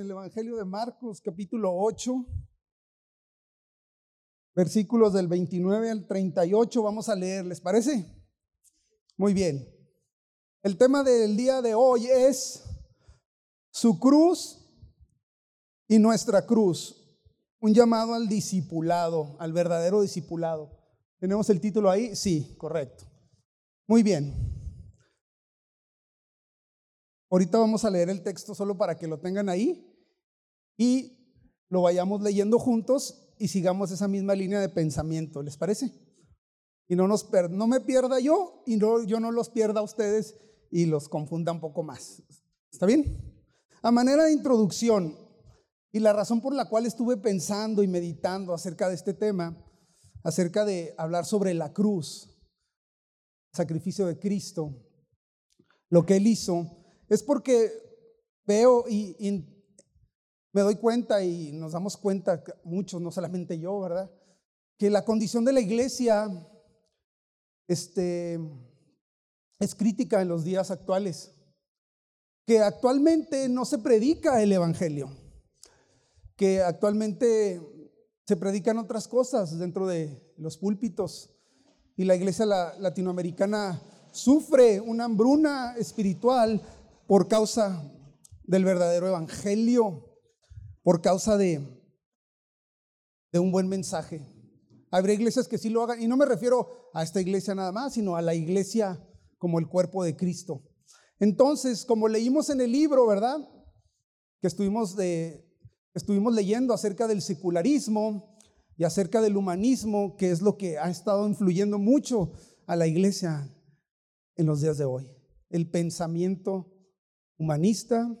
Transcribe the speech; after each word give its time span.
el 0.00 0.10
Evangelio 0.12 0.56
de 0.56 0.64
Marcos, 0.64 1.20
capítulo 1.20 1.72
8, 1.74 2.24
versículos 4.54 5.12
del 5.12 5.26
29 5.26 5.90
al 5.90 6.06
38. 6.06 6.82
Vamos 6.82 7.08
a 7.08 7.16
leer, 7.16 7.44
¿les 7.44 7.60
parece? 7.60 8.06
Muy 9.16 9.34
bien. 9.34 9.68
El 10.62 10.76
tema 10.76 11.02
del 11.02 11.36
día 11.36 11.60
de 11.62 11.74
hoy 11.74 12.06
es 12.06 12.62
su 13.70 13.98
cruz 13.98 14.64
y 15.88 15.98
nuestra 15.98 16.46
cruz. 16.46 16.94
Un 17.58 17.74
llamado 17.74 18.14
al 18.14 18.28
discipulado, 18.28 19.36
al 19.40 19.52
verdadero 19.52 20.00
discipulado. 20.00 20.78
¿Tenemos 21.18 21.50
el 21.50 21.60
título 21.60 21.90
ahí? 21.90 22.14
Sí, 22.14 22.54
correcto. 22.56 23.04
Muy 23.88 24.04
bien. 24.04 24.47
Ahorita 27.30 27.58
vamos 27.58 27.84
a 27.84 27.90
leer 27.90 28.08
el 28.08 28.22
texto 28.22 28.54
solo 28.54 28.76
para 28.76 28.96
que 28.96 29.06
lo 29.06 29.20
tengan 29.20 29.48
ahí 29.48 29.86
y 30.76 31.18
lo 31.68 31.82
vayamos 31.82 32.22
leyendo 32.22 32.58
juntos 32.58 33.34
y 33.38 33.48
sigamos 33.48 33.90
esa 33.90 34.08
misma 34.08 34.34
línea 34.34 34.60
de 34.60 34.68
pensamiento, 34.68 35.42
¿les 35.42 35.56
parece? 35.56 35.92
Y 36.88 36.96
no, 36.96 37.06
nos 37.06 37.28
no 37.50 37.66
me 37.66 37.80
pierda 37.80 38.18
yo 38.18 38.62
y 38.66 38.76
no, 38.76 39.02
yo 39.04 39.20
no 39.20 39.30
los 39.30 39.50
pierda 39.50 39.80
a 39.80 39.82
ustedes 39.82 40.36
y 40.70 40.86
los 40.86 41.08
confunda 41.08 41.52
un 41.52 41.60
poco 41.60 41.82
más. 41.82 42.22
¿Está 42.72 42.86
bien? 42.86 43.04
A 43.82 43.90
manera 43.90 44.24
de 44.24 44.32
introducción 44.32 45.14
y 45.92 46.00
la 46.00 46.12
razón 46.12 46.40
por 46.40 46.54
la 46.54 46.68
cual 46.68 46.86
estuve 46.86 47.16
pensando 47.16 47.82
y 47.82 47.88
meditando 47.88 48.54
acerca 48.54 48.88
de 48.88 48.94
este 48.94 49.12
tema, 49.14 49.56
acerca 50.22 50.64
de 50.64 50.94
hablar 50.96 51.26
sobre 51.26 51.54
la 51.54 51.72
cruz, 51.72 52.38
sacrificio 53.52 54.06
de 54.06 54.18
Cristo, 54.18 54.74
lo 55.90 56.04
que 56.04 56.16
Él 56.16 56.26
hizo, 56.26 56.77
es 57.08 57.22
porque 57.22 57.72
veo 58.46 58.84
y, 58.88 59.44
me 60.52 60.62
doy 60.62 60.76
cuenta 60.76 61.22
y 61.22 61.52
nos 61.52 61.72
damos 61.72 61.96
cuenta, 61.96 62.42
muchos, 62.64 63.00
no 63.00 63.10
solamente 63.12 63.58
yo, 63.58 63.78
¿verdad? 63.80 64.10
Que 64.78 64.90
la 64.90 65.04
condición 65.04 65.44
de 65.44 65.52
la 65.52 65.60
iglesia 65.60 66.28
este, 67.68 68.40
es 69.58 69.74
crítica 69.74 70.22
en 70.22 70.28
los 70.28 70.44
días 70.44 70.70
actuales. 70.70 71.32
Que 72.46 72.60
actualmente 72.60 73.48
no 73.48 73.66
se 73.66 73.78
predica 73.78 74.42
el 74.42 74.52
Evangelio. 74.52 75.10
Que 76.34 76.62
actualmente 76.62 77.60
se 78.26 78.36
predican 78.36 78.78
otras 78.78 79.06
cosas 79.06 79.58
dentro 79.58 79.86
de 79.86 80.34
los 80.38 80.56
púlpitos. 80.56 81.30
Y 81.96 82.04
la 82.04 82.16
iglesia 82.16 82.46
latinoamericana 82.46 83.80
sufre 84.12 84.80
una 84.80 85.04
hambruna 85.04 85.74
espiritual 85.76 86.62
por 87.08 87.26
causa 87.26 87.90
del 88.44 88.66
verdadero 88.66 89.08
evangelio, 89.08 90.14
por 90.82 91.00
causa 91.00 91.38
de, 91.38 91.66
de 93.32 93.38
un 93.38 93.50
buen 93.50 93.66
mensaje. 93.66 94.20
Habrá 94.90 95.14
iglesias 95.14 95.48
que 95.48 95.56
sí 95.56 95.70
lo 95.70 95.82
hagan, 95.82 96.02
y 96.02 96.06
no 96.06 96.18
me 96.18 96.26
refiero 96.26 96.90
a 96.92 97.02
esta 97.02 97.22
iglesia 97.22 97.54
nada 97.54 97.72
más, 97.72 97.94
sino 97.94 98.14
a 98.14 98.20
la 98.20 98.34
iglesia 98.34 99.02
como 99.38 99.58
el 99.58 99.68
cuerpo 99.68 100.04
de 100.04 100.16
Cristo. 100.16 100.62
Entonces, 101.18 101.86
como 101.86 102.08
leímos 102.08 102.50
en 102.50 102.60
el 102.60 102.72
libro, 102.72 103.06
¿verdad? 103.06 103.38
Que 104.42 104.46
estuvimos, 104.46 104.94
de, 104.94 105.50
estuvimos 105.94 106.34
leyendo 106.34 106.74
acerca 106.74 107.06
del 107.08 107.22
secularismo 107.22 108.38
y 108.76 108.84
acerca 108.84 109.22
del 109.22 109.38
humanismo, 109.38 110.14
que 110.16 110.30
es 110.30 110.42
lo 110.42 110.58
que 110.58 110.78
ha 110.78 110.90
estado 110.90 111.26
influyendo 111.26 111.78
mucho 111.78 112.32
a 112.66 112.76
la 112.76 112.86
iglesia 112.86 113.50
en 114.36 114.44
los 114.44 114.60
días 114.60 114.76
de 114.76 114.84
hoy. 114.84 115.10
El 115.48 115.70
pensamiento 115.70 116.77
humanista 117.38 118.14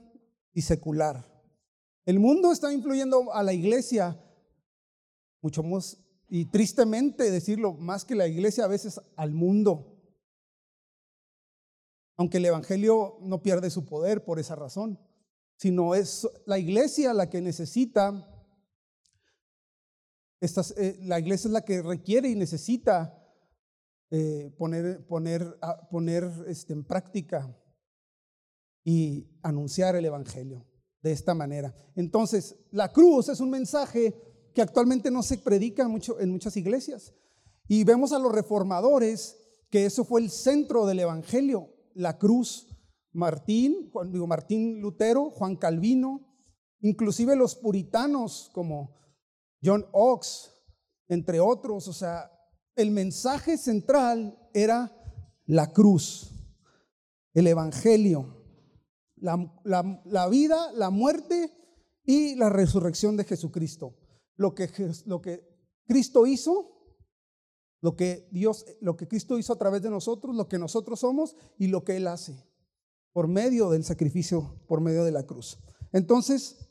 y 0.54 0.62
secular. 0.62 1.26
El 2.06 2.20
mundo 2.20 2.52
está 2.52 2.72
influyendo 2.72 3.32
a 3.34 3.42
la 3.42 3.52
iglesia 3.52 4.18
mucho 5.42 5.62
más, 5.62 5.98
y 6.28 6.46
tristemente 6.46 7.30
decirlo, 7.30 7.74
más 7.74 8.04
que 8.04 8.14
la 8.14 8.26
iglesia 8.26 8.64
a 8.64 8.68
veces 8.68 9.00
al 9.16 9.32
mundo. 9.32 9.94
Aunque 12.16 12.38
el 12.38 12.46
Evangelio 12.46 13.18
no 13.20 13.42
pierde 13.42 13.70
su 13.70 13.84
poder 13.84 14.24
por 14.24 14.38
esa 14.38 14.56
razón, 14.56 14.98
sino 15.56 15.94
es 15.94 16.28
la 16.46 16.58
iglesia 16.58 17.14
la 17.14 17.30
que 17.30 17.40
necesita, 17.40 18.26
eh, 20.40 20.98
la 21.02 21.18
iglesia 21.18 21.48
es 21.48 21.52
la 21.52 21.64
que 21.64 21.82
requiere 21.82 22.28
y 22.28 22.34
necesita 22.34 23.14
eh, 24.10 24.54
poner, 24.56 25.06
poner, 25.06 25.58
poner 25.90 26.24
este, 26.46 26.72
en 26.72 26.84
práctica 26.84 27.54
y 28.84 29.28
anunciar 29.42 29.96
el 29.96 30.04
Evangelio 30.04 30.66
de 31.02 31.12
esta 31.12 31.34
manera. 31.34 31.74
Entonces, 31.94 32.56
la 32.70 32.92
cruz 32.92 33.28
es 33.28 33.40
un 33.40 33.50
mensaje 33.50 34.14
que 34.54 34.62
actualmente 34.62 35.10
no 35.10 35.22
se 35.22 35.38
predica 35.38 35.86
mucho 35.88 36.18
en 36.20 36.30
muchas 36.30 36.56
iglesias. 36.56 37.14
Y 37.68 37.84
vemos 37.84 38.12
a 38.12 38.18
los 38.18 38.32
reformadores 38.32 39.36
que 39.70 39.84
eso 39.84 40.04
fue 40.04 40.20
el 40.22 40.30
centro 40.30 40.86
del 40.86 41.00
Evangelio, 41.00 41.68
la 41.94 42.18
cruz. 42.18 42.66
Martín, 43.12 43.90
digo, 44.10 44.26
Martín 44.26 44.80
Lutero, 44.80 45.30
Juan 45.30 45.56
Calvino, 45.56 46.20
inclusive 46.80 47.36
los 47.36 47.56
puritanos 47.56 48.50
como 48.52 48.96
John 49.62 49.86
Ox, 49.92 50.52
entre 51.08 51.40
otros. 51.40 51.88
O 51.88 51.92
sea, 51.92 52.30
el 52.76 52.90
mensaje 52.90 53.56
central 53.56 54.38
era 54.54 54.92
la 55.46 55.72
cruz, 55.72 56.30
el 57.34 57.46
Evangelio 57.46 58.37
la, 59.20 60.28
vida, 60.28 60.72
la 60.72 60.90
muerte 60.90 61.52
y 62.04 62.34
la 62.36 62.48
resurrección 62.48 63.16
de 63.16 63.24
Jesucristo. 63.24 63.96
Lo 64.36 64.54
que, 64.54 64.70
lo 65.06 65.20
que 65.20 65.46
Cristo 65.86 66.26
hizo, 66.26 66.94
lo 67.80 67.96
que 67.96 68.28
Dios, 68.30 68.66
lo 68.80 68.96
que 68.96 69.08
Cristo 69.08 69.38
hizo 69.38 69.52
a 69.52 69.58
través 69.58 69.82
de 69.82 69.90
nosotros, 69.90 70.34
lo 70.34 70.48
que 70.48 70.58
nosotros 70.58 71.00
somos 71.00 71.36
y 71.58 71.68
lo 71.68 71.84
que 71.84 71.96
Él 71.96 72.06
hace 72.06 72.48
por 73.18 73.26
medio 73.26 73.70
del 73.70 73.82
sacrificio, 73.82 74.60
por 74.68 74.80
medio 74.80 75.02
de 75.04 75.10
la 75.10 75.24
cruz. 75.26 75.58
Entonces, 75.92 76.70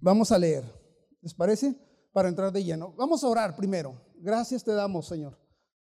vamos 0.00 0.32
a 0.32 0.38
leer. 0.38 0.64
¿Les 1.20 1.34
parece? 1.34 1.74
Para 2.12 2.30
entrar 2.30 2.52
de 2.52 2.64
lleno. 2.64 2.94
Vamos 2.96 3.22
a 3.22 3.28
orar 3.28 3.54
primero. 3.54 4.00
Gracias 4.16 4.64
te 4.64 4.72
damos, 4.72 5.06
Señor, 5.06 5.38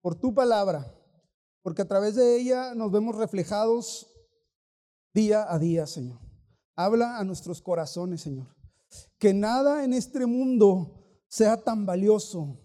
por 0.01 0.17
tu 0.17 0.35
palabra, 0.35 0.93
porque 1.63 1.83
a 1.83 1.89
través 1.89 2.17
de 2.17 2.37
ella 2.37 2.75
nos 2.75 2.91
vemos 2.91 3.15
reflejados 3.15 4.10
día 5.13 5.53
a 5.53 5.59
día, 5.59 5.87
Señor. 5.87 6.19
Habla 6.77 7.19
a 7.19 7.25
nuestros 7.25 7.61
corazones, 7.61 8.21
Señor. 8.23 8.55
Que 9.19 9.35
nada 9.35 9.85
en 9.85 9.93
este 9.93 10.27
mundo 10.27 11.23
sea 11.29 11.63
tan 11.63 11.87
valioso. 11.87 12.59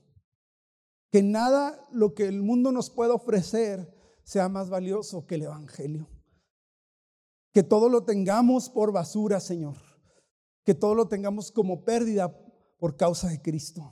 Que 1.12 1.22
nada 1.22 1.80
lo 1.92 2.14
que 2.14 2.26
el 2.26 2.42
mundo 2.42 2.72
nos 2.72 2.90
pueda 2.90 3.14
ofrecer 3.14 3.94
sea 4.24 4.50
más 4.50 4.70
valioso 4.70 5.26
que 5.26 5.36
el 5.36 5.44
Evangelio. 5.44 6.10
Que 7.54 7.64
todo 7.64 7.90
lo 7.90 8.04
tengamos 8.04 8.70
por 8.70 8.92
basura, 8.92 9.40
Señor. 9.40 9.78
Que 10.64 10.74
todo 10.74 10.96
lo 10.96 11.08
tengamos 11.08 11.52
como 11.52 11.86
pérdida 11.86 12.36
por 12.78 12.98
causa 12.98 13.30
de 13.30 13.42
Cristo. 13.42 13.92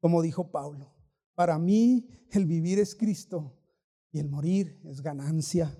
Como 0.00 0.20
dijo 0.22 0.50
Pablo, 0.50 0.92
para 1.34 1.58
mí 1.58 2.08
el 2.30 2.46
vivir 2.46 2.78
es 2.78 2.94
Cristo 2.94 3.58
y 4.12 4.18
el 4.18 4.28
morir 4.28 4.80
es 4.84 5.00
ganancia. 5.00 5.74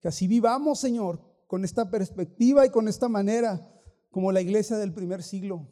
Que 0.00 0.08
así 0.08 0.26
vivamos, 0.26 0.80
Señor, 0.80 1.20
con 1.46 1.64
esta 1.64 1.90
perspectiva 1.90 2.64
y 2.64 2.70
con 2.70 2.88
esta 2.88 3.08
manera, 3.08 3.66
como 4.10 4.32
la 4.32 4.40
iglesia 4.40 4.76
del 4.78 4.94
primer 4.94 5.22
siglo, 5.22 5.68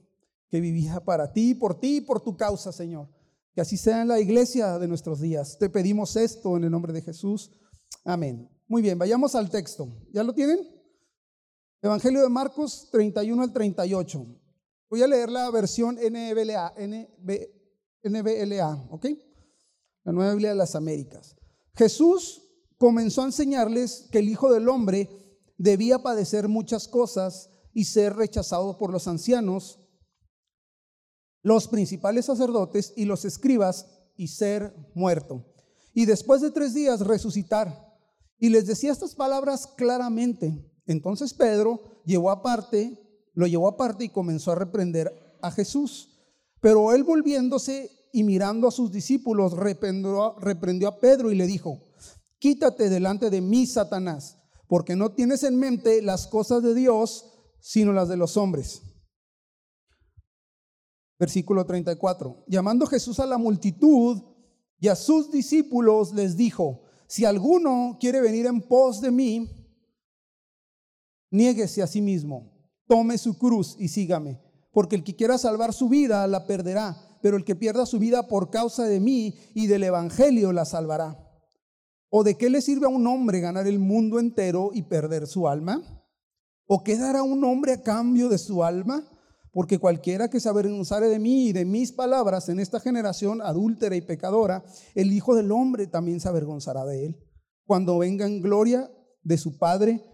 que 0.50 0.60
vivía 0.60 1.00
para 1.04 1.32
ti, 1.32 1.54
por 1.54 1.78
ti 1.78 1.98
y 1.98 2.00
por 2.00 2.20
tu 2.20 2.36
causa, 2.36 2.72
Señor. 2.72 3.08
Que 3.54 3.60
así 3.60 3.76
sea 3.76 4.02
en 4.02 4.08
la 4.08 4.20
iglesia 4.20 4.78
de 4.78 4.88
nuestros 4.88 5.20
días. 5.20 5.58
Te 5.58 5.68
pedimos 5.68 6.16
esto 6.16 6.56
en 6.56 6.64
el 6.64 6.70
nombre 6.70 6.92
de 6.92 7.02
Jesús. 7.02 7.50
Amén. 8.04 8.48
Muy 8.66 8.82
bien, 8.82 8.98
vayamos 8.98 9.34
al 9.34 9.50
texto. 9.50 9.88
¿Ya 10.12 10.22
lo 10.22 10.32
tienen? 10.32 10.58
Evangelio 11.80 12.22
de 12.22 12.28
Marcos 12.28 12.88
31 12.90 13.42
al 13.42 13.52
38. 13.52 14.26
Voy 14.90 15.02
a 15.02 15.06
leer 15.06 15.30
la 15.30 15.50
versión 15.50 15.96
NBLA, 15.96 16.74
NBLA, 18.02 18.88
¿ok? 18.90 19.06
La 20.04 20.12
Nueva 20.12 20.32
Biblia 20.32 20.50
de 20.50 20.56
las 20.56 20.74
Américas. 20.74 21.36
Jesús 21.74 22.47
comenzó 22.78 23.22
a 23.22 23.26
enseñarles 23.26 24.08
que 24.10 24.20
el 24.20 24.28
Hijo 24.28 24.52
del 24.52 24.68
Hombre 24.68 25.10
debía 25.58 26.02
padecer 26.02 26.48
muchas 26.48 26.88
cosas 26.88 27.50
y 27.74 27.84
ser 27.84 28.16
rechazado 28.16 28.78
por 28.78 28.90
los 28.90 29.06
ancianos, 29.08 29.80
los 31.42 31.68
principales 31.68 32.26
sacerdotes 32.26 32.92
y 32.96 33.04
los 33.04 33.24
escribas 33.24 33.86
y 34.16 34.28
ser 34.28 34.74
muerto. 34.94 35.44
Y 35.92 36.06
después 36.06 36.40
de 36.40 36.50
tres 36.50 36.74
días 36.74 37.00
resucitar. 37.00 37.86
Y 38.38 38.50
les 38.50 38.66
decía 38.66 38.92
estas 38.92 39.16
palabras 39.16 39.66
claramente. 39.66 40.64
Entonces 40.86 41.34
Pedro 41.34 42.02
llevó 42.04 42.30
aparte, 42.30 42.98
lo 43.34 43.46
llevó 43.46 43.68
aparte 43.68 44.04
y 44.04 44.08
comenzó 44.08 44.52
a 44.52 44.56
reprender 44.56 45.12
a 45.42 45.50
Jesús. 45.50 46.18
Pero 46.60 46.92
él 46.92 47.02
volviéndose 47.02 47.90
y 48.12 48.22
mirando 48.22 48.68
a 48.68 48.72
sus 48.72 48.92
discípulos, 48.92 49.52
reprendió, 49.54 50.36
reprendió 50.38 50.88
a 50.88 50.98
Pedro 50.98 51.32
y 51.32 51.36
le 51.36 51.46
dijo, 51.46 51.80
Quítate 52.38 52.88
delante 52.88 53.30
de 53.30 53.40
mí, 53.40 53.66
Satanás, 53.66 54.38
porque 54.68 54.94
no 54.94 55.12
tienes 55.12 55.42
en 55.42 55.56
mente 55.56 56.02
las 56.02 56.26
cosas 56.26 56.62
de 56.62 56.74
Dios, 56.74 57.24
sino 57.60 57.92
las 57.92 58.08
de 58.08 58.16
los 58.16 58.36
hombres. 58.36 58.82
Versículo 61.18 61.66
34. 61.66 62.44
Llamando 62.46 62.86
Jesús 62.86 63.18
a 63.18 63.26
la 63.26 63.38
multitud 63.38 64.22
y 64.78 64.88
a 64.88 64.94
sus 64.94 65.32
discípulos 65.32 66.12
les 66.14 66.36
dijo, 66.36 66.84
si 67.08 67.24
alguno 67.24 67.96
quiere 67.98 68.20
venir 68.20 68.46
en 68.46 68.60
pos 68.60 69.00
de 69.00 69.10
mí, 69.10 69.50
niéguese 71.30 71.82
a 71.82 71.86
sí 71.88 72.00
mismo, 72.00 72.52
tome 72.86 73.18
su 73.18 73.36
cruz 73.36 73.74
y 73.78 73.88
sígame, 73.88 74.40
porque 74.72 74.94
el 74.94 75.02
que 75.02 75.16
quiera 75.16 75.38
salvar 75.38 75.72
su 75.72 75.88
vida 75.88 76.26
la 76.28 76.46
perderá, 76.46 77.18
pero 77.20 77.36
el 77.36 77.44
que 77.44 77.56
pierda 77.56 77.84
su 77.86 77.98
vida 77.98 78.28
por 78.28 78.50
causa 78.50 78.84
de 78.84 79.00
mí 79.00 79.34
y 79.54 79.66
del 79.66 79.82
Evangelio 79.82 80.52
la 80.52 80.64
salvará. 80.64 81.27
¿O 82.10 82.24
de 82.24 82.36
qué 82.36 82.48
le 82.48 82.62
sirve 82.62 82.86
a 82.86 82.90
un 82.90 83.06
hombre 83.06 83.40
ganar 83.40 83.66
el 83.66 83.78
mundo 83.78 84.18
entero 84.18 84.70
y 84.72 84.82
perder 84.82 85.26
su 85.26 85.46
alma? 85.46 85.82
¿O 86.66 86.82
qué 86.82 86.96
dará 86.96 87.22
un 87.22 87.44
hombre 87.44 87.72
a 87.72 87.82
cambio 87.82 88.28
de 88.28 88.38
su 88.38 88.64
alma? 88.64 89.04
Porque 89.52 89.78
cualquiera 89.78 90.28
que 90.28 90.40
se 90.40 90.48
avergonzare 90.48 91.08
de 91.08 91.18
mí 91.18 91.48
y 91.48 91.52
de 91.52 91.64
mis 91.64 91.92
palabras 91.92 92.48
en 92.48 92.60
esta 92.60 92.80
generación 92.80 93.42
adúltera 93.42 93.96
y 93.96 94.00
pecadora, 94.00 94.64
el 94.94 95.12
Hijo 95.12 95.34
del 95.34 95.52
Hombre 95.52 95.86
también 95.86 96.20
se 96.20 96.28
avergonzará 96.28 96.84
de 96.84 97.06
él, 97.06 97.16
cuando 97.64 97.98
venga 97.98 98.26
en 98.26 98.40
gloria 98.40 98.90
de 99.22 99.38
su 99.38 99.58
Padre 99.58 100.04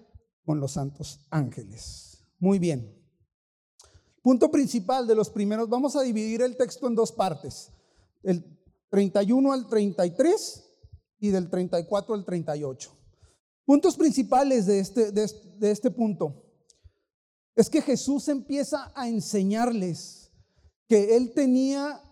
con 0.45 0.61
los 0.61 0.73
santos 0.73 1.27
ángeles. 1.31 2.25
Muy 2.39 2.59
bien. 2.59 2.95
Punto 4.23 4.51
principal 4.51 5.07
de 5.07 5.15
los 5.15 5.31
primeros, 5.31 5.69
vamos 5.69 5.97
a 5.97 6.03
dividir 6.03 6.43
el 6.43 6.57
texto 6.57 6.87
en 6.87 6.95
dos 6.95 7.13
partes, 7.13 7.71
el 8.23 8.45
31 8.89 9.53
al 9.53 9.67
33 9.67 10.65
y 11.25 11.31
del 11.31 11.49
34 11.49 12.15
al 12.15 12.25
38. 12.25 12.91
Puntos 13.65 13.97
principales 13.97 14.67
de 14.67 14.79
este, 14.79 15.11
de, 15.11 15.31
de 15.57 15.71
este 15.71 15.91
punto 15.91 16.43
es 17.57 17.71
que 17.71 17.81
Jesús 17.81 18.29
empieza 18.29 18.93
a 18.95 19.09
enseñarles 19.09 20.31
que 20.87 21.17
él 21.17 21.33
tenía 21.33 22.03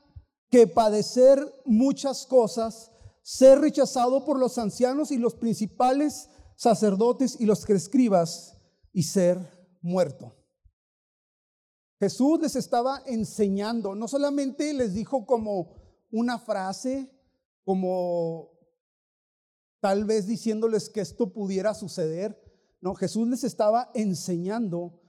que 0.48 0.66
padecer 0.66 1.38
muchas 1.66 2.24
cosas, 2.24 2.90
ser 3.22 3.60
rechazado 3.60 4.24
por 4.24 4.38
los 4.38 4.56
ancianos 4.56 5.10
y 5.10 5.18
los 5.18 5.34
principales 5.34 6.30
sacerdotes 6.56 7.36
y 7.38 7.44
los 7.44 7.68
escribas 7.68 8.56
y 8.94 9.02
ser 9.02 9.38
muerto. 9.82 10.34
Jesús 12.00 12.40
les 12.40 12.56
estaba 12.56 13.02
enseñando, 13.04 13.94
no 13.94 14.08
solamente 14.08 14.72
les 14.72 14.94
dijo 14.94 15.26
como 15.26 15.76
una 16.10 16.38
frase, 16.38 17.10
como 17.64 18.51
tal 19.82 20.04
vez 20.04 20.28
diciéndoles 20.28 20.88
que 20.88 21.00
esto 21.00 21.32
pudiera 21.32 21.74
suceder, 21.74 22.40
no, 22.80 22.94
Jesús 22.94 23.26
les 23.26 23.42
estaba 23.42 23.90
enseñando 23.94 25.02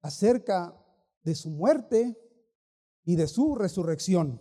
acerca 0.00 0.74
de 1.22 1.34
su 1.34 1.50
muerte 1.50 2.18
y 3.04 3.16
de 3.16 3.28
su 3.28 3.54
resurrección. 3.54 4.40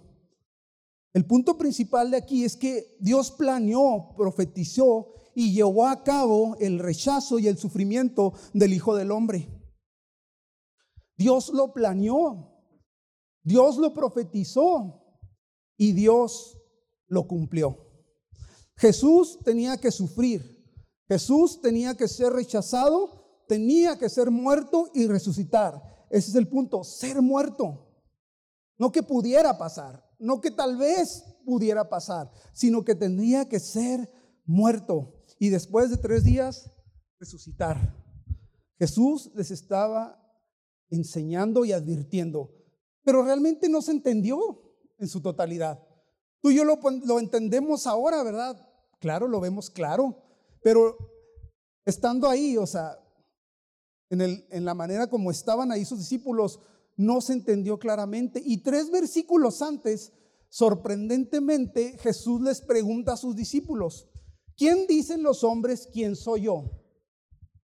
El 1.12 1.25
punto 1.25 1.57
principal 1.57 2.12
de 2.12 2.18
aquí 2.18 2.45
es 2.45 2.56
que 2.56 2.95
Dios 3.01 3.31
planeó, 3.31 4.15
profetizó 4.15 5.15
y 5.35 5.53
llevó 5.53 5.88
a 5.88 6.01
cabo 6.03 6.56
el 6.62 6.79
rechazo 6.79 7.38
y 7.38 7.50
el 7.50 7.57
sufrimiento 7.57 8.31
del 8.53 8.71
Hijo 8.71 8.95
del 8.95 9.12
Hombre. 9.12 9.50
Dios 11.18 11.50
lo 11.50 11.74
planeó, 11.74 12.57
Dios 13.44 13.77
lo 13.77 13.94
profetizó 13.94 15.03
y 15.75 15.91
Dios 15.91 16.57
lo 17.07 17.27
cumplió. 17.27 17.92
Jesús 18.75 19.39
tenía 19.43 19.77
que 19.77 19.91
sufrir, 19.91 20.63
Jesús 21.07 21.61
tenía 21.61 21.95
que 21.95 22.07
ser 22.07 22.33
rechazado 22.33 23.23
tenía 23.47 23.97
que 23.97 24.09
ser 24.09 24.31
muerto 24.31 24.89
y 24.93 25.07
resucitar. 25.07 25.81
Ese 26.09 26.31
es 26.31 26.35
el 26.35 26.47
punto, 26.47 26.83
ser 26.83 27.21
muerto. 27.21 27.87
No 28.77 28.91
que 28.91 29.03
pudiera 29.03 29.57
pasar, 29.57 30.03
no 30.19 30.41
que 30.41 30.51
tal 30.51 30.77
vez 30.77 31.23
pudiera 31.45 31.89
pasar, 31.89 32.31
sino 32.53 32.83
que 32.83 32.95
tendría 32.95 33.47
que 33.47 33.59
ser 33.59 34.11
muerto 34.45 35.23
y 35.39 35.49
después 35.49 35.89
de 35.89 35.97
tres 35.97 36.23
días 36.23 36.71
resucitar. 37.19 37.95
Jesús 38.79 39.31
les 39.35 39.51
estaba 39.51 40.19
enseñando 40.89 41.65
y 41.65 41.71
advirtiendo, 41.71 42.51
pero 43.03 43.23
realmente 43.23 43.69
no 43.69 43.81
se 43.81 43.91
entendió 43.91 44.39
en 44.97 45.07
su 45.07 45.21
totalidad. 45.21 45.79
Tú 46.43 46.51
y 46.51 46.55
yo 46.55 46.65
lo, 46.65 46.77
lo 47.05 47.19
entendemos 47.19 47.87
ahora, 47.87 48.21
¿verdad? 48.21 48.69
Claro, 48.99 49.29
lo 49.29 49.39
vemos 49.39 49.69
claro, 49.69 50.17
pero 50.61 50.97
estando 51.85 52.27
ahí, 52.27 52.57
o 52.57 52.67
sea, 52.67 52.99
en, 54.09 54.65
la 54.65 54.73
manera 54.73 55.07
como 55.07 55.31
estaban 55.31 55.71
ahí 55.71 55.85
sus 55.85 55.99
discípulos, 55.99 56.59
no 56.97 57.21
se 57.21 57.31
entendió 57.31 57.79
claramente. 57.79 58.41
Y 58.45 58.57
tres 58.57 58.91
versículos 58.91 59.61
antes, 59.61 60.11
sorprendentemente, 60.49 61.97
Jesús 61.99 62.41
les 62.41 62.59
pregunta 62.59 63.13
a 63.13 63.17
sus 63.17 63.37
discípulos, 63.37 64.09
¿quién 64.57 64.85
dicen 64.85 65.23
los 65.23 65.45
hombres 65.45 65.87
quién 65.93 66.17
soy 66.17 66.41
yo? 66.41 66.69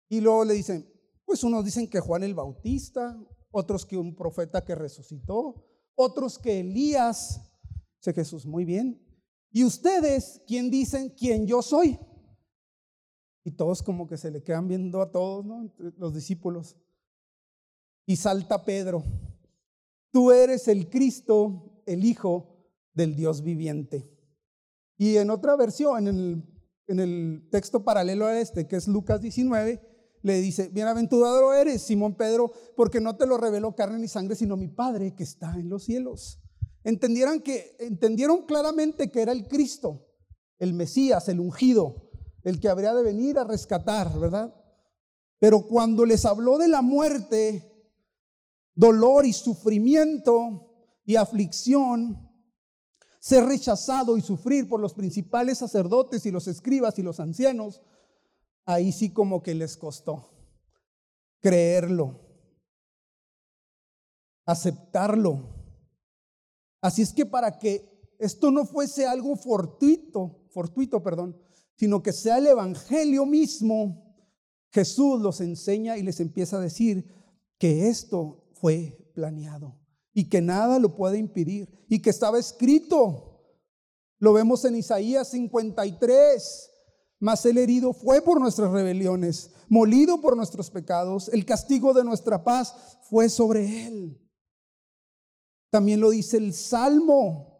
Y 0.09 0.19
luego 0.19 0.43
le 0.43 0.53
dicen, 0.53 0.85
pues 1.23 1.45
unos 1.45 1.63
dicen 1.63 1.89
que 1.89 2.01
Juan 2.01 2.23
el 2.23 2.35
Bautista, 2.35 3.17
otros 3.51 3.85
que 3.85 3.95
un 3.95 4.17
profeta 4.17 4.65
que 4.65 4.75
resucitó, 4.75 5.63
otros 5.95 6.37
que 6.37 6.59
Elías. 6.59 7.39
Dice 8.05 8.13
Jesús, 8.13 8.45
muy 8.45 8.65
bien. 8.65 9.01
¿Y 9.51 9.63
ustedes 9.63 10.39
quién 10.45 10.69
dicen 10.69 11.09
quién 11.17 11.47
yo 11.47 11.63
soy? 11.63 11.97
Y 13.43 13.49
todos 13.53 13.81
como 13.81 14.05
que 14.05 14.15
se 14.15 14.29
le 14.29 14.43
quedan 14.43 14.67
viendo 14.67 15.01
a 15.01 15.11
todos, 15.11 15.43
¿no? 15.43 15.73
Los 15.97 16.13
discípulos. 16.13 16.77
Y 18.05 18.17
salta 18.17 18.63
Pedro. 18.63 19.03
Tú 20.11 20.31
eres 20.31 20.67
el 20.67 20.87
Cristo, 20.87 21.81
el 21.87 22.05
Hijo 22.05 22.69
del 22.93 23.15
Dios 23.15 23.41
viviente. 23.41 24.07
Y 24.97 25.17
en 25.17 25.31
otra 25.31 25.55
versión, 25.55 26.07
en 26.07 26.15
el, 26.15 26.43
en 26.85 26.99
el 26.99 27.49
texto 27.49 27.83
paralelo 27.83 28.27
a 28.27 28.39
este, 28.39 28.67
que 28.67 28.75
es 28.75 28.87
Lucas 28.87 29.19
19, 29.19 29.81
le 30.21 30.41
dice, 30.41 30.69
bienaventurado 30.69 31.55
eres, 31.55 31.81
Simón 31.81 32.13
Pedro, 32.13 32.51
porque 32.75 33.01
no 33.01 33.15
te 33.15 33.25
lo 33.25 33.37
reveló 33.37 33.75
carne 33.75 33.97
ni 33.97 34.07
sangre, 34.07 34.35
sino 34.35 34.57
mi 34.57 34.67
Padre 34.67 35.15
que 35.15 35.23
está 35.23 35.55
en 35.55 35.69
los 35.69 35.85
cielos. 35.85 36.39
Entendieron 36.85 37.41
que, 37.41 37.75
entendieron 37.79 38.43
claramente 38.43 39.09
que 39.09 39.23
era 39.23 39.31
el 39.31 39.47
Cristo, 39.47 40.05
el 40.59 40.73
Mesías, 40.73 41.27
el 41.27 41.39
ungido, 41.39 42.11
el 42.43 42.59
que 42.59 42.69
habría 42.69 42.93
de 42.93 43.03
venir 43.03 43.39
a 43.39 43.43
rescatar, 43.43 44.17
¿verdad? 44.19 44.55
Pero 45.39 45.67
cuando 45.67 46.05
les 46.05 46.23
habló 46.25 46.59
de 46.59 46.67
la 46.67 46.83
muerte, 46.83 47.89
dolor 48.75 49.25
y 49.25 49.33
sufrimiento 49.33 51.01
y 51.03 51.15
aflicción, 51.15 52.29
ser 53.19 53.45
rechazado 53.45 54.15
y 54.15 54.21
sufrir 54.21 54.69
por 54.69 54.79
los 54.79 54.93
principales 54.93 55.57
sacerdotes 55.57 56.23
y 56.27 56.31
los 56.31 56.47
escribas 56.47 56.99
y 56.99 57.01
los 57.01 57.19
ancianos, 57.19 57.81
ahí 58.63 58.91
sí 58.91 59.11
como 59.11 59.41
que 59.41 59.55
les 59.55 59.75
costó 59.75 60.29
creerlo, 61.41 62.21
aceptarlo. 64.45 65.54
Así 66.85 67.01
es 67.01 67.13
que 67.13 67.25
para 67.25 67.57
que 67.57 68.13
esto 68.19 68.51
no 68.51 68.63
fuese 68.63 69.07
algo 69.07 69.35
fortuito, 69.35 70.45
fortuito, 70.51 71.01
perdón, 71.01 71.35
sino 71.75 72.03
que 72.03 72.13
sea 72.13 72.37
el 72.37 72.45
Evangelio 72.45 73.25
mismo, 73.25 74.15
Jesús 74.69 75.19
los 75.19 75.41
enseña 75.41 75.97
y 75.97 76.03
les 76.03 76.19
empieza 76.19 76.57
a 76.57 76.61
decir 76.61 77.11
que 77.57 77.89
esto 77.89 78.51
fue 78.53 79.11
planeado 79.15 79.79
y 80.13 80.29
que 80.29 80.41
nada 80.41 80.77
lo 80.77 80.95
puede 80.95 81.17
impedir 81.17 81.67
y 81.89 82.03
que 82.03 82.11
estaba 82.11 82.37
escrito. 82.37 83.41
Lo 84.19 84.33
vemos 84.33 84.63
en 84.63 84.75
Isaías 84.75 85.29
53. 85.29 86.71
Mas 87.19 87.47
el 87.47 87.57
herido 87.57 87.93
fue 87.93 88.21
por 88.21 88.39
nuestras 88.39 88.69
rebeliones, 88.69 89.49
molido 89.69 90.21
por 90.21 90.37
nuestros 90.37 90.69
pecados, 90.69 91.29
el 91.29 91.45
castigo 91.45 91.93
de 91.93 92.03
nuestra 92.03 92.43
paz 92.43 92.99
fue 93.09 93.27
sobre 93.27 93.87
él. 93.87 94.21
También 95.75 95.99
lo 95.99 96.11
dice 96.11 96.37
el 96.37 96.53
Salmo 96.53 97.59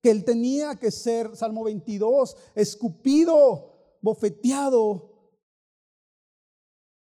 que 0.00 0.12
él 0.12 0.24
tenía 0.24 0.76
que 0.76 0.92
ser, 0.92 1.34
Salmo 1.34 1.64
22, 1.64 2.36
escupido, 2.54 3.98
bofeteado 4.00 5.34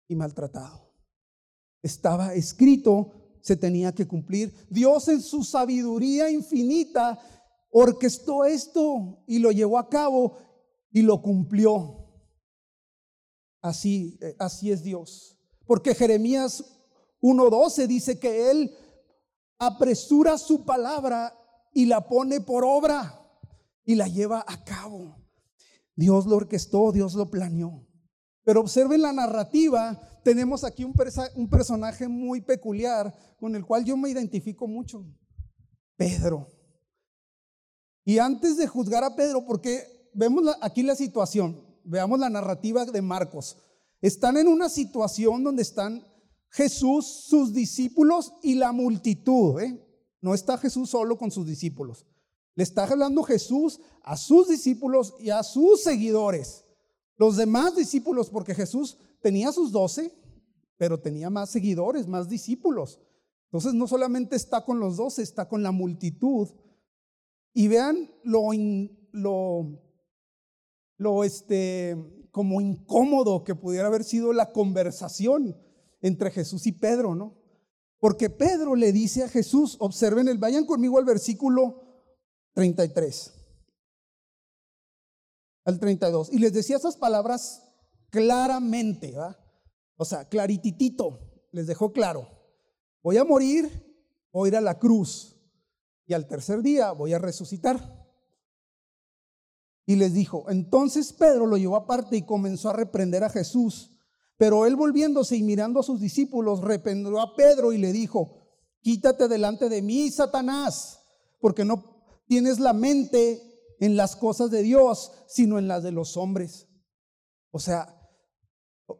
y 0.07 0.15
maltratado. 0.15 0.89
Estaba 1.83 2.33
escrito, 2.33 3.11
se 3.41 3.57
tenía 3.57 3.93
que 3.93 4.07
cumplir. 4.07 4.53
Dios 4.69 5.09
en 5.09 5.21
su 5.21 5.43
sabiduría 5.43 6.31
infinita 6.31 7.19
orquestó 7.69 8.45
esto 8.45 9.21
y 9.27 9.39
lo 9.39 9.51
llevó 9.51 9.77
a 9.79 9.89
cabo 9.89 10.37
y 10.93 11.01
lo 11.01 11.21
cumplió. 11.21 12.07
Así, 13.61 14.17
eh, 14.21 14.33
así 14.39 14.71
es 14.71 14.81
Dios. 14.81 15.37
Porque 15.65 15.93
Jeremías 15.93 16.63
1.12 17.21 17.85
dice 17.85 18.17
que 18.17 18.49
Él 18.49 18.73
apresura 19.59 20.37
su 20.37 20.63
palabra 20.63 21.37
y 21.73 21.85
la 21.85 22.07
pone 22.07 22.41
por 22.41 22.63
obra 22.63 23.21
y 23.85 23.95
la 23.95 24.07
lleva 24.07 24.43
a 24.47 24.63
cabo. 24.63 25.17
Dios 25.95 26.25
lo 26.25 26.37
orquestó, 26.37 26.91
Dios 26.91 27.13
lo 27.13 27.29
planeó. 27.29 27.85
Pero 28.43 28.61
observen 28.61 29.01
la 29.01 29.11
narrativa, 29.11 29.99
tenemos 30.23 30.63
aquí 30.63 30.83
un, 30.83 30.93
un 31.35 31.49
personaje 31.49 32.07
muy 32.07 32.41
peculiar 32.41 33.13
con 33.37 33.55
el 33.55 33.65
cual 33.65 33.83
yo 33.83 33.97
me 33.97 34.09
identifico 34.09 34.65
mucho, 34.67 35.05
Pedro. 35.97 36.47
Y 38.05 38.17
antes 38.17 38.57
de 38.57 38.65
juzgar 38.65 39.03
a 39.03 39.15
Pedro, 39.15 39.45
porque 39.45 40.09
vemos 40.13 40.43
aquí 40.61 40.83
la 40.83 40.95
situación, 40.95 41.63
veamos 41.83 42.17
la 42.19 42.29
narrativa 42.29 42.85
de 42.85 43.01
Marcos. 43.01 43.57
Están 44.01 44.37
en 44.37 44.47
una 44.47 44.69
situación 44.69 45.43
donde 45.43 45.61
están 45.61 46.03
Jesús, 46.49 47.05
sus 47.05 47.53
discípulos 47.53 48.33
y 48.41 48.55
la 48.55 48.71
multitud. 48.71 49.59
¿eh? 49.61 49.79
No 50.21 50.33
está 50.33 50.57
Jesús 50.57 50.89
solo 50.89 51.17
con 51.17 51.31
sus 51.31 51.45
discípulos. 51.45 52.05
Le 52.55 52.63
está 52.63 52.83
hablando 52.83 53.23
Jesús 53.23 53.79
a 54.03 54.17
sus 54.17 54.47
discípulos 54.47 55.13
y 55.19 55.29
a 55.29 55.43
sus 55.43 55.83
seguidores. 55.83 56.65
Los 57.17 57.37
demás 57.37 57.75
discípulos, 57.75 58.29
porque 58.29 58.55
Jesús 58.55 58.97
tenía 59.21 59.51
sus 59.51 59.71
doce, 59.71 60.13
pero 60.77 60.99
tenía 60.99 61.29
más 61.29 61.49
seguidores, 61.49 62.07
más 62.07 62.27
discípulos. 62.29 62.99
Entonces 63.45 63.73
no 63.73 63.87
solamente 63.87 64.35
está 64.35 64.65
con 64.65 64.79
los 64.79 64.97
doce, 64.97 65.21
está 65.21 65.47
con 65.47 65.63
la 65.63 65.71
multitud. 65.71 66.49
Y 67.53 67.67
vean 67.67 68.09
lo, 68.23 68.49
lo, 69.11 69.81
lo 70.97 71.23
este, 71.23 72.27
como 72.31 72.61
incómodo 72.61 73.43
que 73.43 73.55
pudiera 73.55 73.87
haber 73.87 74.03
sido 74.03 74.33
la 74.33 74.51
conversación 74.51 75.57
entre 76.01 76.31
Jesús 76.31 76.65
y 76.67 76.71
Pedro, 76.71 77.15
¿no? 77.15 77.37
Porque 77.99 78.29
Pedro 78.29 78.75
le 78.75 78.91
dice 78.91 79.23
a 79.23 79.29
Jesús, 79.29 79.75
observen 79.79 80.27
el, 80.29 80.37
vayan 80.37 80.65
conmigo 80.65 80.97
al 80.97 81.05
versículo 81.05 82.05
33, 82.53 83.33
al 85.65 85.79
32, 85.79 86.31
y 86.31 86.39
les 86.39 86.53
decía 86.53 86.77
esas 86.77 86.95
palabras 86.95 87.63
claramente, 88.09 89.11
¿va? 89.11 89.37
O 89.97 90.05
sea, 90.05 90.29
clarititito, 90.29 91.19
les 91.51 91.67
dejó 91.67 91.91
claro, 91.91 92.29
voy 93.03 93.17
a 93.17 93.25
morir, 93.25 93.69
voy 94.31 94.47
a 94.47 94.51
ir 94.51 94.55
a 94.55 94.61
la 94.61 94.79
cruz, 94.79 95.35
y 96.09 96.13
al 96.15 96.27
tercer 96.27 96.63
día 96.63 96.91
voy 96.91 97.13
a 97.13 97.19
resucitar. 97.19 97.99
Y 99.85 99.95
les 99.95 100.13
dijo, 100.13 100.49
entonces 100.49 101.13
Pedro 101.13 101.45
lo 101.45 101.55
llevó 101.57 101.75
aparte 101.75 102.17
y 102.17 102.25
comenzó 102.25 102.69
a 102.69 102.73
reprender 102.73 103.23
a 103.23 103.29
Jesús. 103.29 103.91
Pero 104.39 104.65
él 104.65 104.77
volviéndose 104.77 105.35
y 105.35 105.43
mirando 105.43 105.81
a 105.81 105.83
sus 105.83 105.99
discípulos, 105.99 106.61
reprendió 106.61 107.19
a 107.19 107.35
Pedro 107.35 107.73
y 107.73 107.77
le 107.77 107.91
dijo, 107.91 108.47
quítate 108.79 109.27
delante 109.27 109.67
de 109.67 109.81
mí, 109.81 110.09
Satanás, 110.09 111.01
porque 111.41 111.65
no 111.65 112.23
tienes 112.25 112.57
la 112.57 112.71
mente 112.71 113.75
en 113.81 113.97
las 113.97 114.15
cosas 114.15 114.49
de 114.49 114.63
Dios, 114.63 115.11
sino 115.27 115.59
en 115.59 115.67
las 115.67 115.83
de 115.83 115.91
los 115.91 116.15
hombres. 116.15 116.69
O 117.51 117.59
sea, 117.59 117.93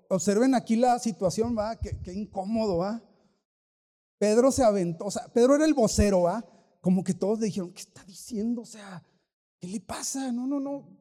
observen 0.10 0.55
aquí 0.55 0.75
la 0.75 1.00
situación, 1.00 1.58
va, 1.58 1.77
qué, 1.77 2.12
incómodo, 2.12 2.79
va. 2.79 3.01
Pedro 4.17 4.51
se 4.51 4.65
aventó, 4.65 5.05
o 5.05 5.12
sea, 5.12 5.29
Pedro 5.29 5.55
era 5.55 5.63
el 5.63 5.74
vocero, 5.74 6.24
va. 6.24 6.46
Como 6.81 7.01
que 7.01 7.13
todos 7.13 7.39
dijeron, 7.39 7.72
¿qué 7.72 7.84
está 7.84 8.03
diciendo? 8.03 8.63
O 8.63 8.65
sea, 8.65 9.08
¿qué 9.58 9.67
le 9.67 9.79
pasa? 9.79 10.34
No, 10.34 10.46
no, 10.46 10.60
no. 10.60 11.00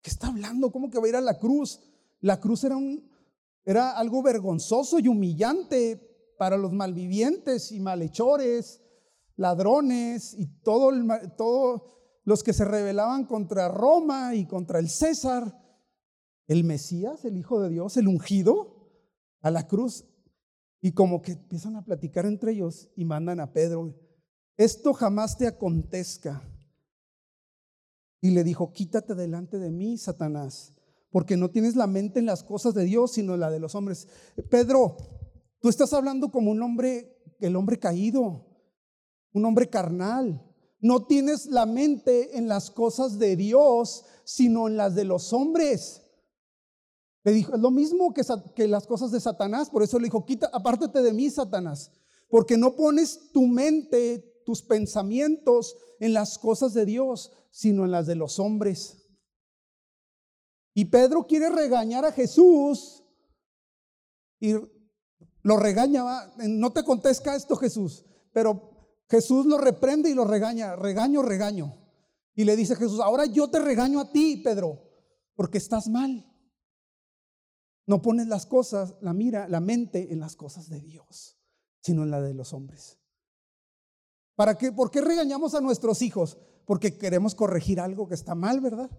¿Qué 0.00 0.08
está 0.08 0.28
hablando? 0.28 0.72
¿Cómo 0.72 0.88
que 0.88 0.98
va 0.98 1.04
a 1.04 1.08
ir 1.10 1.16
a 1.16 1.20
la 1.20 1.38
cruz? 1.38 1.78
La 2.20 2.40
cruz 2.40 2.64
era 2.64 2.78
un, 2.78 3.09
era 3.64 3.96
algo 3.98 4.22
vergonzoso 4.22 4.98
y 4.98 5.08
humillante 5.08 6.34
para 6.38 6.56
los 6.56 6.72
malvivientes 6.72 7.70
y 7.72 7.80
malhechores, 7.80 8.82
ladrones 9.36 10.34
y 10.34 10.46
todos 10.62 11.82
los 12.24 12.42
que 12.42 12.52
se 12.52 12.64
rebelaban 12.64 13.26
contra 13.26 13.68
Roma 13.68 14.34
y 14.34 14.46
contra 14.46 14.78
el 14.78 14.88
César. 14.88 15.56
El 16.46 16.64
Mesías, 16.64 17.24
el 17.24 17.36
Hijo 17.36 17.60
de 17.60 17.68
Dios, 17.68 17.96
el 17.96 18.08
ungido, 18.08 18.90
a 19.40 19.50
la 19.50 19.68
cruz. 19.68 20.04
Y 20.80 20.92
como 20.92 21.22
que 21.22 21.32
empiezan 21.32 21.76
a 21.76 21.84
platicar 21.84 22.26
entre 22.26 22.52
ellos 22.52 22.90
y 22.96 23.04
mandan 23.04 23.38
a 23.38 23.52
Pedro, 23.52 23.94
esto 24.56 24.94
jamás 24.94 25.36
te 25.36 25.46
acontezca. 25.46 26.42
Y 28.20 28.30
le 28.30 28.42
dijo, 28.44 28.72
quítate 28.72 29.14
delante 29.14 29.58
de 29.58 29.70
mí, 29.70 29.96
Satanás 29.96 30.79
porque 31.10 31.36
no 31.36 31.50
tienes 31.50 31.76
la 31.76 31.86
mente 31.86 32.20
en 32.20 32.26
las 32.26 32.42
cosas 32.42 32.74
de 32.74 32.84
Dios, 32.84 33.12
sino 33.12 33.34
en 33.34 33.40
la 33.40 33.50
de 33.50 33.60
los 33.60 33.74
hombres. 33.74 34.08
Pedro, 34.48 34.96
tú 35.60 35.68
estás 35.68 35.92
hablando 35.92 36.30
como 36.30 36.50
un 36.50 36.62
hombre, 36.62 37.16
el 37.40 37.56
hombre 37.56 37.78
caído, 37.78 38.46
un 39.32 39.44
hombre 39.44 39.68
carnal. 39.68 40.46
No 40.80 41.06
tienes 41.06 41.46
la 41.46 41.66
mente 41.66 42.38
en 42.38 42.48
las 42.48 42.70
cosas 42.70 43.18
de 43.18 43.36
Dios, 43.36 44.04
sino 44.24 44.68
en 44.68 44.76
las 44.76 44.94
de 44.94 45.04
los 45.04 45.32
hombres. 45.32 46.02
Le 47.22 47.32
dijo, 47.32 47.54
es 47.54 47.60
lo 47.60 47.70
mismo 47.70 48.14
que, 48.14 48.68
las 48.68 48.86
cosas 48.86 49.10
de 49.10 49.20
Satanás, 49.20 49.68
por 49.68 49.82
eso 49.82 49.98
le 49.98 50.04
dijo, 50.04 50.24
quita, 50.24 50.48
apártate 50.52 51.02
de 51.02 51.12
mí, 51.12 51.28
Satanás, 51.28 51.92
porque 52.30 52.56
no 52.56 52.76
pones 52.76 53.30
tu 53.32 53.46
mente, 53.46 54.42
tus 54.46 54.62
pensamientos 54.62 55.76
en 55.98 56.14
las 56.14 56.38
cosas 56.38 56.72
de 56.72 56.86
Dios, 56.86 57.32
sino 57.50 57.84
en 57.84 57.90
las 57.90 58.06
de 58.06 58.14
los 58.14 58.38
hombres. 58.38 58.99
Y 60.80 60.86
Pedro 60.86 61.26
quiere 61.26 61.50
regañar 61.50 62.06
a 62.06 62.12
Jesús 62.12 63.04
y 64.38 64.54
lo 65.42 65.58
regaña, 65.58 66.32
no 66.38 66.72
te 66.72 66.84
contesta 66.84 67.36
esto 67.36 67.54
Jesús, 67.56 68.06
pero 68.32 69.02
Jesús 69.06 69.44
lo 69.44 69.58
reprende 69.58 70.08
y 70.08 70.14
lo 70.14 70.24
regaña, 70.24 70.76
regaño, 70.76 71.20
regaño. 71.20 71.76
Y 72.34 72.44
le 72.44 72.56
dice 72.56 72.76
Jesús, 72.76 72.98
ahora 73.00 73.26
yo 73.26 73.50
te 73.50 73.58
regaño 73.58 74.00
a 74.00 74.10
ti, 74.10 74.38
Pedro, 74.42 74.82
porque 75.34 75.58
estás 75.58 75.86
mal. 75.86 76.26
No 77.84 78.00
pones 78.00 78.26
las 78.28 78.46
cosas, 78.46 78.94
la 79.02 79.12
mira, 79.12 79.48
la 79.48 79.60
mente 79.60 80.14
en 80.14 80.20
las 80.20 80.34
cosas 80.34 80.70
de 80.70 80.80
Dios, 80.80 81.36
sino 81.82 82.04
en 82.04 82.10
la 82.10 82.22
de 82.22 82.32
los 82.32 82.54
hombres. 82.54 82.98
¿Para 84.34 84.56
qué? 84.56 84.72
¿Por 84.72 84.90
qué 84.90 85.02
regañamos 85.02 85.54
a 85.54 85.60
nuestros 85.60 86.00
hijos? 86.00 86.38
Porque 86.64 86.96
queremos 86.96 87.34
corregir 87.34 87.80
algo 87.80 88.08
que 88.08 88.14
está 88.14 88.34
mal, 88.34 88.60
¿verdad? 88.62 88.90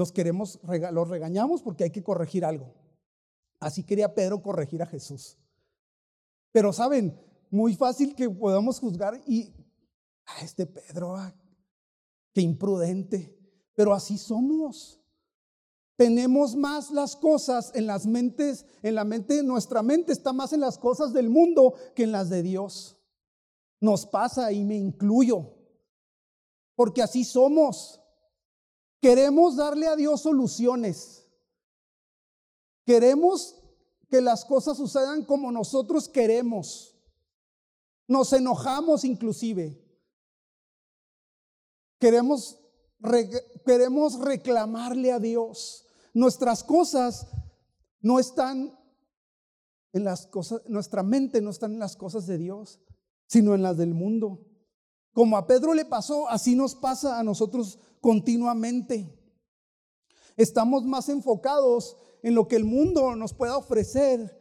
Los 0.00 0.12
queremos, 0.12 0.58
los 0.92 1.08
regañamos 1.10 1.60
porque 1.60 1.84
hay 1.84 1.90
que 1.90 2.02
corregir 2.02 2.42
algo. 2.42 2.72
Así 3.58 3.84
quería 3.84 4.14
Pedro 4.14 4.40
corregir 4.40 4.80
a 4.82 4.86
Jesús. 4.86 5.36
Pero 6.52 6.72
saben, 6.72 7.20
muy 7.50 7.74
fácil 7.74 8.14
que 8.14 8.30
podamos 8.30 8.80
juzgar 8.80 9.20
y 9.26 9.52
a 10.24 10.32
ah, 10.32 10.40
este 10.42 10.64
Pedro, 10.64 11.16
ah, 11.16 11.34
qué 12.32 12.40
imprudente. 12.40 13.38
Pero 13.74 13.92
así 13.92 14.16
somos. 14.16 14.98
Tenemos 15.96 16.56
más 16.56 16.90
las 16.90 17.14
cosas 17.14 17.70
en 17.74 17.86
las 17.86 18.06
mentes, 18.06 18.64
en 18.82 18.94
la 18.94 19.04
mente, 19.04 19.42
nuestra 19.42 19.82
mente 19.82 20.12
está 20.12 20.32
más 20.32 20.54
en 20.54 20.60
las 20.60 20.78
cosas 20.78 21.12
del 21.12 21.28
mundo 21.28 21.74
que 21.94 22.04
en 22.04 22.12
las 22.12 22.30
de 22.30 22.42
Dios. 22.42 22.96
Nos 23.82 24.06
pasa 24.06 24.50
y 24.50 24.64
me 24.64 24.76
incluyo. 24.76 25.58
Porque 26.74 27.02
así 27.02 27.22
somos. 27.22 27.99
Queremos 29.00 29.56
darle 29.56 29.86
a 29.86 29.96
Dios 29.96 30.20
soluciones. 30.20 31.26
Queremos 32.84 33.56
que 34.08 34.20
las 34.20 34.44
cosas 34.44 34.76
sucedan 34.76 35.24
como 35.24 35.50
nosotros 35.52 36.08
queremos. 36.08 36.96
Nos 38.06 38.32
enojamos 38.32 39.04
inclusive. 39.04 39.80
Queremos, 41.98 42.58
queremos 43.64 44.18
reclamarle 44.18 45.12
a 45.12 45.18
Dios. 45.18 45.86
Nuestras 46.12 46.64
cosas 46.64 47.26
no 48.00 48.18
están 48.18 48.76
en 49.92 50.04
las 50.04 50.26
cosas, 50.26 50.62
nuestra 50.66 51.02
mente 51.02 51.40
no 51.40 51.50
está 51.50 51.66
en 51.66 51.78
las 51.78 51.96
cosas 51.96 52.26
de 52.26 52.38
Dios, 52.38 52.80
sino 53.26 53.54
en 53.54 53.62
las 53.62 53.76
del 53.76 53.94
mundo. 53.94 54.46
Como 55.12 55.36
a 55.36 55.46
Pedro 55.46 55.74
le 55.74 55.84
pasó, 55.84 56.28
así 56.28 56.54
nos 56.54 56.74
pasa 56.74 57.18
a 57.18 57.22
nosotros 57.22 57.78
continuamente. 58.00 59.16
Estamos 60.36 60.84
más 60.84 61.08
enfocados 61.08 61.96
en 62.22 62.34
lo 62.34 62.48
que 62.48 62.56
el 62.56 62.64
mundo 62.64 63.14
nos 63.16 63.34
pueda 63.34 63.56
ofrecer 63.56 64.38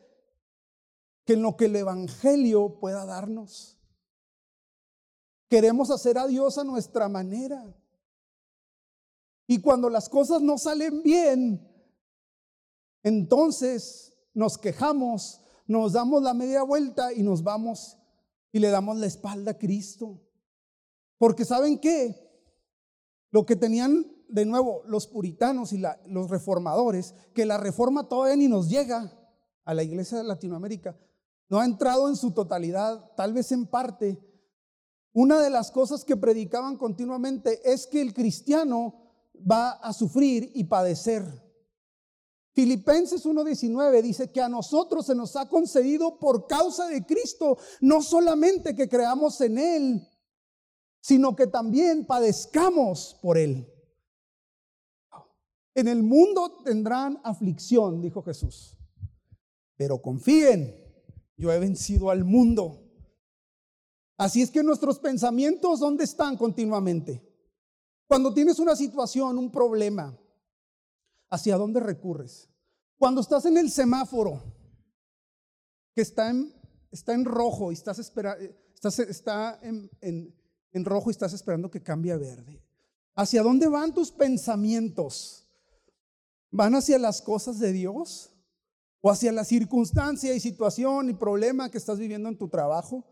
que 1.25 1.33
en 1.33 1.41
lo 1.41 1.55
que 1.55 1.65
el 1.65 1.75
Evangelio 1.75 2.79
pueda 2.79 3.05
darnos. 3.05 3.77
Queremos 5.49 5.89
hacer 5.91 6.17
a 6.17 6.27
Dios 6.27 6.57
a 6.57 6.63
nuestra 6.63 7.09
manera. 7.09 7.75
Y 9.47 9.61
cuando 9.61 9.89
las 9.89 10.09
cosas 10.09 10.41
no 10.41 10.57
salen 10.57 11.01
bien, 11.01 11.67
entonces 13.01 14.13
nos 14.33 14.57
quejamos, 14.57 15.41
nos 15.65 15.93
damos 15.93 16.21
la 16.21 16.33
media 16.33 16.61
vuelta 16.63 17.11
y 17.13 17.23
nos 17.23 17.41
vamos 17.41 17.97
y 18.51 18.59
le 18.59 18.69
damos 18.69 18.97
la 18.97 19.07
espalda 19.07 19.51
a 19.51 19.57
Cristo. 19.57 20.21
Porque 21.17 21.45
¿saben 21.45 21.79
qué? 21.79 22.28
Lo 23.31 23.45
que 23.45 23.55
tenían 23.55 24.05
de 24.27 24.45
nuevo 24.45 24.83
los 24.85 25.07
puritanos 25.07 25.73
y 25.73 25.81
los 26.07 26.29
reformadores, 26.29 27.15
que 27.33 27.45
la 27.45 27.57
reforma 27.57 28.07
todavía 28.07 28.35
ni 28.35 28.47
nos 28.47 28.69
llega 28.69 29.11
a 29.65 29.73
la 29.73 29.83
iglesia 29.83 30.17
de 30.17 30.23
Latinoamérica, 30.23 30.97
no 31.49 31.59
ha 31.59 31.65
entrado 31.65 32.09
en 32.09 32.15
su 32.15 32.31
totalidad, 32.31 33.11
tal 33.15 33.33
vez 33.33 33.51
en 33.51 33.65
parte. 33.65 34.19
Una 35.13 35.41
de 35.41 35.49
las 35.49 35.71
cosas 35.71 36.05
que 36.05 36.15
predicaban 36.15 36.77
continuamente 36.77 37.59
es 37.63 37.87
que 37.87 38.01
el 38.01 38.13
cristiano 38.13 38.93
va 39.49 39.71
a 39.71 39.93
sufrir 39.93 40.51
y 40.53 40.65
padecer 40.65 41.23
Filipenses 42.59 43.25
1.19 43.25 44.01
dice 44.01 44.31
que 44.33 44.41
a 44.41 44.49
nosotros 44.49 45.05
se 45.05 45.15
nos 45.15 45.37
ha 45.37 45.47
concedido 45.47 46.19
por 46.19 46.45
causa 46.45 46.87
de 46.87 47.05
Cristo, 47.05 47.57
no 47.79 48.01
solamente 48.01 48.75
que 48.75 48.89
creamos 48.89 49.39
en 49.39 49.57
Él, 49.57 50.08
sino 51.01 51.35
que 51.35 51.47
también 51.47 52.05
padezcamos 52.05 53.17
por 53.21 53.37
Él. 53.37 53.71
En 55.73 55.87
el 55.87 56.03
mundo 56.03 56.61
tendrán 56.63 57.21
aflicción, 57.23 58.01
dijo 58.01 58.21
Jesús, 58.21 58.77
pero 59.77 60.01
confíen, 60.01 60.75
yo 61.37 61.51
he 61.51 61.59
vencido 61.59 62.09
al 62.09 62.25
mundo. 62.25 62.85
Así 64.17 64.41
es 64.41 64.51
que 64.51 64.61
nuestros 64.61 64.99
pensamientos, 64.99 65.79
¿dónde 65.79 66.03
están 66.03 66.35
continuamente? 66.35 67.25
Cuando 68.07 68.33
tienes 68.33 68.59
una 68.59 68.75
situación, 68.75 69.37
un 69.37 69.49
problema, 69.49 70.19
¿hacia 71.29 71.55
dónde 71.55 71.79
recurres? 71.79 72.49
Cuando 72.97 73.21
estás 73.21 73.45
en 73.45 73.57
el 73.57 73.71
semáforo, 73.71 74.43
que 75.95 76.01
está 76.01 76.29
en, 76.29 76.53
está 76.91 77.13
en 77.13 77.23
rojo 77.23 77.71
y 77.71 77.75
estás 77.75 77.99
esperando, 77.99 78.43
estás, 78.73 78.99
está 78.99 79.59
en 79.61 79.89
rojo 80.73 81.09
y 81.09 81.11
estás 81.11 81.33
esperando 81.33 81.69
que 81.69 81.83
cambie 81.83 82.11
a 82.11 82.17
verde. 82.17 82.61
¿Hacia 83.15 83.43
dónde 83.43 83.67
van 83.67 83.93
tus 83.93 84.11
pensamientos? 84.11 85.47
¿Van 86.51 86.75
hacia 86.75 86.97
las 86.97 87.21
cosas 87.21 87.59
de 87.59 87.71
Dios? 87.71 88.31
¿O 89.01 89.09
hacia 89.09 89.31
la 89.31 89.45
circunstancia 89.45 90.33
y 90.33 90.39
situación 90.39 91.09
y 91.09 91.13
problema 91.13 91.69
que 91.69 91.77
estás 91.77 91.99
viviendo 91.99 92.29
en 92.29 92.37
tu 92.37 92.49
trabajo? 92.49 93.05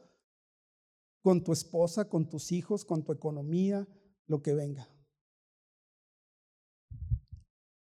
Con 1.22 1.44
tu 1.44 1.52
esposa, 1.52 2.08
con 2.08 2.30
tus 2.30 2.52
hijos, 2.52 2.86
con 2.86 3.04
tu 3.04 3.12
economía, 3.12 3.88
lo 4.28 4.42
que 4.42 4.54
venga. 4.54 4.90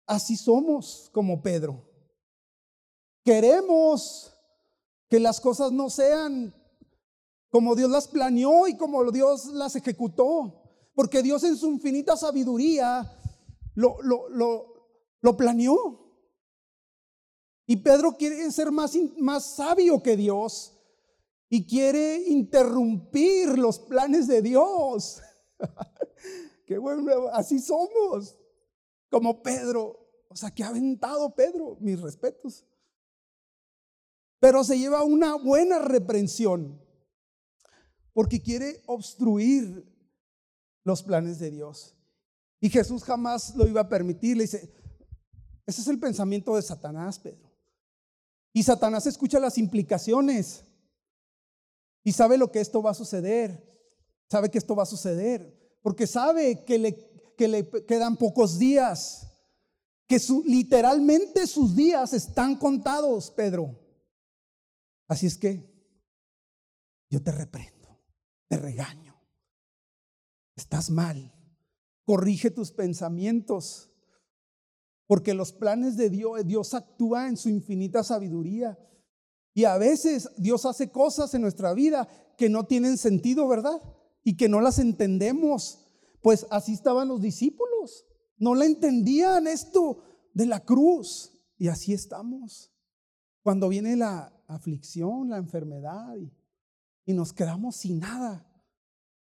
Así 0.06 0.36
somos 0.36 1.10
como 1.14 1.42
Pedro. 1.42 1.90
Queremos 3.24 4.34
que 5.10 5.20
las 5.20 5.40
cosas 5.40 5.72
no 5.72 5.90
sean 5.90 6.54
como 7.54 7.76
Dios 7.76 7.92
las 7.92 8.08
planeó 8.08 8.68
y 8.68 8.76
como 8.76 9.12
Dios 9.12 9.46
las 9.54 9.76
ejecutó. 9.76 10.60
Porque 10.96 11.22
Dios 11.22 11.44
en 11.44 11.56
su 11.56 11.68
infinita 11.68 12.18
sabiduría 12.18 13.16
lo, 13.76 14.02
lo, 14.02 14.28
lo, 15.22 15.38
planeó. 15.38 16.00
Y 17.68 17.76
Pedro 17.76 18.18
quiere 18.18 18.52
ser 18.52 18.72
más, 18.72 18.98
más 19.20 19.56
sabio 19.56 20.02
que 20.02 20.18
Dios 20.18 20.76
y 21.48 21.68
quiere 21.68 22.24
interrumpir 22.28 23.56
los 23.60 23.78
planes 23.78 24.26
de 24.26 24.42
Dios. 24.42 25.22
Qué 26.66 26.80
bueno, 26.80 27.28
así 27.34 27.60
somos, 27.60 28.36
como 29.12 29.44
Pedro. 29.44 30.00
O 30.28 30.36
sea, 30.36 30.50
que 30.50 30.64
ha 30.64 30.70
aventado 30.70 31.36
Pedro, 31.36 31.78
mis 31.80 32.02
respetos. 32.02 32.66
Pero 34.40 34.64
se 34.64 34.80
lleva 34.80 35.04
una 35.04 35.36
buena 35.36 35.78
reprensión 35.78 36.83
porque 38.14 38.42
quiere 38.42 38.82
obstruir 38.86 39.86
los 40.84 41.04
planes 41.04 41.40
de 41.40 41.52
Dios. 41.52 41.96
Y 42.60 42.70
Jesús 42.70 43.04
jamás 43.04 43.56
lo 43.56 43.68
iba 43.68 43.82
a 43.82 43.90
permitir. 43.90 44.38
Le 44.38 44.44
dice, 44.44 44.74
ese 45.66 45.82
es 45.82 45.88
el 45.88 46.00
pensamiento 46.00 46.56
de 46.56 46.62
Satanás, 46.62 47.20
Pedro. 47.20 47.52
Y 48.54 48.64
Satanás 48.64 49.08
escucha 49.08 49.40
las 49.40 49.58
implicaciones 49.58 50.64
y 52.04 52.12
sabe 52.12 52.38
lo 52.38 52.52
que 52.52 52.60
esto 52.60 52.82
va 52.82 52.92
a 52.92 52.96
suceder. 52.96 53.72
Sabe 54.30 54.50
que 54.50 54.58
esto 54.58 54.76
va 54.76 54.84
a 54.84 54.88
suceder. 54.88 55.78
Porque 55.82 56.08
sabe 56.08 56.64
que 56.64 56.78
le, 56.78 57.34
que 57.36 57.48
le 57.48 57.70
quedan 57.86 58.18
pocos 58.18 58.60
días. 58.60 59.28
Que 60.08 60.22
literalmente 60.46 61.48
sus 61.48 61.76
días 61.76 62.14
están 62.14 62.56
contados, 62.56 63.32
Pedro. 63.32 63.80
Así 65.08 65.28
es 65.28 65.38
que 65.38 65.74
yo 67.10 67.22
te 67.22 67.32
reprendo, 67.32 67.73
te 68.54 68.60
regaño. 68.60 69.20
Estás 70.56 70.92
mal. 70.92 71.34
Corrige 72.06 72.52
tus 72.52 72.72
pensamientos. 72.72 73.90
Porque 75.08 75.34
los 75.34 75.52
planes 75.52 75.98
de 75.98 76.12
Dios, 76.12 76.46
Dios 76.46 76.76
actúa 76.76 77.28
en 77.28 77.36
su 77.36 77.50
infinita 77.50 78.04
sabiduría. 78.04 78.78
Y 79.56 79.64
a 79.64 79.80
veces 79.80 80.30
Dios 80.38 80.68
hace 80.68 80.92
cosas 80.92 81.34
en 81.34 81.42
nuestra 81.42 81.74
vida 81.74 82.08
que 82.38 82.48
no 82.48 82.68
tienen 82.68 83.00
sentido, 83.00 83.48
¿verdad? 83.48 83.82
Y 84.24 84.38
que 84.38 84.50
no 84.50 84.62
las 84.62 84.78
entendemos. 84.78 85.88
Pues 86.22 86.46
así 86.52 86.74
estaban 86.74 87.08
los 87.08 87.22
discípulos. 87.22 88.06
No 88.38 88.54
la 88.54 88.66
entendían 88.66 89.48
esto 89.48 90.04
de 90.36 90.46
la 90.46 90.60
cruz. 90.60 91.32
Y 91.58 91.70
así 91.70 91.92
estamos. 91.92 92.72
Cuando 93.42 93.68
viene 93.68 93.96
la 93.96 94.32
aflicción, 94.48 95.32
la 95.32 95.38
enfermedad 95.38 96.16
y 97.04 97.14
nos 97.14 97.34
quedamos 97.34 97.78
sin 97.78 97.98
nada. 97.98 98.48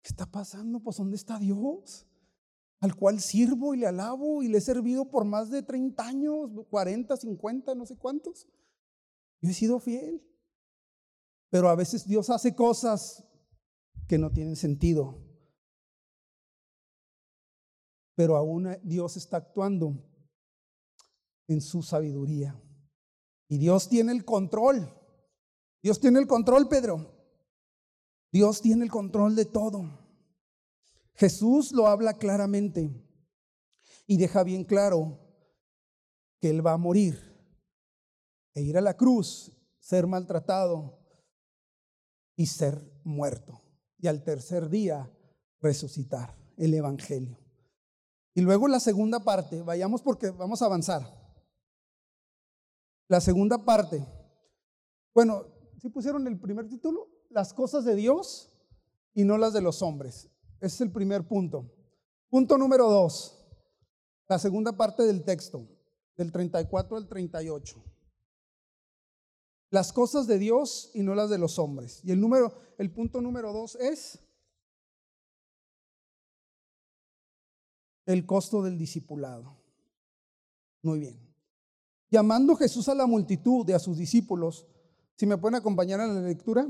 ¿Qué 0.02 0.08
está 0.08 0.26
pasando? 0.26 0.80
Pues 0.80 0.96
¿dónde 0.96 1.16
está 1.16 1.38
Dios? 1.38 2.06
al 2.82 2.96
cual 2.96 3.20
sirvo 3.20 3.74
y 3.74 3.78
le 3.78 3.86
alabo 3.86 4.42
y 4.42 4.48
le 4.48 4.58
he 4.58 4.60
servido 4.60 5.08
por 5.08 5.24
más 5.24 5.50
de 5.50 5.62
30 5.62 6.04
años, 6.04 6.50
40, 6.68 7.16
50, 7.16 7.76
no 7.76 7.86
sé 7.86 7.96
cuántos. 7.96 8.48
Yo 9.40 9.50
he 9.50 9.54
sido 9.54 9.78
fiel. 9.78 10.20
Pero 11.48 11.68
a 11.68 11.76
veces 11.76 12.04
Dios 12.08 12.28
hace 12.28 12.56
cosas 12.56 13.24
que 14.08 14.18
no 14.18 14.32
tienen 14.32 14.56
sentido. 14.56 15.22
Pero 18.16 18.36
aún 18.36 18.76
Dios 18.82 19.16
está 19.16 19.36
actuando 19.36 20.04
en 21.46 21.60
su 21.60 21.84
sabiduría. 21.84 22.60
Y 23.48 23.58
Dios 23.58 23.88
tiene 23.88 24.10
el 24.10 24.24
control. 24.24 24.92
Dios 25.84 26.00
tiene 26.00 26.18
el 26.18 26.26
control, 26.26 26.68
Pedro. 26.68 27.21
Dios 28.32 28.62
tiene 28.62 28.84
el 28.84 28.90
control 28.90 29.36
de 29.36 29.44
todo. 29.44 29.98
Jesús 31.14 31.72
lo 31.72 31.86
habla 31.86 32.14
claramente 32.14 32.90
y 34.06 34.16
deja 34.16 34.42
bien 34.42 34.64
claro 34.64 35.18
que 36.40 36.48
Él 36.48 36.66
va 36.66 36.72
a 36.72 36.78
morir 36.78 37.20
e 38.54 38.62
ir 38.62 38.78
a 38.78 38.80
la 38.80 38.96
cruz, 38.96 39.52
ser 39.78 40.06
maltratado 40.06 40.98
y 42.34 42.46
ser 42.46 42.82
muerto. 43.04 43.60
Y 43.98 44.08
al 44.08 44.24
tercer 44.24 44.68
día 44.70 45.10
resucitar 45.60 46.36
el 46.56 46.72
Evangelio. 46.74 47.38
Y 48.34 48.40
luego 48.40 48.66
la 48.66 48.80
segunda 48.80 49.20
parte, 49.20 49.60
vayamos 49.62 50.00
porque 50.00 50.30
vamos 50.30 50.62
a 50.62 50.66
avanzar. 50.66 51.22
La 53.08 53.20
segunda 53.20 53.62
parte, 53.62 54.02
bueno, 55.14 55.44
si 55.78 55.90
pusieron 55.90 56.26
el 56.26 56.40
primer 56.40 56.66
título, 56.66 57.11
las 57.32 57.52
cosas 57.54 57.84
de 57.84 57.94
Dios 57.94 58.50
y 59.14 59.24
no 59.24 59.38
las 59.38 59.52
de 59.52 59.60
los 59.60 59.82
hombres. 59.82 60.30
Ese 60.60 60.76
es 60.76 60.80
el 60.82 60.92
primer 60.92 61.26
punto. 61.26 61.70
Punto 62.30 62.56
número 62.56 62.88
dos, 62.88 63.44
la 64.28 64.38
segunda 64.38 64.72
parte 64.72 65.02
del 65.02 65.24
texto, 65.24 65.68
del 66.16 66.32
34 66.32 66.96
al 66.96 67.08
38. 67.08 67.84
Las 69.70 69.92
cosas 69.92 70.26
de 70.26 70.38
Dios 70.38 70.90
y 70.94 71.02
no 71.02 71.14
las 71.14 71.30
de 71.30 71.38
los 71.38 71.58
hombres. 71.58 72.00
Y 72.04 72.12
el 72.12 72.20
número, 72.20 72.52
el 72.78 72.90
punto 72.92 73.20
número 73.20 73.52
dos 73.52 73.76
es 73.76 74.20
el 78.06 78.26
costo 78.26 78.62
del 78.62 78.78
discipulado. 78.78 79.56
Muy 80.82 80.98
bien. 80.98 81.34
Llamando 82.10 82.54
Jesús 82.56 82.88
a 82.88 82.94
la 82.94 83.06
multitud 83.06 83.64
de 83.64 83.74
a 83.74 83.78
sus 83.78 83.96
discípulos, 83.96 84.66
si 85.16 85.26
me 85.26 85.38
pueden 85.38 85.54
acompañar 85.54 86.00
a 86.00 86.06
la 86.06 86.20
lectura, 86.20 86.66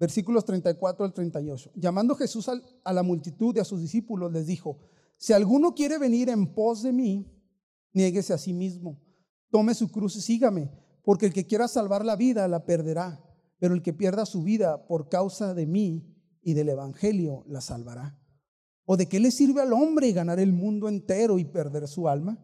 versículos 0.00 0.46
34 0.46 1.04
al 1.04 1.12
38. 1.12 1.72
Llamando 1.74 2.16
Jesús 2.16 2.48
a 2.48 2.92
la 2.92 3.02
multitud 3.02 3.54
y 3.54 3.60
a 3.60 3.64
sus 3.64 3.82
discípulos, 3.82 4.32
les 4.32 4.46
dijo, 4.46 4.80
si 5.18 5.34
alguno 5.34 5.74
quiere 5.74 5.98
venir 5.98 6.30
en 6.30 6.54
pos 6.54 6.82
de 6.82 6.92
mí, 6.92 7.30
niéguese 7.92 8.32
a 8.32 8.38
sí 8.38 8.54
mismo, 8.54 8.98
tome 9.50 9.74
su 9.74 9.90
cruz 9.90 10.16
y 10.16 10.22
sígame, 10.22 10.72
porque 11.04 11.26
el 11.26 11.34
que 11.34 11.46
quiera 11.46 11.68
salvar 11.68 12.06
la 12.06 12.16
vida 12.16 12.48
la 12.48 12.64
perderá, 12.64 13.22
pero 13.58 13.74
el 13.74 13.82
que 13.82 13.92
pierda 13.92 14.24
su 14.24 14.42
vida 14.42 14.86
por 14.86 15.10
causa 15.10 15.52
de 15.52 15.66
mí 15.66 16.16
y 16.42 16.54
del 16.54 16.70
Evangelio 16.70 17.44
la 17.46 17.60
salvará. 17.60 18.18
¿O 18.86 18.96
de 18.96 19.06
qué 19.06 19.20
le 19.20 19.30
sirve 19.30 19.60
al 19.60 19.74
hombre 19.74 20.10
ganar 20.12 20.40
el 20.40 20.54
mundo 20.54 20.88
entero 20.88 21.38
y 21.38 21.44
perder 21.44 21.86
su 21.86 22.08
alma? 22.08 22.38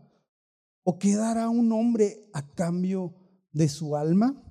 ¿O 0.84 0.98
qué 0.98 1.16
dará 1.16 1.48
un 1.48 1.72
hombre 1.72 2.28
a 2.34 2.52
cambio 2.54 3.14
de 3.52 3.68
su 3.68 3.96
alma? 3.96 4.45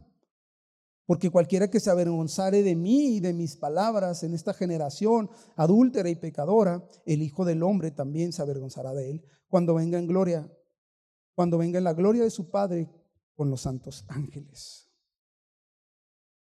Porque 1.06 1.30
cualquiera 1.30 1.70
que 1.70 1.80
se 1.80 1.89
avergonzare 1.89 2.63
de 2.63 2.76
mí 2.76 3.18
y 3.18 3.20
de 3.20 3.34
mis 3.34 3.56
palabras 3.58 4.24
en 4.24 4.34
esta 4.34 4.54
generación 4.54 5.30
adúltera 5.56 6.10
y 6.10 6.15
pecadora, 6.15 6.88
el 7.06 7.22
Hijo 7.22 7.46
del 7.46 7.62
Hombre 7.63 7.91
también 7.91 8.34
se 8.34 8.41
avergonzará 8.41 8.94
de 8.94 9.12
él 9.12 9.26
cuando 9.48 9.76
venga 9.76 10.00
en 10.00 10.08
gloria, 10.08 10.52
cuando 11.36 11.58
venga 11.58 11.78
en 11.78 11.84
la 11.84 11.94
gloria 11.94 12.24
de 12.24 12.32
su 12.32 12.50
Padre 12.50 12.89
con 13.36 13.50
los 13.50 13.62
santos 13.62 14.06
ángeles. 14.08 14.89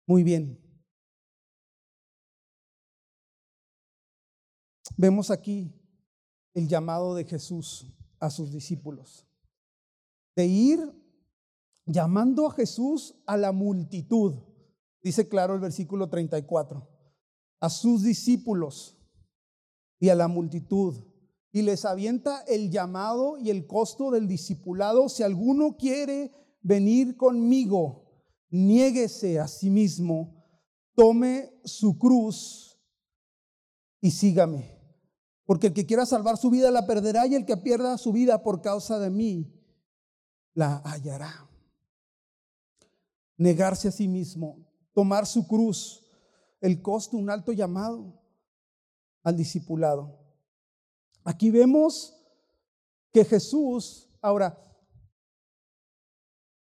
Muy 0.05 0.23
bien. 0.23 0.59
Vemos 4.97 5.31
aquí 5.31 5.73
el 6.53 6.67
llamado 6.67 7.15
de 7.15 7.25
Jesús 7.25 7.87
a 8.19 8.29
sus 8.29 8.51
discípulos 8.51 9.25
de 10.35 10.45
ir 10.45 10.79
llamando 11.85 12.47
a 12.47 12.51
Jesús 12.53 13.15
a 13.25 13.37
la 13.37 13.51
multitud, 13.51 14.35
dice 15.01 15.27
claro 15.27 15.53
el 15.53 15.59
versículo 15.59 16.09
34, 16.09 16.87
a 17.59 17.69
sus 17.69 18.03
discípulos 18.03 18.97
y 19.99 20.09
a 20.09 20.15
la 20.15 20.27
multitud, 20.27 21.03
y 21.51 21.61
les 21.63 21.85
avienta 21.85 22.41
el 22.47 22.71
llamado 22.71 23.37
y 23.37 23.49
el 23.49 23.67
costo 23.67 24.11
del 24.11 24.27
discipulado. 24.27 25.09
Si 25.09 25.21
alguno 25.21 25.75
quiere 25.77 26.31
venir 26.61 27.17
conmigo, 27.17 28.05
niéguese 28.49 29.39
a 29.39 29.47
sí 29.47 29.69
mismo, 29.69 30.41
tome 30.95 31.53
su 31.65 31.97
cruz 31.97 32.79
y 33.99 34.11
sígame. 34.11 34.79
Porque 35.45 35.67
el 35.67 35.73
que 35.73 35.85
quiera 35.85 36.05
salvar 36.05 36.37
su 36.37 36.49
vida 36.49 36.71
la 36.71 36.87
perderá 36.87 37.27
y 37.27 37.35
el 37.35 37.45
que 37.45 37.57
pierda 37.57 37.97
su 37.97 38.13
vida 38.13 38.41
por 38.43 38.61
causa 38.61 38.99
de 38.99 39.09
mí 39.09 39.53
la 40.53 40.77
hallará. 40.85 41.49
Negarse 43.37 43.89
a 43.89 43.91
sí 43.91 44.07
mismo, 44.07 44.70
tomar 44.93 45.25
su 45.25 45.47
cruz, 45.47 46.03
el 46.59 46.81
costo, 46.81 47.17
un 47.17 47.29
alto 47.29 47.51
llamado 47.51 48.21
al 49.23 49.37
discipulado. 49.37 50.19
Aquí 51.23 51.51
vemos 51.51 52.17
que 53.11 53.25
Jesús, 53.25 54.09
ahora, 54.21 54.57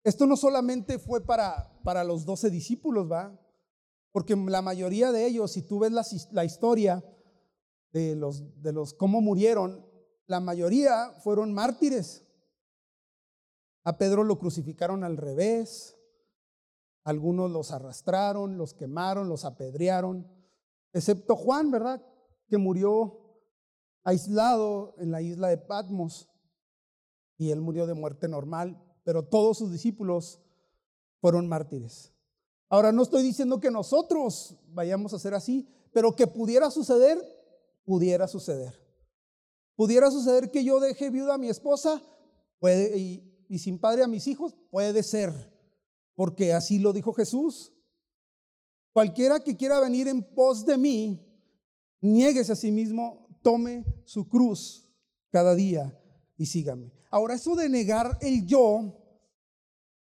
esto 0.04 0.26
no 0.26 0.36
solamente 0.36 0.98
fue 0.98 1.24
para, 1.24 1.80
para 1.84 2.04
los 2.04 2.24
doce 2.24 2.50
discípulos, 2.50 3.10
¿va? 3.10 3.38
Porque 4.10 4.36
la 4.36 4.60
mayoría 4.60 5.12
de 5.12 5.26
ellos, 5.26 5.52
si 5.52 5.62
tú 5.62 5.78
ves 5.78 5.92
la, 5.92 6.04
la 6.32 6.44
historia 6.44 7.04
de 7.92 8.16
los, 8.16 8.60
de 8.60 8.72
los 8.72 8.94
cómo 8.94 9.20
murieron, 9.20 9.86
la 10.26 10.40
mayoría 10.40 11.12
fueron 11.22 11.52
mártires. 11.52 12.26
A 13.84 13.96
Pedro 13.98 14.24
lo 14.24 14.38
crucificaron 14.38 15.04
al 15.04 15.16
revés, 15.16 15.96
algunos 17.04 17.50
los 17.50 17.72
arrastraron, 17.72 18.58
los 18.58 18.74
quemaron, 18.74 19.28
los 19.28 19.44
apedrearon, 19.44 20.26
excepto 20.92 21.36
Juan, 21.36 21.70
¿verdad? 21.70 22.04
Que 22.48 22.58
murió 22.58 23.20
aislado 24.04 24.94
en 24.98 25.10
la 25.10 25.22
isla 25.22 25.48
de 25.48 25.58
Patmos 25.58 26.28
y 27.38 27.50
él 27.50 27.60
murió 27.60 27.86
de 27.86 27.94
muerte 27.94 28.28
normal 28.28 28.80
pero 29.04 29.24
todos 29.24 29.58
sus 29.58 29.72
discípulos 29.72 30.40
fueron 31.20 31.48
mártires. 31.48 32.12
Ahora 32.68 32.92
no 32.92 33.02
estoy 33.02 33.22
diciendo 33.22 33.60
que 33.60 33.70
nosotros 33.70 34.56
vayamos 34.68 35.12
a 35.12 35.18
ser 35.18 35.34
así, 35.34 35.68
pero 35.92 36.16
que 36.16 36.26
pudiera 36.26 36.70
suceder, 36.70 37.18
pudiera 37.84 38.26
suceder. 38.28 38.80
Pudiera 39.76 40.10
suceder 40.10 40.50
que 40.50 40.64
yo 40.64 40.80
deje 40.80 41.10
viuda 41.10 41.34
a 41.34 41.38
mi 41.38 41.48
esposa 41.48 42.02
puede, 42.58 42.96
y, 42.96 43.44
y 43.48 43.58
sin 43.58 43.78
padre 43.78 44.02
a 44.02 44.08
mis 44.08 44.26
hijos, 44.26 44.54
puede 44.70 45.02
ser, 45.02 45.32
porque 46.22 46.52
así 46.52 46.78
lo 46.78 46.92
dijo 46.92 47.12
Jesús. 47.12 47.72
Cualquiera 48.92 49.40
que 49.40 49.56
quiera 49.56 49.80
venir 49.80 50.06
en 50.06 50.22
pos 50.22 50.64
de 50.64 50.78
mí, 50.78 51.20
niéguese 52.00 52.52
a 52.52 52.54
sí 52.54 52.70
mismo, 52.70 53.26
tome 53.42 53.84
su 54.04 54.28
cruz 54.28 54.88
cada 55.32 55.56
día 55.56 56.00
y 56.36 56.46
sígame. 56.46 56.92
Ahora, 57.10 57.34
eso 57.34 57.56
de 57.56 57.68
negar 57.68 58.18
el 58.20 58.46
yo, 58.46 59.02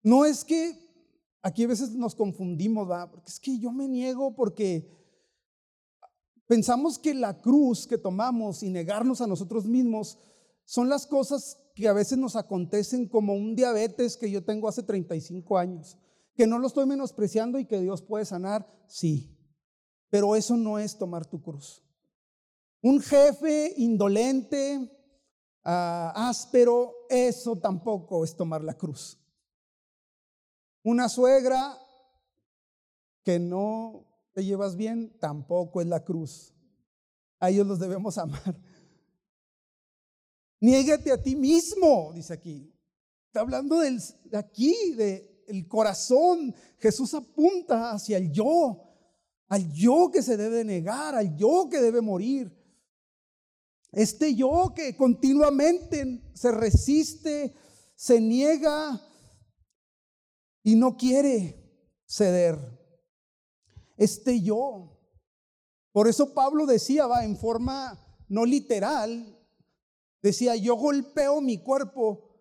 no 0.03 0.25
es 0.25 0.43
que 0.43 0.77
aquí 1.41 1.63
a 1.63 1.67
veces 1.67 1.91
nos 1.91 2.13
confundimos, 2.13 2.91
¿va? 2.91 3.09
Porque 3.09 3.29
es 3.29 3.39
que 3.39 3.57
yo 3.57 3.71
me 3.71 3.87
niego 3.87 4.35
porque 4.35 4.91
pensamos 6.45 6.99
que 6.99 7.13
la 7.13 7.39
cruz 7.39 7.87
que 7.87 7.97
tomamos 7.97 8.63
y 8.63 8.69
negarnos 8.69 9.21
a 9.21 9.27
nosotros 9.27 9.65
mismos 9.65 10.19
son 10.65 10.89
las 10.89 11.07
cosas 11.07 11.57
que 11.75 11.87
a 11.87 11.93
veces 11.93 12.17
nos 12.17 12.35
acontecen 12.35 13.07
como 13.07 13.33
un 13.33 13.55
diabetes 13.55 14.17
que 14.17 14.29
yo 14.29 14.43
tengo 14.43 14.67
hace 14.67 14.83
35 14.83 15.57
años, 15.57 15.97
que 16.35 16.47
no 16.47 16.59
lo 16.59 16.67
estoy 16.67 16.85
menospreciando 16.85 17.59
y 17.59 17.65
que 17.65 17.79
Dios 17.79 18.01
puede 18.01 18.25
sanar, 18.25 18.67
sí, 18.87 19.37
pero 20.09 20.35
eso 20.35 20.57
no 20.57 20.79
es 20.79 20.97
tomar 20.97 21.25
tu 21.25 21.41
cruz. 21.41 21.83
Un 22.81 22.99
jefe 23.01 23.73
indolente, 23.77 24.89
Ah, 25.63 26.29
áspero, 26.29 26.93
eso 27.09 27.57
tampoco 27.57 28.23
es 28.23 28.35
tomar 28.35 28.63
la 28.63 28.73
cruz. 28.73 29.19
Una 30.83 31.07
suegra 31.07 31.77
que 33.23 33.37
no 33.37 34.07
te 34.33 34.43
llevas 34.43 34.75
bien, 34.75 35.15
tampoco 35.19 35.81
es 35.81 35.87
la 35.87 36.03
cruz. 36.03 36.55
A 37.39 37.51
ellos 37.51 37.67
los 37.67 37.79
debemos 37.79 38.17
amar. 38.17 38.59
Niégate 40.61 41.11
a 41.11 41.21
ti 41.21 41.35
mismo, 41.35 42.11
dice 42.13 42.33
aquí. 42.33 42.71
Está 43.27 43.41
hablando 43.41 43.79
del, 43.79 43.99
de 44.25 44.37
aquí, 44.37 44.93
del 44.93 45.67
corazón. 45.67 46.53
Jesús 46.77 47.13
apunta 47.15 47.91
hacia 47.91 48.17
el 48.17 48.31
yo, 48.31 48.79
al 49.47 49.71
yo 49.73 50.11
que 50.11 50.21
se 50.21 50.37
debe 50.37 50.63
negar, 50.63 51.15
al 51.15 51.35
yo 51.35 51.67
que 51.69 51.81
debe 51.81 52.01
morir. 52.01 52.55
Este 53.91 54.35
yo 54.35 54.71
que 54.75 54.95
continuamente 54.95 56.31
se 56.33 56.51
resiste, 56.51 57.55
se 57.95 58.21
niega 58.21 59.01
y 60.63 60.75
no 60.75 60.95
quiere 60.95 61.57
ceder. 62.05 62.57
Este 63.97 64.41
yo. 64.41 64.99
Por 65.91 66.07
eso 66.07 66.33
Pablo 66.33 66.65
decía, 66.65 67.07
va, 67.07 67.25
en 67.25 67.35
forma 67.35 67.99
no 68.29 68.45
literal, 68.45 69.40
decía, 70.21 70.55
yo 70.55 70.75
golpeo 70.75 71.41
mi 71.41 71.57
cuerpo 71.57 72.31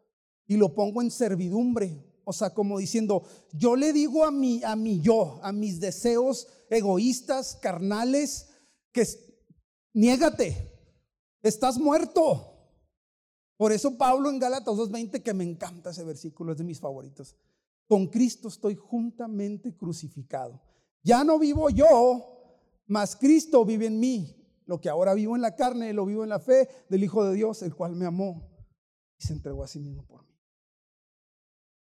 y 0.46 0.56
lo 0.56 0.74
pongo 0.74 1.02
en 1.02 1.10
servidumbre. 1.10 2.04
O 2.24 2.32
sea, 2.32 2.50
como 2.50 2.78
diciendo, 2.78 3.24
yo 3.52 3.76
le 3.76 3.92
digo 3.92 4.24
a 4.24 4.30
mi, 4.30 4.62
a 4.62 4.76
mi 4.76 5.00
yo, 5.00 5.40
a 5.42 5.52
mis 5.52 5.80
deseos 5.80 6.46
egoístas, 6.68 7.56
carnales, 7.56 8.48
que 8.92 9.06
niégate, 9.92 10.70
estás 11.42 11.78
muerto. 11.78 12.46
Por 13.56 13.72
eso 13.72 13.98
Pablo 13.98 14.30
en 14.30 14.38
Gálatas 14.38 14.74
2.20, 14.74 15.22
que 15.22 15.34
me 15.34 15.44
encanta 15.44 15.90
ese 15.90 16.04
versículo, 16.04 16.52
es 16.52 16.58
de 16.58 16.64
mis 16.64 16.80
favoritos. 16.80 17.36
Con 17.86 18.06
Cristo 18.06 18.48
estoy 18.48 18.74
juntamente 18.76 19.76
crucificado. 19.76 20.60
Ya 21.02 21.24
no 21.24 21.38
vivo 21.38 21.68
yo, 21.70 22.58
mas 22.86 23.16
Cristo 23.16 23.64
vive 23.64 23.86
en 23.86 23.98
mí. 23.98 24.39
Lo 24.70 24.80
que 24.80 24.88
ahora 24.88 25.14
vivo 25.14 25.35
en 25.35 25.42
la 25.42 25.56
carne, 25.56 25.92
lo 25.92 26.06
vivo 26.06 26.22
en 26.22 26.28
la 26.28 26.38
fe 26.38 26.68
del 26.88 27.02
Hijo 27.02 27.24
de 27.24 27.35
Dios, 27.35 27.61
el 27.62 27.74
cual 27.74 27.96
me 27.96 28.06
amó 28.06 28.48
y 29.18 29.26
se 29.26 29.33
entregó 29.33 29.64
a 29.64 29.66
sí 29.66 29.80
mismo 29.80 30.06
por 30.06 30.24
mí. 30.24 30.38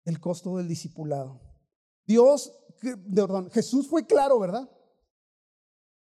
El 0.06 0.20
costo 0.20 0.58
del 0.58 0.68
discipulado. 0.68 1.40
Dios, 2.08 2.52
perdón, 2.82 3.52
Jesús 3.52 3.88
fue 3.88 4.08
claro, 4.08 4.40
¿verdad? 4.40 4.68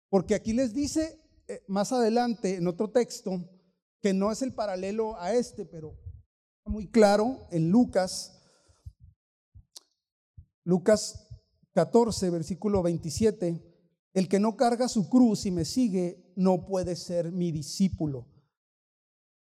Porque 0.08 0.34
aquí 0.34 0.52
les 0.52 0.74
dice 0.74 1.22
eh, 1.46 1.62
más 1.68 1.92
adelante 1.92 2.56
en 2.56 2.66
otro 2.66 2.90
texto, 2.90 3.48
que 4.00 4.12
no 4.12 4.32
es 4.32 4.42
el 4.42 4.52
paralelo 4.52 5.16
a 5.20 5.34
este, 5.34 5.64
pero 5.64 5.96
muy 6.64 6.90
claro 6.90 7.46
en 7.52 7.70
Lucas, 7.70 8.36
Lucas 10.64 11.24
14, 11.74 12.30
versículo 12.30 12.82
27, 12.82 13.64
el 14.12 14.28
que 14.28 14.40
no 14.40 14.56
carga 14.56 14.88
su 14.88 15.08
cruz 15.08 15.46
y 15.46 15.52
me 15.52 15.64
sigue 15.64 16.27
no 16.38 16.64
puede 16.64 16.96
ser 16.96 17.32
mi 17.32 17.52
discípulo. 17.52 18.26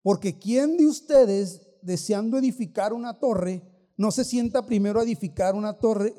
Porque 0.01 0.39
¿quién 0.39 0.77
de 0.77 0.87
ustedes, 0.87 1.61
deseando 1.81 2.37
edificar 2.37 2.93
una 2.93 3.19
torre, 3.19 3.61
no 3.97 4.11
se 4.11 4.23
sienta 4.23 4.65
primero 4.65 4.99
a 4.99 5.03
edificar 5.03 5.55
una 5.55 5.77
torre 5.77 6.15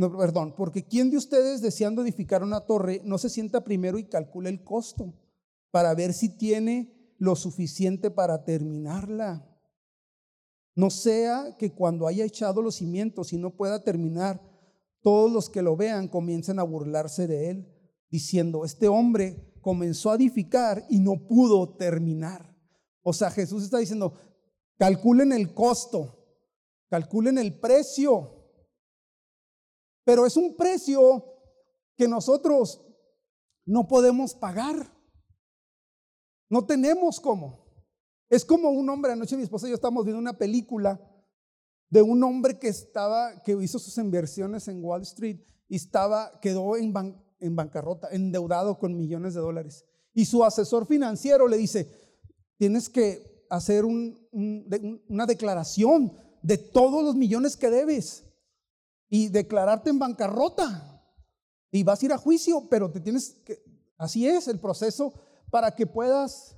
no, 0.00 0.16
perdón, 0.16 0.54
porque 0.56 0.86
¿quién 0.86 1.10
de 1.10 1.18
ustedes 1.18 1.60
deseando 1.60 2.00
edificar 2.00 2.42
una 2.42 2.60
torre 2.60 3.02
no 3.04 3.18
se 3.18 3.28
sienta 3.28 3.62
primero 3.62 3.98
y 3.98 4.04
calcula 4.04 4.48
el 4.48 4.64
costo 4.64 5.12
para 5.70 5.94
ver 5.94 6.14
si 6.14 6.38
tiene 6.38 7.14
lo 7.18 7.36
suficiente 7.36 8.10
para 8.10 8.42
terminarla? 8.42 9.46
No 10.74 10.88
sea 10.88 11.54
que 11.58 11.74
cuando 11.74 12.06
haya 12.06 12.24
echado 12.24 12.62
los 12.62 12.76
cimientos 12.76 13.34
y 13.34 13.36
no 13.36 13.54
pueda 13.54 13.84
terminar, 13.84 14.40
todos 15.02 15.30
los 15.30 15.50
que 15.50 15.60
lo 15.60 15.76
vean 15.76 16.08
comiencen 16.08 16.58
a 16.60 16.62
burlarse 16.62 17.26
de 17.26 17.50
él, 17.50 17.68
diciendo, 18.08 18.64
este 18.64 18.88
hombre 18.88 19.49
comenzó 19.60 20.10
a 20.10 20.16
edificar 20.16 20.84
y 20.88 21.00
no 21.00 21.26
pudo 21.26 21.76
terminar. 21.76 22.54
O 23.02 23.12
sea, 23.12 23.30
Jesús 23.30 23.62
está 23.62 23.78
diciendo, 23.78 24.14
calculen 24.78 25.32
el 25.32 25.54
costo, 25.54 26.16
calculen 26.88 27.38
el 27.38 27.58
precio 27.58 28.40
pero 30.10 30.26
es 30.26 30.36
un 30.36 30.56
precio 30.56 31.24
que 31.96 32.08
nosotros 32.08 32.84
no 33.64 33.86
podemos 33.86 34.34
pagar. 34.34 34.92
No 36.48 36.66
tenemos 36.66 37.20
cómo. 37.20 37.64
Es 38.28 38.44
como 38.44 38.70
un 38.70 38.88
hombre, 38.88 39.12
anoche 39.12 39.36
mi 39.36 39.44
esposa 39.44 39.66
y 39.66 39.70
yo 39.70 39.76
estábamos 39.76 40.04
viendo 40.04 40.18
una 40.18 40.36
película 40.36 41.00
de 41.90 42.02
un 42.02 42.22
hombre 42.24 42.58
que 42.58 42.66
estaba, 42.66 43.40
que 43.42 43.52
hizo 43.52 43.78
sus 43.78 43.96
inversiones 43.98 44.68
en 44.68 44.82
Wall 44.84 45.02
Street 45.02 45.40
y 45.68 45.76
estaba, 45.76 46.40
quedó 46.40 46.76
en, 46.76 46.92
en 47.40 47.56
bancarrota, 47.56 48.08
endeudado 48.10 48.78
con 48.78 48.96
millones 48.96 49.34
de 49.34 49.40
dólares. 49.40 49.84
Y 50.12 50.24
su 50.26 50.44
asesor 50.44 50.86
financiero 50.86 51.48
le 51.48 51.56
dice, 51.56 51.88
tienes 52.56 52.88
que 52.88 53.46
hacer 53.48 53.84
una 53.84 55.26
declaración 55.26 56.12
de 56.42 56.58
todos 56.58 57.04
los 57.04 57.14
millones 57.14 57.56
que 57.56 57.70
debes 57.70 58.24
y 59.08 59.28
declararte 59.28 59.90
en 59.90 59.98
bancarrota. 59.98 60.86
Y 61.70 61.82
vas 61.82 62.02
a 62.02 62.06
ir 62.06 62.12
a 62.12 62.18
juicio, 62.18 62.68
pero 62.68 62.90
te 62.90 63.00
tienes 63.00 63.30
que, 63.44 63.62
así 63.96 64.26
es 64.26 64.48
el 64.48 64.58
proceso 64.58 65.12
para 65.50 65.74
que 65.74 65.86
puedas 65.86 66.56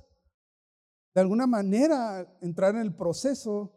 de 1.13 1.21
alguna 1.21 1.45
manera 1.45 2.37
entrar 2.41 2.75
en 2.75 2.81
el 2.81 2.95
proceso, 2.95 3.71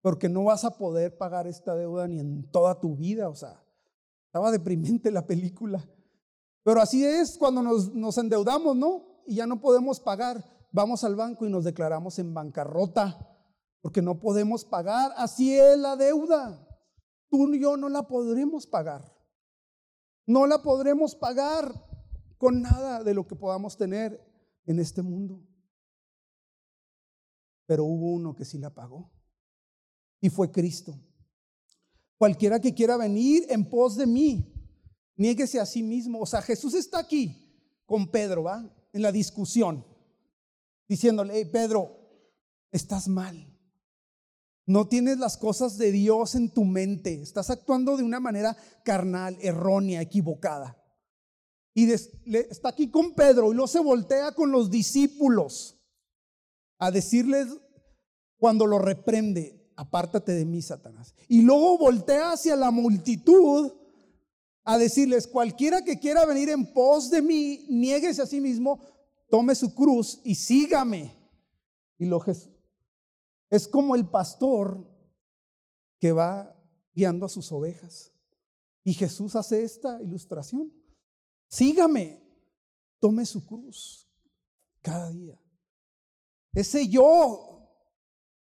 porque 0.00 0.28
no 0.28 0.44
vas 0.44 0.64
a 0.64 0.78
poder 0.78 1.16
pagar 1.18 1.46
esta 1.46 1.74
deuda 1.74 2.06
ni 2.06 2.20
en 2.20 2.48
toda 2.50 2.80
tu 2.80 2.96
vida. 2.96 3.28
O 3.28 3.34
sea, 3.34 3.62
estaba 4.30 4.52
deprimente 4.52 5.10
la 5.10 5.26
película. 5.26 5.84
Pero 6.62 6.80
así 6.80 7.04
es 7.04 7.36
cuando 7.36 7.62
nos, 7.62 8.16
endeudamos, 8.16 8.76
¿no? 8.76 9.24
Y 9.26 9.34
ya 9.34 9.46
no 9.46 9.60
podemos 9.60 9.98
pagar. 9.98 10.44
Vamos 10.70 11.02
al 11.02 11.16
banco 11.16 11.46
y 11.46 11.50
nos 11.50 11.64
declaramos 11.64 12.16
en 12.20 12.32
bancarrota 12.32 13.18
porque 13.80 14.00
no 14.00 14.20
podemos 14.20 14.64
pagar. 14.64 15.10
Así 15.16 15.58
es 15.58 15.76
la 15.76 15.96
deuda. 15.96 16.64
Tú 17.28 17.52
y 17.52 17.60
yo 17.60 17.76
no 17.76 17.88
la 17.88 18.06
podremos 18.06 18.68
pagar. 18.68 19.02
No 20.26 20.46
la 20.46 20.62
podremos 20.62 21.16
pagar 21.16 21.74
con 22.38 22.62
nada 22.62 23.02
de 23.02 23.14
lo 23.14 23.26
que 23.26 23.34
podamos 23.34 23.76
tener 23.76 24.24
en 24.64 24.78
este 24.78 25.02
mundo. 25.02 25.44
Pero 27.66 27.82
hubo 27.84 28.12
uno 28.12 28.36
que 28.36 28.44
sí 28.44 28.58
la 28.58 28.72
pagó. 28.72 29.10
Y 30.20 30.30
fue 30.30 30.52
Cristo. 30.52 30.94
Cualquiera 32.20 32.60
que 32.60 32.74
quiera 32.74 32.98
venir 32.98 33.46
en 33.48 33.64
pos 33.64 33.96
de 33.96 34.06
mí, 34.06 34.52
niéguese 35.16 35.58
a 35.58 35.64
sí 35.64 35.82
mismo. 35.82 36.20
O 36.20 36.26
sea, 36.26 36.42
Jesús 36.42 36.74
está 36.74 36.98
aquí 36.98 37.34
con 37.86 38.10
Pedro, 38.10 38.42
¿va? 38.42 38.62
En 38.92 39.00
la 39.00 39.10
discusión, 39.10 39.86
diciéndole, 40.86 41.32
hey, 41.34 41.48
Pedro, 41.50 41.96
estás 42.70 43.08
mal. 43.08 43.50
No 44.66 44.86
tienes 44.86 45.16
las 45.16 45.38
cosas 45.38 45.78
de 45.78 45.92
Dios 45.92 46.34
en 46.34 46.52
tu 46.52 46.64
mente. 46.64 47.22
Estás 47.22 47.48
actuando 47.48 47.96
de 47.96 48.02
una 48.02 48.20
manera 48.20 48.54
carnal, 48.84 49.38
errónea, 49.40 50.02
equivocada. 50.02 50.76
Y 51.72 51.90
está 51.90 52.68
aquí 52.68 52.90
con 52.90 53.14
Pedro 53.14 53.50
y 53.50 53.54
luego 53.54 53.66
se 53.66 53.80
voltea 53.80 54.32
con 54.32 54.52
los 54.52 54.70
discípulos 54.70 55.80
a 56.78 56.90
decirles 56.90 57.48
cuando 58.36 58.66
lo 58.66 58.78
reprende, 58.78 59.59
apártate 59.80 60.32
de 60.32 60.44
mí, 60.44 60.60
Satanás. 60.60 61.14
Y 61.26 61.40
luego 61.40 61.78
voltea 61.78 62.32
hacia 62.32 62.54
la 62.54 62.70
multitud 62.70 63.72
a 64.62 64.76
decirles, 64.76 65.26
cualquiera 65.26 65.82
que 65.82 65.98
quiera 65.98 66.26
venir 66.26 66.50
en 66.50 66.70
pos 66.74 67.10
de 67.10 67.22
mí, 67.22 67.64
niéguese 67.70 68.20
a 68.20 68.26
sí 68.26 68.42
mismo, 68.42 68.78
tome 69.30 69.54
su 69.54 69.74
cruz 69.74 70.20
y 70.22 70.34
sígame. 70.34 71.16
Y 71.98 72.04
lo 72.04 72.20
Jesús 72.20 72.50
es 73.48 73.66
como 73.66 73.94
el 73.94 74.06
pastor 74.06 74.86
que 75.98 76.12
va 76.12 76.54
guiando 76.94 77.24
a 77.24 77.30
sus 77.30 77.50
ovejas. 77.50 78.12
Y 78.84 78.92
Jesús 78.92 79.34
hace 79.34 79.64
esta 79.64 80.00
ilustración. 80.02 80.70
Sígame, 81.48 82.22
tome 82.98 83.24
su 83.24 83.46
cruz 83.46 84.06
cada 84.82 85.10
día. 85.10 85.40
Ese 86.52 86.86
yo 86.86 87.49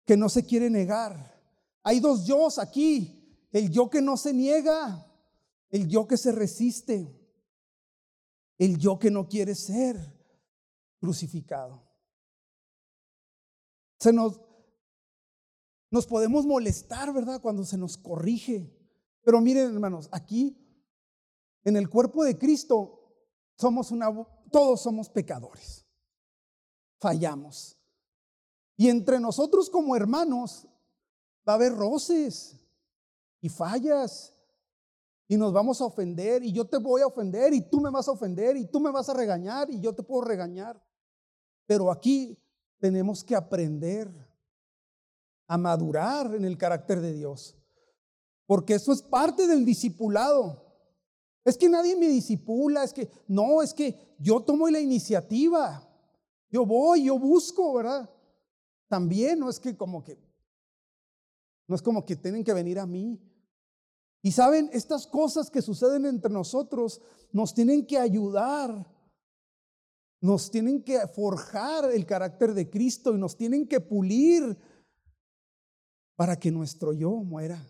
que 0.06 0.18
no 0.18 0.30
se 0.30 0.46
quiere 0.46 0.70
negar. 0.70 1.42
Hay 1.84 2.00
dos 2.00 2.26
yo 2.26 2.48
aquí. 2.60 3.18
El 3.52 3.70
yo 3.70 3.90
que 3.90 4.02
no 4.02 4.16
se 4.16 4.34
niega, 4.34 5.06
el 5.70 5.88
yo 5.90 6.08
que 6.08 6.16
se 6.16 6.32
resiste, 6.32 7.20
el 8.58 8.78
yo 8.78 8.98
que 8.98 9.12
no 9.12 9.28
quiere 9.28 9.56
ser 9.56 9.98
crucificado. 11.00 11.84
Se 14.00 14.14
nos, 14.14 14.40
nos 15.90 16.08
podemos 16.08 16.46
molestar, 16.46 17.14
¿verdad? 17.14 17.42
Cuando 17.42 17.66
se 17.66 17.78
nos 17.78 17.98
corrige. 17.98 18.74
Pero 19.22 19.42
miren, 19.42 19.74
hermanos, 19.74 20.08
aquí 20.14 20.58
en 21.64 21.76
el 21.76 21.90
cuerpo 21.90 22.24
de 22.24 22.38
Cristo 22.38 22.98
somos 23.58 23.92
una 23.92 24.10
todos 24.50 24.82
somos 24.82 25.10
pecadores. 25.10 25.86
Fallamos. 27.00 27.81
Y 28.82 28.90
entre 28.90 29.20
nosotros 29.20 29.70
como 29.70 29.96
hermanos 29.96 30.66
va 31.48 31.54
a 31.54 31.56
haber 31.56 31.76
roces 31.76 32.60
y 33.40 33.48
fallas 33.48 34.36
y 35.28 35.38
nos 35.38 35.54
vamos 35.54 35.80
a 35.82 35.86
ofender 35.86 36.44
y 36.44 36.52
yo 36.52 36.66
te 36.66 36.78
voy 36.78 37.04
a 37.04 37.06
ofender 37.06 37.54
y 37.54 37.62
tú 37.62 37.80
me 37.80 37.92
vas 37.92 38.08
a 38.08 38.14
ofender 38.14 38.58
y 38.58 38.66
tú 38.66 38.80
me 38.80 38.90
vas 38.90 39.08
a 39.08 39.14
regañar 39.14 39.70
y 39.70 39.80
yo 39.80 39.94
te 39.94 40.02
puedo 40.02 40.24
regañar. 40.24 40.84
Pero 41.68 41.92
aquí 41.92 42.36
tenemos 42.80 43.24
que 43.24 43.36
aprender 43.36 44.10
a 45.46 45.60
madurar 45.60 46.34
en 46.34 46.44
el 46.44 46.58
carácter 46.58 47.02
de 47.02 47.14
Dios. 47.14 47.56
Porque 48.48 48.74
eso 48.74 48.92
es 48.94 49.04
parte 49.04 49.46
del 49.46 49.64
discipulado. 49.64 50.60
Es 51.46 51.56
que 51.56 51.70
nadie 51.70 51.96
me 51.96 52.08
disipula, 52.08 52.84
es 52.84 52.94
que 52.94 53.12
no, 53.28 53.62
es 53.62 53.76
que 53.76 54.16
yo 54.18 54.42
tomo 54.42 54.68
la 54.70 54.80
iniciativa. 54.80 55.88
Yo 56.50 56.66
voy, 56.66 57.04
yo 57.04 57.20
busco, 57.20 57.76
¿verdad? 57.76 58.10
También 58.92 59.40
no 59.40 59.50
es 59.50 59.58
que 59.58 59.78
como 59.78 60.04
que 60.04 60.20
no 61.66 61.76
es 61.76 61.82
como 61.82 62.06
que 62.06 62.18
tienen 62.18 62.44
que 62.44 62.54
venir 62.54 62.78
a 62.78 62.86
mí. 62.86 63.18
Y 64.22 64.34
saben, 64.34 64.70
estas 64.74 65.08
cosas 65.08 65.50
que 65.50 65.62
suceden 65.62 66.06
entre 66.06 66.30
nosotros 66.30 67.00
nos 67.32 67.54
tienen 67.54 67.86
que 67.88 67.98
ayudar. 67.98 68.86
Nos 70.20 70.52
tienen 70.52 70.84
que 70.84 71.08
forjar 71.08 71.90
el 71.90 72.06
carácter 72.06 72.54
de 72.54 72.70
Cristo 72.70 73.16
y 73.16 73.18
nos 73.18 73.38
tienen 73.38 73.66
que 73.66 73.80
pulir 73.80 74.58
para 76.18 76.38
que 76.38 76.52
nuestro 76.52 76.92
yo 76.92 77.12
muera. 77.12 77.66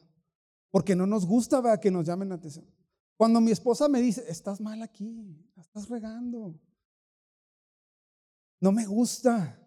Porque 0.72 0.96
no 0.96 1.06
nos 1.06 1.28
gusta 1.28 1.80
que 1.80 1.92
nos 1.92 2.08
llamen 2.08 2.30
la 2.30 2.36
atención. 2.36 2.66
Cuando 3.16 3.40
mi 3.40 3.52
esposa 3.52 3.88
me 3.88 4.02
dice, 4.02 4.26
estás 4.28 4.60
mal 4.60 4.82
aquí, 4.82 5.48
estás 5.56 5.88
regando. 5.88 6.60
No 8.60 8.72
me 8.72 8.88
gusta. 8.88 9.61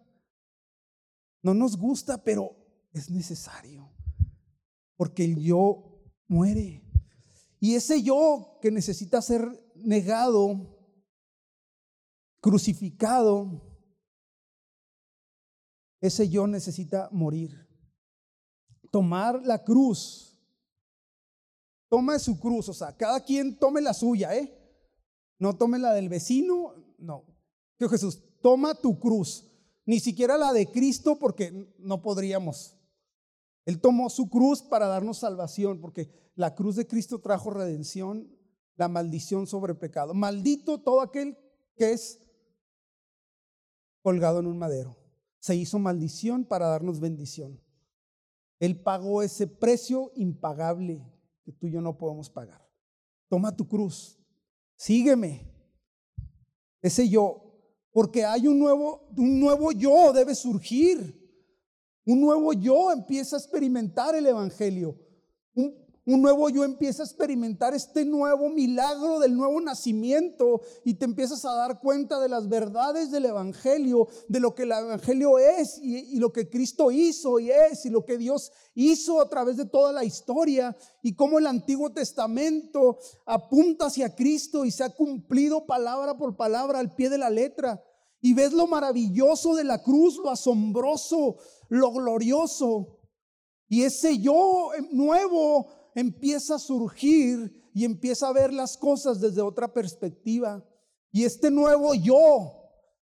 No 1.45 1.53
nos 1.53 1.77
gusta, 1.77 2.23
pero 2.23 2.57
es 2.91 3.11
necesario. 3.11 3.87
Porque 4.97 5.23
el 5.23 5.37
yo 5.37 6.01
muere. 6.27 6.83
Y 7.59 7.75
ese 7.75 8.01
yo 8.01 8.57
que 8.63 8.71
necesita 8.71 9.21
ser 9.21 9.45
negado, 9.75 10.75
crucificado, 12.41 13.61
ese 16.01 16.27
yo 16.29 16.47
necesita 16.47 17.09
morir 17.11 17.65
tomar 18.95 19.45
la 19.45 19.63
cruz. 19.63 20.41
Toma 21.89 22.17
su 22.17 22.39
cruz, 22.39 22.69
o 22.69 22.73
sea, 22.73 22.97
cada 22.97 23.23
quien 23.23 23.59
tome 23.59 23.81
la 23.81 23.93
suya, 23.93 24.35
¿eh? 24.35 24.51
No 25.37 25.55
tome 25.55 25.77
la 25.77 25.93
del 25.93 26.09
vecino, 26.09 26.73
no. 26.97 27.25
Dijo 27.77 27.91
Jesús, 27.91 28.23
toma 28.41 28.73
tu 28.73 28.97
cruz, 28.97 29.51
ni 29.85 29.99
siquiera 29.99 30.37
la 30.37 30.53
de 30.53 30.67
Cristo 30.67 31.17
porque 31.19 31.73
no 31.77 32.01
podríamos. 32.01 32.75
Él 33.65 33.79
tomó 33.79 34.09
su 34.09 34.29
cruz 34.29 34.61
para 34.61 34.87
darnos 34.87 35.19
salvación, 35.19 35.81
porque 35.81 36.09
la 36.35 36.53
cruz 36.53 36.75
de 36.75 36.87
Cristo 36.87 37.19
trajo 37.19 37.49
redención, 37.49 38.29
la 38.75 38.87
maldición 38.87 39.47
sobre 39.47 39.73
pecado. 39.73 40.13
Maldito 40.13 40.81
todo 40.81 41.01
aquel 41.01 41.37
que 41.75 41.91
es 41.91 42.19
colgado 44.01 44.39
en 44.39 44.47
un 44.47 44.57
madero. 44.57 44.97
Se 45.39 45.55
hizo 45.55 45.79
maldición 45.79 46.45
para 46.45 46.67
darnos 46.67 46.99
bendición. 46.99 47.59
Él 48.59 48.79
pagó 48.81 49.21
ese 49.21 49.47
precio 49.47 50.11
impagable 50.15 51.03
que 51.43 51.51
tú 51.51 51.67
y 51.67 51.71
yo 51.71 51.81
no 51.81 51.97
podemos 51.97 52.29
pagar. 52.29 52.67
Toma 53.27 53.55
tu 53.55 53.67
cruz, 53.67 54.19
sígueme. 54.75 55.51
Ese 56.81 57.09
yo, 57.09 57.44
porque 57.95 58.25
hay 58.25 58.45
un 58.45 58.59
nuevo, 58.59 59.07
un 59.15 59.39
nuevo 59.39 59.71
yo 59.71 60.11
debe 60.11 60.35
surgir. 60.35 61.17
Un 62.05 62.19
nuevo 62.19 62.51
yo 62.51 62.91
empieza 62.91 63.37
a 63.37 63.39
experimentar 63.39 64.13
el 64.15 64.25
Evangelio. 64.25 64.99
Un 65.53 65.73
un 66.05 66.21
nuevo 66.21 66.49
yo 66.49 66.63
empieza 66.63 67.01
a 67.01 67.05
experimentar 67.05 67.73
este 67.73 68.05
nuevo 68.05 68.49
milagro 68.49 69.19
del 69.19 69.35
nuevo 69.35 69.59
nacimiento 69.59 70.61
y 70.83 70.93
te 70.93 71.05
empiezas 71.05 71.43
a 71.45 71.53
dar 71.53 71.79
cuenta 71.79 72.19
de 72.19 72.29
las 72.29 72.47
verdades 72.47 73.09
del 73.09 73.25
Evangelio, 73.25 74.07
de 74.27 74.39
lo 74.39 74.53
que 74.53 74.63
el 74.63 74.71
Evangelio 74.71 75.39
es 75.39 75.79
y, 75.81 76.19
lo 76.19 76.31
que 76.31 76.47
Cristo 76.47 76.91
hizo 76.91 77.39
y 77.39 77.49
es 77.49 77.85
y 77.85 77.89
lo 77.89 78.05
que 78.05 78.19
Dios 78.19 78.51
hizo 78.75 79.19
a 79.19 79.29
través 79.29 79.57
de 79.57 79.65
toda 79.65 79.91
la 79.91 80.03
historia 80.03 80.75
y 81.01 81.15
cómo 81.15 81.39
el 81.39 81.47
Antiguo 81.47 81.91
Testamento 81.91 82.99
apunta 83.25 83.87
hacia 83.87 84.15
Cristo 84.15 84.63
y 84.63 84.71
se 84.71 84.83
ha 84.83 84.91
cumplido 84.91 85.65
palabra 85.65 86.17
por 86.17 86.37
palabra 86.37 86.79
al 86.79 86.93
pie 86.93 87.09
de 87.09 87.17
la 87.17 87.31
letra. 87.31 87.83
Y 88.21 88.33
ves 88.33 88.53
lo 88.53 88.65
maravilloso 88.65 89.55
de 89.55 89.63
la 89.63 89.83
cruz, 89.83 90.17
lo 90.17 90.31
asombroso, 90.31 91.37
lo 91.69 91.91
glorioso. 91.91 92.99
Y 93.67 93.83
ese 93.83 94.19
yo 94.19 94.71
nuevo 94.91 95.84
empieza 95.95 96.55
a 96.55 96.59
surgir 96.59 97.71
y 97.73 97.85
empieza 97.85 98.27
a 98.27 98.33
ver 98.33 98.53
las 98.53 98.77
cosas 98.77 99.19
desde 99.19 99.41
otra 99.41 99.73
perspectiva. 99.73 100.63
Y 101.11 101.23
este 101.23 101.49
nuevo 101.49 101.95
yo, 101.95 102.61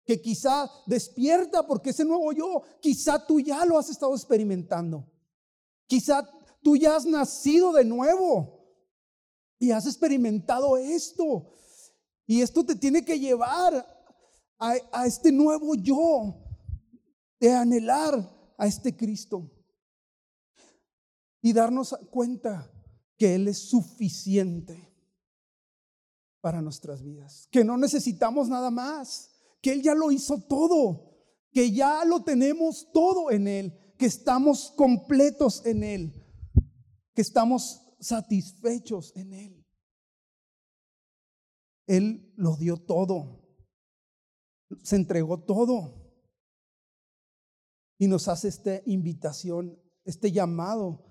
que 0.03 0.19
quizá 0.19 0.69
despierta, 0.87 1.65
porque 1.65 1.91
ese 1.91 2.03
nuevo 2.03 2.33
yo, 2.33 2.63
quizá 2.81 3.25
tú 3.25 3.39
ya 3.39 3.63
lo 3.65 3.77
has 3.77 3.89
estado 3.89 4.13
experimentando. 4.15 5.07
Quizá 5.85 6.27
tú 6.63 6.75
ya 6.75 6.95
has 6.95 7.05
nacido 7.05 7.71
de 7.71 7.85
nuevo 7.85 8.59
y 9.59 9.71
has 9.71 9.85
experimentado 9.85 10.75
esto. 10.75 11.53
Y 12.25 12.41
esto 12.41 12.65
te 12.65 12.75
tiene 12.75 13.05
que 13.05 13.19
llevar 13.19 13.85
a, 14.57 14.75
a 14.91 15.05
este 15.05 15.31
nuevo 15.31 15.75
yo, 15.75 16.35
de 17.39 17.51
anhelar 17.51 18.53
a 18.57 18.67
este 18.67 18.95
Cristo 18.95 19.51
y 21.41 21.53
darnos 21.53 21.95
cuenta 22.11 22.71
que 23.17 23.35
Él 23.35 23.47
es 23.47 23.69
suficiente 23.69 24.91
para 26.39 26.61
nuestras 26.61 27.03
vidas, 27.03 27.47
que 27.51 27.63
no 27.63 27.77
necesitamos 27.77 28.49
nada 28.49 28.71
más, 28.71 29.31
que 29.61 29.71
Él 29.71 29.81
ya 29.81 29.93
lo 29.93 30.11
hizo 30.11 30.39
todo, 30.41 31.11
que 31.51 31.71
ya 31.71 32.03
lo 32.05 32.23
tenemos 32.23 32.91
todo 32.91 33.31
en 33.31 33.47
Él, 33.47 33.95
que 33.97 34.05
estamos 34.07 34.71
completos 34.75 35.65
en 35.65 35.83
Él, 35.83 36.25
que 37.13 37.21
estamos 37.21 37.81
satisfechos 37.99 39.13
en 39.15 39.33
Él. 39.33 39.67
Él 41.85 42.33
lo 42.37 42.55
dio 42.55 42.77
todo, 42.77 43.41
se 44.81 44.95
entregó 44.95 45.43
todo 45.43 46.01
y 47.97 48.07
nos 48.07 48.27
hace 48.27 48.47
esta 48.47 48.81
invitación, 48.85 49.79
este 50.05 50.31
llamado 50.31 51.10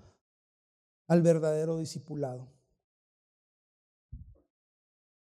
al 1.11 1.21
verdadero 1.21 1.77
discipulado. 1.77 2.47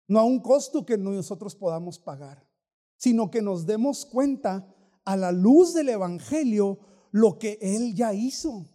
No 0.07 0.21
a 0.21 0.23
un 0.23 0.39
costo 0.39 0.85
que 0.85 0.97
nosotros 0.97 1.57
podamos 1.57 1.99
pagar, 1.99 2.47
sino 2.95 3.29
que 3.29 3.41
nos 3.41 3.65
demos 3.65 4.05
cuenta 4.05 4.65
a 5.03 5.17
la 5.17 5.33
luz 5.33 5.73
del 5.73 5.89
Evangelio 5.89 6.79
lo 7.11 7.37
que 7.37 7.59
Él 7.61 7.93
ya 7.95 8.13
hizo, 8.13 8.69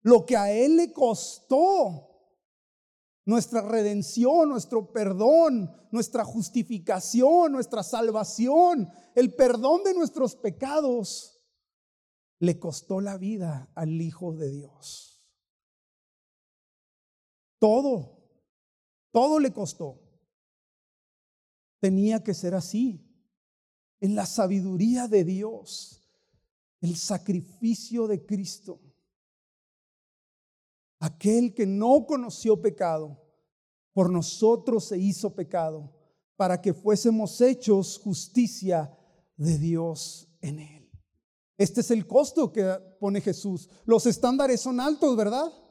lo 0.00 0.26
que 0.26 0.36
a 0.36 0.50
Él 0.50 0.78
le 0.78 0.92
costó 0.92 2.08
nuestra 3.24 3.62
redención, 3.62 4.48
nuestro 4.48 4.90
perdón, 4.92 5.70
nuestra 5.92 6.24
justificación, 6.24 7.52
nuestra 7.52 7.84
salvación, 7.84 8.90
el 9.14 9.32
perdón 9.36 9.84
de 9.84 9.94
nuestros 9.94 10.34
pecados, 10.34 11.40
le 12.40 12.58
costó 12.58 13.00
la 13.00 13.16
vida 13.16 13.70
al 13.76 14.00
Hijo 14.00 14.32
de 14.32 14.50
Dios. 14.50 15.11
Todo, 17.62 18.18
todo 19.12 19.38
le 19.38 19.52
costó. 19.52 20.00
Tenía 21.78 22.20
que 22.24 22.34
ser 22.34 22.56
así. 22.56 23.08
En 24.00 24.16
la 24.16 24.26
sabiduría 24.26 25.06
de 25.06 25.22
Dios, 25.22 26.10
el 26.80 26.96
sacrificio 26.96 28.08
de 28.08 28.26
Cristo. 28.26 28.80
Aquel 30.98 31.54
que 31.54 31.64
no 31.64 32.04
conoció 32.04 32.60
pecado, 32.60 33.22
por 33.92 34.10
nosotros 34.10 34.86
se 34.86 34.98
hizo 34.98 35.32
pecado, 35.32 35.94
para 36.34 36.60
que 36.60 36.74
fuésemos 36.74 37.40
hechos 37.40 38.00
justicia 38.02 38.92
de 39.36 39.56
Dios 39.58 40.26
en 40.40 40.58
él. 40.58 40.90
Este 41.56 41.82
es 41.82 41.92
el 41.92 42.08
costo 42.08 42.50
que 42.50 42.76
pone 42.98 43.20
Jesús. 43.20 43.68
Los 43.84 44.06
estándares 44.06 44.60
son 44.60 44.80
altos, 44.80 45.16
¿verdad? 45.16 45.61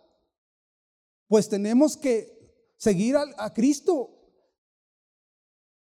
Pues 1.32 1.48
tenemos 1.48 1.96
que 1.96 2.76
seguir 2.76 3.16
a, 3.16 3.54
Cristo, 3.54 4.20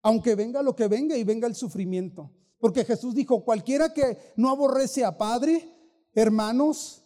aunque 0.01 0.33
venga 0.33 0.63
lo 0.63 0.75
que 0.75 0.87
venga 0.87 1.15
y 1.15 1.23
venga 1.23 1.47
el 1.47 1.53
sufrimiento. 1.53 2.31
Porque 2.57 2.83
Jesús 2.83 3.13
dijo, 3.13 3.45
cualquiera 3.45 3.93
que 3.93 4.33
no 4.37 4.49
aborrece 4.49 5.05
a 5.05 5.19
padre, 5.19 5.71
hermanos, 6.15 7.03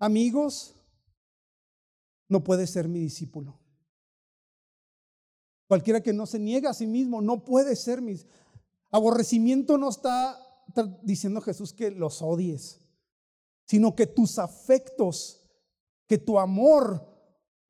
amigos, 0.00 0.74
no 2.28 2.42
puede 2.42 2.66
ser 2.66 2.88
mi 2.88 2.98
discípulo. 2.98 3.56
Cualquiera 5.68 6.00
que 6.00 6.12
no 6.12 6.26
se 6.26 6.40
niega 6.40 6.70
a 6.70 6.74
sí 6.74 6.88
mismo 6.88 7.22
no 7.22 7.44
puede 7.44 7.76
ser 7.76 8.02
mi 8.02 8.16
aborrecimiento 8.90 9.78
no 9.78 9.90
está 9.90 10.36
diciendo 11.04 11.40
Jesús 11.40 11.72
que 11.72 11.92
los 11.92 12.20
odies, 12.20 12.80
sino 13.64 13.94
que 13.94 14.08
tus 14.08 14.40
afectos, 14.40 15.48
que 16.08 16.18
tu 16.18 16.40
amor 16.40 17.14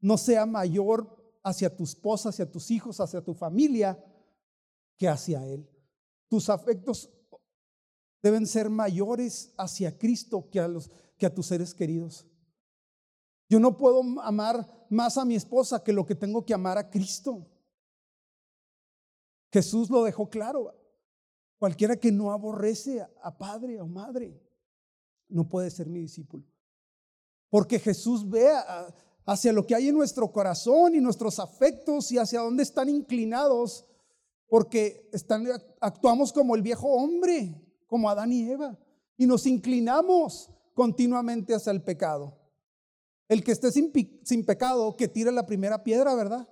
no 0.01 0.19
sea 0.19 0.47
mayor 0.47 1.39
hacia 1.43 1.75
tu 1.75 1.85
esposa, 1.85 2.31
hacia 2.31 2.51
tus 2.51 2.71
hijos, 2.71 3.01
hacia 3.01 3.23
tu 3.23 3.35
familia, 3.35 4.03
que 4.97 5.09
hacia 5.09 5.45
Él. 5.47 5.69
Tus 6.29 6.49
afectos 6.49 7.11
deben 8.23 8.47
ser 8.47 8.69
mayores 8.69 9.55
hacia 9.57 9.97
Cristo 9.97 10.49
que 10.51 10.61
a, 10.61 11.35
tus 11.35 11.47
seres 11.47 11.75
queridos. 11.75 12.27
Yo 13.49 13.61
no 13.61 13.77
puedo 13.77 14.03
amar 14.23 14.87
más 14.91 15.17
a 15.17 15.25
mi 15.25 15.37
esposa 15.37 15.83
que 15.83 15.93
lo 15.93 16.05
que 16.05 16.17
tengo 16.17 16.45
que 16.45 16.55
amar 16.55 16.79
a 16.79 16.91
Cristo. 16.91 17.47
Jesús 19.53 19.89
lo 19.89 20.03
dejó 20.03 20.29
claro. 20.29 20.75
Cualquiera 21.59 21.97
que 21.97 22.11
no 22.11 22.33
aborrece 22.33 23.01
a 23.23 23.39
padre 23.39 23.81
o 23.81 23.87
madre 23.87 24.43
no 25.29 25.49
puede 25.49 25.71
ser 25.71 25.89
mi 25.89 26.01
discípulo. 26.01 26.45
Porque 27.49 27.79
Jesús 27.79 28.29
ve 28.29 28.51
a, 28.51 28.93
hacia 29.27 29.53
lo 29.53 29.67
que 29.67 29.75
hay 29.75 29.89
en 29.89 29.97
nuestro 29.97 30.31
corazón 30.31 30.95
y 30.95 31.01
nuestros 31.01 31.41
afectos 31.41 32.13
y 32.13 32.19
hacia 32.19 32.41
dónde 32.41 32.63
están 32.63 32.89
inclinados, 32.89 33.85
porque 34.49 35.11
actuamos 35.81 36.33
como 36.33 36.55
el 36.55 36.63
viejo 36.63 36.89
hombre, 36.89 37.61
como 37.89 38.09
Adán 38.09 38.33
y 38.33 38.49
Eva, 38.49 38.79
y 39.17 39.27
nos 39.27 39.47
inclinamos 39.47 40.51
continuamente 40.75 41.55
hacia 41.55 41.73
el 41.73 41.83
pecado. 41.83 42.39
El 43.29 43.43
que 43.43 43.51
esté 43.51 43.73
sin, 43.73 43.93
sin 44.23 44.47
pecado, 44.47 44.97
que 44.97 45.09
tire 45.09 45.33
la 45.33 45.47
primera 45.47 45.83
piedra, 45.83 46.15
¿verdad? 46.15 46.49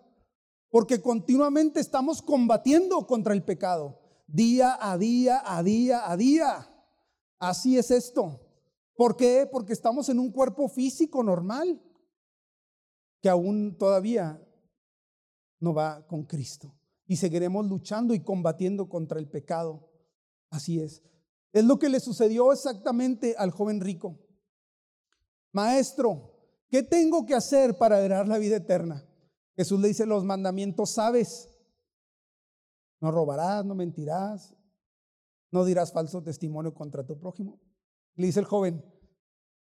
Porque 0.68 1.00
continuamente 1.00 1.78
estamos 1.78 2.20
combatiendo 2.20 3.06
contra 3.06 3.34
el 3.34 3.44
pecado, 3.44 4.00
día 4.26 4.76
a 4.80 4.98
día, 4.98 5.40
a 5.44 5.62
día, 5.62 6.10
a 6.10 6.16
día. 6.16 6.68
Así 7.38 7.78
es 7.78 7.92
esto. 7.92 8.40
¿Por 8.96 9.16
qué? 9.16 9.48
Porque 9.50 9.72
estamos 9.72 10.08
en 10.08 10.18
un 10.18 10.32
cuerpo 10.32 10.68
físico 10.68 11.22
normal 11.22 11.80
que 13.24 13.30
aún 13.30 13.78
todavía 13.78 14.38
no 15.58 15.72
va 15.72 16.06
con 16.06 16.24
Cristo. 16.24 16.78
Y 17.06 17.16
seguiremos 17.16 17.64
luchando 17.64 18.12
y 18.12 18.22
combatiendo 18.22 18.90
contra 18.90 19.18
el 19.18 19.30
pecado. 19.30 19.88
Así 20.50 20.78
es. 20.78 21.02
Es 21.50 21.64
lo 21.64 21.78
que 21.78 21.88
le 21.88 22.00
sucedió 22.00 22.52
exactamente 22.52 23.34
al 23.38 23.50
joven 23.50 23.80
rico. 23.80 24.18
Maestro, 25.52 26.34
¿qué 26.68 26.82
tengo 26.82 27.24
que 27.24 27.34
hacer 27.34 27.78
para 27.78 27.98
heredar 27.98 28.28
la 28.28 28.36
vida 28.36 28.56
eterna? 28.56 29.08
Jesús 29.56 29.80
le 29.80 29.88
dice, 29.88 30.04
los 30.04 30.22
mandamientos 30.22 30.90
sabes. 30.90 31.48
No 33.00 33.10
robarás, 33.10 33.64
no 33.64 33.74
mentirás, 33.74 34.54
no 35.50 35.64
dirás 35.64 35.92
falso 35.92 36.22
testimonio 36.22 36.74
contra 36.74 37.06
tu 37.06 37.18
prójimo. 37.18 37.58
Le 38.16 38.26
dice 38.26 38.40
el 38.40 38.44
joven, 38.44 38.84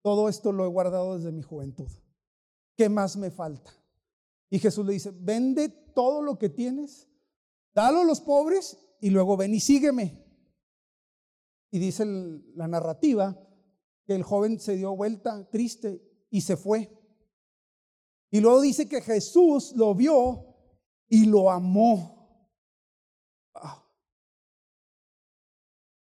todo 0.02 0.28
esto 0.28 0.52
lo 0.52 0.66
he 0.66 0.70
guardado 0.70 1.16
desde 1.16 1.32
mi 1.32 1.42
juventud. 1.42 1.90
¿Qué 2.76 2.90
más 2.90 3.18
me 3.18 3.32
falta? 3.32 3.74
Y 4.50 4.60
Jesús 4.60 4.86
le 4.86 4.94
dice, 4.94 5.12
vende 5.12 5.70
todo 5.70 6.22
lo 6.22 6.38
que 6.38 6.50
tienes, 6.50 7.10
dalo 7.74 8.02
a 8.02 8.06
los 8.06 8.22
pobres 8.22 8.78
y 9.02 9.10
luego 9.10 9.38
ven 9.38 9.54
y 9.54 9.60
sígueme. 9.60 10.24
Y 11.72 11.80
dice 11.80 12.06
la 12.56 12.68
narrativa 12.68 13.38
que 14.06 14.16
el 14.16 14.24
joven 14.24 14.60
se 14.60 14.76
dio 14.76 14.96
vuelta 14.96 15.50
triste 15.50 16.02
y 16.30 16.42
se 16.42 16.58
fue. 16.58 16.92
Y 18.30 18.40
luego 18.40 18.62
dice 18.62 18.88
que 18.88 19.02
Jesús 19.02 19.74
lo 19.76 19.96
vio 19.96 20.56
y 21.08 21.26
lo 21.26 21.50
amó. 21.50 22.16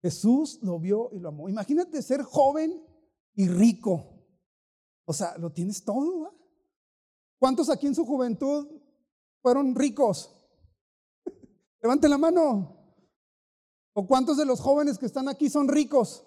Jesús 0.02 0.60
lo 0.62 0.80
vio 0.80 1.10
y 1.14 1.20
lo 1.20 1.30
amó. 1.30 1.50
Imagínate 1.50 2.02
ser 2.02 2.22
joven 2.22 2.86
y 3.34 3.48
rico. 3.48 4.24
O 5.06 5.14
sea, 5.14 5.38
lo 5.38 5.52
tienes 5.52 5.84
todo. 5.84 6.45
¿Cuántos 7.46 7.70
aquí 7.70 7.86
en 7.86 7.94
su 7.94 8.08
juventud 8.08 8.66
fueron 9.44 9.76
ricos? 9.76 10.32
Levanten 11.84 12.10
la 12.10 12.18
mano. 12.18 12.76
¿O 13.94 14.08
cuántos 14.08 14.38
de 14.38 14.46
los 14.46 14.60
jóvenes 14.60 14.98
que 14.98 15.06
están 15.06 15.30
aquí 15.30 15.52
son 15.52 15.68
ricos? 15.68 16.26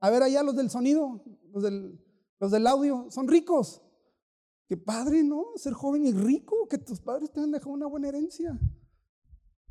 A 0.00 0.08
ver 0.08 0.22
allá 0.22 0.42
los 0.42 0.56
del 0.56 0.70
sonido, 0.70 1.22
los 1.52 2.50
del, 2.50 2.66
audio, 2.66 3.08
son 3.10 3.28
ricos. 3.28 3.82
Qué 4.66 4.78
padre, 4.78 5.22
¿no? 5.22 5.48
Ser 5.56 5.74
joven 5.74 6.06
y 6.06 6.12
rico, 6.12 6.66
que 6.66 6.78
tus 6.78 6.98
padres 6.98 7.30
te 7.30 7.40
han 7.40 7.52
dejado 7.52 7.72
una 7.72 7.86
buena 7.86 8.08
herencia. 8.08 8.58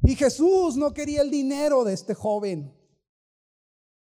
Y 0.04 0.14
Jesús 0.14 0.78
no 0.78 0.94
quería 0.94 1.24
el 1.24 1.32
dinero 1.32 1.86
de 1.86 1.94
este 1.94 2.14
joven. 2.14 2.72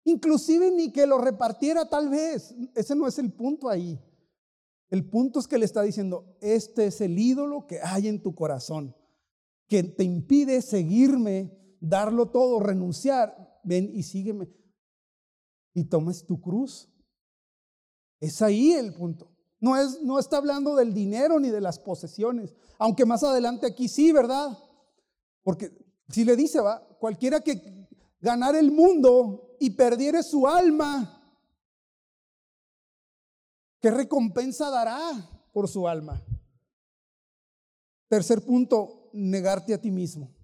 Inclusive 0.04 0.70
ni 0.70 0.92
que 0.92 1.04
lo 1.04 1.18
repartiera 1.18 1.88
tal 1.88 2.10
vez. 2.10 2.54
Ese 2.76 2.94
no 2.94 3.08
es 3.08 3.18
el 3.18 3.32
punto 3.32 3.68
ahí. 3.68 4.00
El 4.90 5.08
punto 5.08 5.38
es 5.38 5.46
que 5.46 5.58
le 5.58 5.64
está 5.64 5.82
diciendo, 5.82 6.36
este 6.40 6.86
es 6.86 7.00
el 7.00 7.18
ídolo 7.18 7.66
que 7.66 7.80
hay 7.80 8.08
en 8.08 8.22
tu 8.22 8.34
corazón, 8.34 8.96
que 9.68 9.84
te 9.84 10.02
impide 10.02 10.60
seguirme, 10.62 11.56
darlo 11.80 12.30
todo, 12.30 12.58
renunciar. 12.60 13.60
Ven 13.62 13.90
y 13.94 14.02
sígueme. 14.02 14.50
Y 15.74 15.84
tomes 15.84 16.26
tu 16.26 16.40
cruz. 16.40 16.88
Es 18.18 18.42
ahí 18.42 18.72
el 18.72 18.92
punto. 18.92 19.30
No, 19.60 19.76
es, 19.76 20.02
no 20.02 20.18
está 20.18 20.38
hablando 20.38 20.74
del 20.74 20.92
dinero 20.92 21.38
ni 21.38 21.50
de 21.50 21.60
las 21.60 21.78
posesiones, 21.78 22.54
aunque 22.78 23.04
más 23.04 23.22
adelante 23.22 23.66
aquí 23.66 23.88
sí, 23.88 24.10
¿verdad? 24.10 24.58
Porque 25.42 25.70
si 26.08 26.24
le 26.24 26.34
dice, 26.34 26.60
va, 26.60 26.86
cualquiera 26.98 27.40
que 27.40 27.86
ganara 28.20 28.58
el 28.58 28.72
mundo 28.72 29.56
y 29.60 29.70
perdiere 29.70 30.22
su 30.22 30.46
alma, 30.46 31.19
¿qué 33.80 33.90
recompensa 33.90 34.70
dará 34.70 34.98
por 35.52 35.68
su 35.68 35.88
alma? 35.88 36.22
Tercer 38.08 38.44
punto, 38.44 39.10
negarte 39.12 39.74
a 39.74 39.80
ti 39.80 39.90
mismo. 39.90 40.34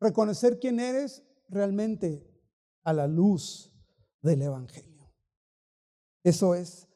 Reconocer 0.00 0.58
quién 0.58 0.80
eres 0.80 1.22
realmente 1.48 2.26
a 2.82 2.92
la 2.92 3.06
luz 3.06 3.72
del 4.20 4.42
Evangelio. 4.42 5.12
Eso 6.24 6.54
es 6.54 6.88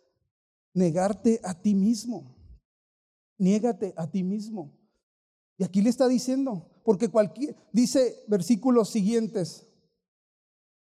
negarte 0.72 1.40
a 1.42 1.54
ti 1.60 1.74
mismo. 1.74 2.36
Niégate 3.38 3.92
a 3.96 4.10
ti 4.10 4.22
mismo. 4.22 4.76
Y 5.58 5.64
aquí 5.64 5.82
le 5.82 5.90
está 5.90 6.06
diciendo, 6.08 6.70
porque 6.84 7.08
cualquier, 7.08 7.56
dice 7.72 8.24
versículos 8.28 8.90
siguientes, 8.90 9.66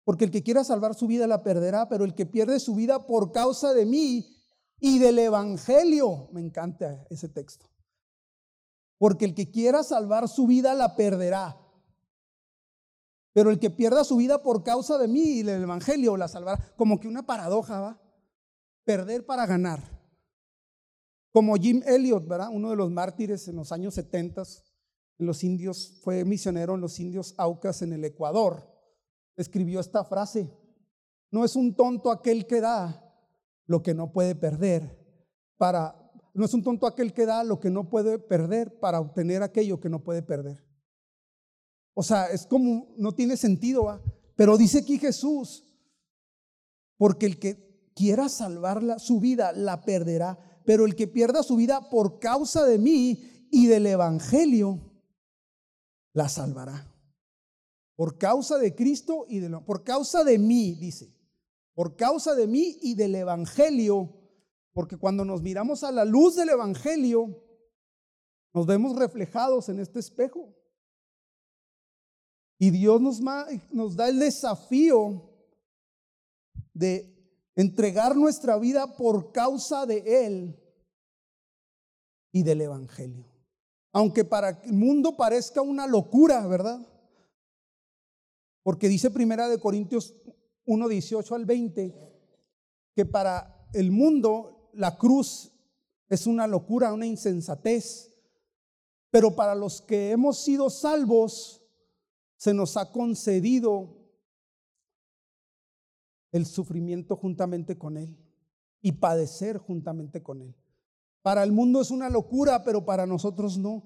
porque 0.03 0.25
el 0.25 0.31
que 0.31 0.43
quiera 0.43 0.63
salvar 0.63 0.95
su 0.95 1.07
vida 1.07 1.27
la 1.27 1.43
perderá, 1.43 1.87
pero 1.89 2.05
el 2.05 2.15
que 2.15 2.25
pierde 2.25 2.59
su 2.59 2.75
vida 2.75 3.05
por 3.05 3.31
causa 3.31 3.73
de 3.73 3.85
mí 3.85 4.37
y 4.79 4.99
del 4.99 5.19
Evangelio, 5.19 6.29
me 6.31 6.41
encanta 6.41 7.05
ese 7.09 7.29
texto, 7.29 7.69
porque 8.97 9.25
el 9.25 9.35
que 9.35 9.51
quiera 9.51 9.83
salvar 9.83 10.27
su 10.27 10.47
vida 10.47 10.73
la 10.73 10.95
perderá, 10.95 11.57
pero 13.33 13.49
el 13.49 13.59
que 13.59 13.69
pierda 13.69 14.03
su 14.03 14.17
vida 14.17 14.43
por 14.43 14.63
causa 14.63 14.97
de 14.97 15.07
mí 15.07 15.21
y 15.21 15.43
del 15.43 15.63
Evangelio 15.63 16.17
la 16.17 16.27
salvará, 16.27 16.73
como 16.75 16.99
que 16.99 17.07
una 17.07 17.25
paradoja, 17.25 17.79
¿va? 17.79 18.01
Perder 18.83 19.25
para 19.25 19.45
ganar. 19.45 19.81
Como 21.31 21.55
Jim 21.55 21.81
Elliot, 21.85 22.27
¿verdad? 22.27 22.49
Uno 22.51 22.71
de 22.71 22.75
los 22.75 22.91
mártires 22.91 23.47
en 23.47 23.55
los 23.55 23.71
años 23.71 23.93
70, 23.93 24.43
en 25.19 25.25
los 25.25 25.43
indios, 25.43 25.99
fue 26.01 26.25
misionero 26.25 26.75
en 26.75 26.81
los 26.81 26.99
indios 26.99 27.33
Aucas 27.37 27.81
en 27.83 27.93
el 27.93 28.03
Ecuador. 28.03 28.70
Escribió 29.41 29.79
esta 29.79 30.03
frase: 30.03 30.49
No 31.31 31.43
es 31.43 31.55
un 31.55 31.75
tonto 31.75 32.11
aquel 32.11 32.47
que 32.47 32.61
da 32.61 33.13
lo 33.65 33.81
que 33.81 33.93
no 33.93 34.11
puede 34.11 34.35
perder 34.35 34.99
para 35.57 36.01
no 36.33 36.45
es 36.45 36.53
un 36.53 36.63
tonto 36.63 36.87
aquel 36.87 37.13
que 37.13 37.25
da 37.25 37.43
lo 37.43 37.59
que 37.59 37.69
no 37.69 37.89
puede 37.89 38.17
perder 38.17 38.79
para 38.79 38.99
obtener 38.99 39.43
aquello 39.43 39.79
que 39.79 39.89
no 39.89 40.03
puede 40.03 40.21
perder. 40.21 40.65
O 41.93 42.03
sea, 42.03 42.27
es 42.27 42.45
como 42.45 42.93
no 42.97 43.11
tiene 43.11 43.35
sentido, 43.35 44.01
pero 44.35 44.57
dice 44.57 44.79
aquí 44.79 44.97
Jesús, 44.97 45.65
porque 46.97 47.25
el 47.25 47.37
que 47.37 47.91
quiera 47.95 48.29
salvar 48.29 48.99
su 48.99 49.19
vida 49.19 49.51
la 49.51 49.81
perderá, 49.81 50.39
pero 50.65 50.85
el 50.85 50.95
que 50.95 51.07
pierda 51.07 51.43
su 51.43 51.57
vida 51.57 51.89
por 51.89 52.19
causa 52.19 52.65
de 52.65 52.77
mí 52.77 53.47
y 53.51 53.67
del 53.67 53.85
Evangelio, 53.87 54.79
la 56.13 56.29
salvará. 56.29 56.90
Por 58.01 58.17
causa 58.17 58.57
de 58.57 58.73
Cristo 58.73 59.27
y 59.29 59.37
de 59.37 59.59
por 59.59 59.83
causa 59.83 60.23
de 60.23 60.39
mí, 60.39 60.73
dice. 60.73 61.13
Por 61.75 61.95
causa 61.95 62.33
de 62.33 62.47
mí 62.47 62.79
y 62.81 62.95
del 62.95 63.13
Evangelio, 63.13 64.11
porque 64.73 64.97
cuando 64.97 65.23
nos 65.23 65.43
miramos 65.43 65.83
a 65.83 65.91
la 65.91 66.03
luz 66.03 66.35
del 66.35 66.49
Evangelio, 66.49 67.39
nos 68.55 68.65
vemos 68.65 68.95
reflejados 68.95 69.69
en 69.69 69.79
este 69.79 69.99
espejo. 69.99 70.51
Y 72.57 72.71
Dios 72.71 72.99
nos, 72.99 73.21
nos 73.71 73.95
da 73.95 74.09
el 74.09 74.17
desafío 74.17 75.29
de 76.73 77.39
entregar 77.55 78.15
nuestra 78.15 78.57
vida 78.57 78.97
por 78.97 79.31
causa 79.31 79.85
de 79.85 80.25
Él 80.25 80.59
y 82.31 82.41
del 82.41 82.61
Evangelio. 82.61 83.27
Aunque 83.91 84.25
para 84.25 84.59
el 84.63 84.73
mundo 84.73 85.15
parezca 85.15 85.61
una 85.61 85.85
locura, 85.85 86.47
¿verdad? 86.47 86.87
Porque 88.63 88.87
dice 88.87 89.11
Primera 89.11 89.49
de 89.49 89.59
Corintios 89.59 90.15
1, 90.65 90.87
18 90.87 91.35
al 91.35 91.45
20, 91.45 91.95
que 92.95 93.05
para 93.05 93.67
el 93.73 93.91
mundo 93.91 94.69
la 94.73 94.97
cruz 94.97 95.53
es 96.09 96.27
una 96.27 96.47
locura, 96.47 96.93
una 96.93 97.05
insensatez, 97.05 98.11
pero 99.09 99.35
para 99.35 99.55
los 99.55 99.81
que 99.81 100.11
hemos 100.11 100.43
sido 100.43 100.69
salvos, 100.69 101.61
se 102.37 102.53
nos 102.53 102.75
ha 102.77 102.91
concedido 102.91 104.01
el 106.31 106.45
sufrimiento 106.45 107.15
juntamente 107.15 107.77
con 107.77 107.97
Él 107.97 108.17
y 108.81 108.93
padecer 108.93 109.57
juntamente 109.57 110.23
con 110.23 110.41
Él. 110.41 110.55
Para 111.21 111.43
el 111.43 111.51
mundo 111.51 111.81
es 111.81 111.91
una 111.91 112.09
locura, 112.09 112.63
pero 112.63 112.83
para 112.83 113.05
nosotros 113.05 113.57
no. 113.57 113.83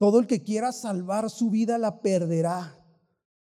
Todo 0.00 0.18
el 0.18 0.26
que 0.26 0.42
quiera 0.42 0.72
salvar 0.72 1.28
su 1.28 1.50
vida 1.50 1.76
la 1.76 2.00
perderá, 2.00 2.82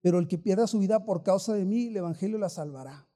pero 0.00 0.18
el 0.18 0.26
que 0.26 0.38
pierda 0.38 0.66
su 0.66 0.80
vida 0.80 1.04
por 1.04 1.22
causa 1.22 1.54
de 1.54 1.64
mí, 1.64 1.86
el 1.86 1.98
Evangelio 1.98 2.36
la 2.36 2.48
salvará. 2.48 3.08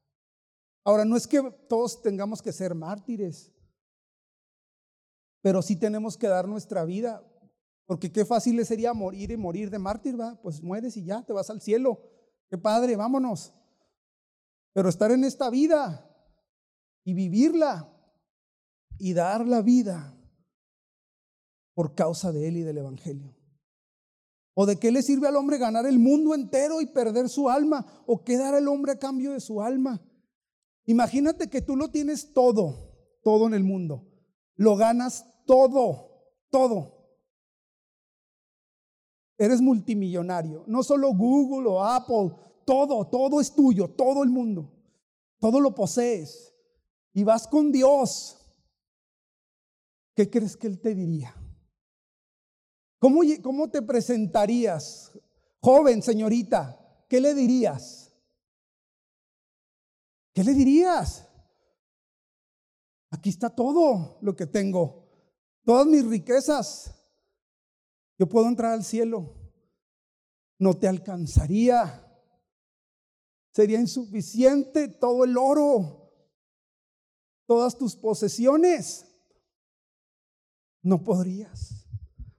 Ahora, 0.85 1.05
no 1.05 1.17
es 1.17 1.27
que 1.27 1.43
todos 1.69 2.01
tengamos 2.03 2.41
que 2.41 2.53
ser 2.53 2.77
mártires, 2.77 3.53
pero 5.41 5.61
sí 5.61 5.75
tenemos 5.75 6.17
que 6.17 6.29
dar 6.29 6.47
nuestra 6.47 6.85
vida, 6.85 7.29
porque 7.85 8.13
qué 8.13 8.25
fácil 8.25 8.55
le 8.55 8.65
sería 8.65 8.95
morir 8.95 9.33
y 9.33 9.37
morir 9.37 9.71
de 9.71 9.81
mártir, 9.81 10.21
¿va? 10.21 10.41
Pues 10.41 10.63
mueres 10.63 10.97
y 10.97 11.03
ya, 11.03 11.25
te 11.25 11.33
vas 11.33 11.51
al 11.51 11.61
cielo. 11.61 12.01
Qué 12.49 12.59
padre, 12.59 12.95
vámonos. 12.95 13.53
Pero 14.73 14.89
estar 14.89 15.11
en 15.11 15.25
esta 15.25 15.51
vida 15.51 16.09
y 17.03 17.13
vivirla 17.13 17.93
y 18.99 19.15
dar 19.15 19.49
la 19.49 19.63
vida 19.63 20.17
por 21.75 21.95
causa 21.95 22.33
de 22.33 22.49
Él 22.49 22.59
y 22.59 22.63
del 22.63 22.79
Evangelio. 22.79 23.35
¿O 24.55 24.67
de 24.67 24.77
qué 24.77 24.93
le 24.93 25.03
sirve 25.03 25.29
al 25.29 25.37
hombre 25.37 25.59
ganar 25.59 25.87
el 25.87 25.99
mundo 25.99 26.35
entero 26.35 26.81
y 26.81 26.87
perder 26.87 27.29
su 27.29 27.49
alma? 27.49 27.87
¿O 28.07 28.23
qué 28.23 28.37
dará 28.37 28.59
el 28.59 28.69
hombre 28.69 28.93
a 28.93 28.99
cambio 28.99 29.33
de 29.33 29.41
su 29.41 29.63
alma? 29.63 30.01
Imagínate 30.85 31.49
que 31.49 31.63
tú 31.63 31.77
lo 31.77 31.91
tienes 31.91 32.33
todo, 32.35 33.19
todo 33.23 33.47
en 33.47 33.55
el 33.55 33.65
mundo. 33.65 34.07
Lo 34.57 34.77
ganas 34.77 35.25
todo, 35.47 36.35
todo. 36.51 37.03
Eres 39.39 39.61
multimillonario. 39.61 40.65
No 40.67 40.83
solo 40.83 41.15
Google 41.15 41.69
o 41.69 41.83
Apple, 41.83 42.33
todo, 42.67 43.07
todo 43.09 43.41
es 43.41 43.55
tuyo, 43.55 43.89
todo 43.89 44.23
el 44.23 44.29
mundo. 44.29 44.71
Todo 45.41 45.61
lo 45.61 45.75
posees. 45.75 46.55
Y 47.15 47.25
vas 47.25 47.47
con 47.49 47.73
Dios. 47.73 48.37
¿Qué 50.15 50.29
crees 50.29 50.57
que 50.57 50.67
Él 50.67 50.79
te 50.79 50.95
diría? 50.95 51.35
¿Cómo, 53.03 53.23
cómo 53.43 53.69
te 53.69 53.83
presentarías? 53.83 55.11
Joven, 55.61 56.05
señorita, 56.05 57.05
¿qué 57.09 57.21
le 57.21 57.35
dirías? 57.35 58.15
¿Qué 60.33 60.45
le 60.45 60.55
dirías? 60.55 61.29
Aquí 63.11 63.31
está 63.31 63.51
todo 63.51 64.21
lo 64.23 64.37
que 64.37 64.47
tengo, 64.47 65.09
todas 65.65 65.85
mis 65.85 66.07
riquezas. 66.07 66.95
Yo 68.21 68.29
puedo 68.29 68.47
entrar 68.47 68.71
al 68.73 68.85
cielo. 68.85 69.35
No 70.61 70.75
te 70.75 70.87
alcanzaría. 70.87 72.07
Sería 73.51 73.81
insuficiente 73.81 74.87
todo 74.87 75.25
el 75.25 75.37
oro, 75.37 76.09
todas 77.49 77.77
tus 77.77 77.97
posesiones. 77.97 79.05
No 80.83 81.03
podrías. 81.03 81.82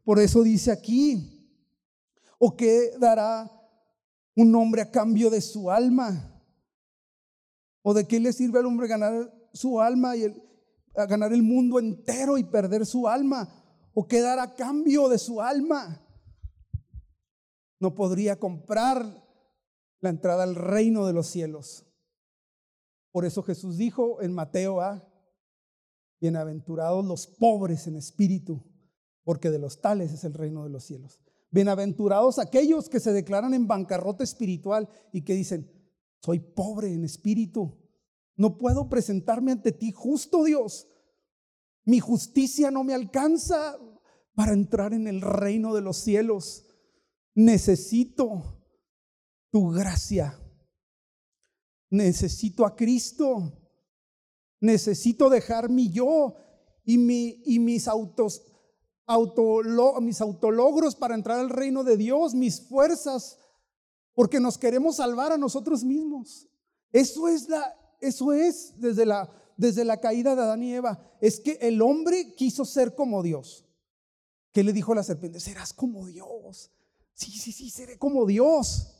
Por 0.03 0.19
eso 0.19 0.43
dice 0.43 0.71
aquí, 0.71 1.49
¿o 2.37 2.55
qué 2.55 2.91
dará 2.99 3.49
un 4.35 4.53
hombre 4.55 4.81
a 4.81 4.91
cambio 4.91 5.29
de 5.29 5.39
su 5.39 5.71
alma? 5.71 6.41
¿O 7.81 7.93
de 7.93 8.05
qué 8.07 8.19
le 8.19 8.33
sirve 8.33 8.59
al 8.59 8.65
hombre 8.65 8.87
ganar 8.87 9.33
su 9.53 9.79
alma 9.79 10.15
y 10.15 10.33
ganar 10.93 11.31
el 11.31 11.43
mundo 11.43 11.79
entero 11.79 12.37
y 12.37 12.43
perder 12.43 12.85
su 12.85 13.07
alma? 13.07 13.47
¿O 13.93 14.07
qué 14.07 14.21
dará 14.21 14.43
a 14.43 14.55
cambio 14.55 15.07
de 15.07 15.17
su 15.17 15.41
alma? 15.41 16.01
No 17.79 17.95
podría 17.95 18.39
comprar 18.39 19.23
la 20.01 20.09
entrada 20.09 20.43
al 20.43 20.55
reino 20.55 21.05
de 21.05 21.13
los 21.13 21.27
cielos. 21.27 21.85
Por 23.11 23.25
eso 23.25 23.43
Jesús 23.43 23.77
dijo 23.77 24.21
en 24.21 24.33
Mateo 24.33 24.81
A, 24.81 25.07
bienaventurados 26.19 27.05
los 27.05 27.27
pobres 27.27 27.85
en 27.87 27.95
espíritu, 27.95 28.72
porque 29.23 29.49
de 29.49 29.59
los 29.59 29.81
tales 29.81 30.11
es 30.11 30.23
el 30.23 30.33
reino 30.33 30.63
de 30.63 30.69
los 30.69 30.83
cielos. 30.83 31.19
Bienaventurados 31.51 32.39
aquellos 32.39 32.89
que 32.89 32.99
se 32.99 33.13
declaran 33.13 33.53
en 33.53 33.67
bancarrota 33.67 34.23
espiritual 34.23 34.89
y 35.11 35.21
que 35.21 35.35
dicen, 35.35 35.71
soy 36.19 36.39
pobre 36.39 36.93
en 36.93 37.03
espíritu, 37.03 37.77
no 38.35 38.57
puedo 38.57 38.89
presentarme 38.89 39.51
ante 39.51 39.71
ti 39.71 39.91
justo 39.91 40.43
Dios. 40.43 40.87
Mi 41.85 41.99
justicia 41.99 42.71
no 42.71 42.83
me 42.83 42.93
alcanza 42.93 43.77
para 44.35 44.53
entrar 44.53 44.93
en 44.93 45.07
el 45.07 45.21
reino 45.21 45.75
de 45.75 45.81
los 45.81 45.97
cielos. 45.97 46.65
Necesito 47.35 48.63
tu 49.51 49.69
gracia. 49.69 50.39
necesito 51.89 52.65
a 52.65 52.75
Cristo. 52.75 53.59
Necesito 54.59 55.29
dejar 55.29 55.69
mi 55.69 55.91
yo 55.91 56.35
y, 56.85 56.95
y 57.53 57.59
mis 57.59 57.87
autos, 57.87 58.41
mis 60.01 60.21
autologros 60.21 60.95
para 60.95 61.15
entrar 61.15 61.39
al 61.39 61.49
reino 61.49 61.83
de 61.83 61.97
Dios, 61.97 62.33
mis 62.33 62.61
fuerzas, 62.61 63.37
porque 64.13 64.39
nos 64.39 64.57
queremos 64.57 64.97
salvar 64.97 65.31
a 65.31 65.37
nosotros 65.37 65.83
mismos. 65.83 66.47
Eso 66.91 67.27
es 67.27 67.49
la, 67.49 67.75
eso 67.99 68.33
es 68.33 68.79
desde 68.79 69.05
la, 69.05 69.29
desde 69.57 69.85
la 69.85 69.99
caída 69.99 70.35
de 70.35 70.41
Adán 70.41 70.63
y 70.63 70.73
Eva, 70.73 71.11
es 71.21 71.39
que 71.39 71.57
el 71.61 71.81
hombre 71.81 72.35
quiso 72.35 72.65
ser 72.65 72.95
como 72.95 73.23
Dios. 73.23 73.65
¿Qué 74.51 74.63
le 74.63 74.73
dijo 74.73 74.93
la 74.93 75.03
serpiente? 75.03 75.39
Serás 75.39 75.73
como 75.73 76.05
Dios. 76.05 76.71
Sí, 77.13 77.31
sí, 77.31 77.51
sí, 77.51 77.69
seré 77.69 77.97
como 77.97 78.25
Dios. 78.25 78.93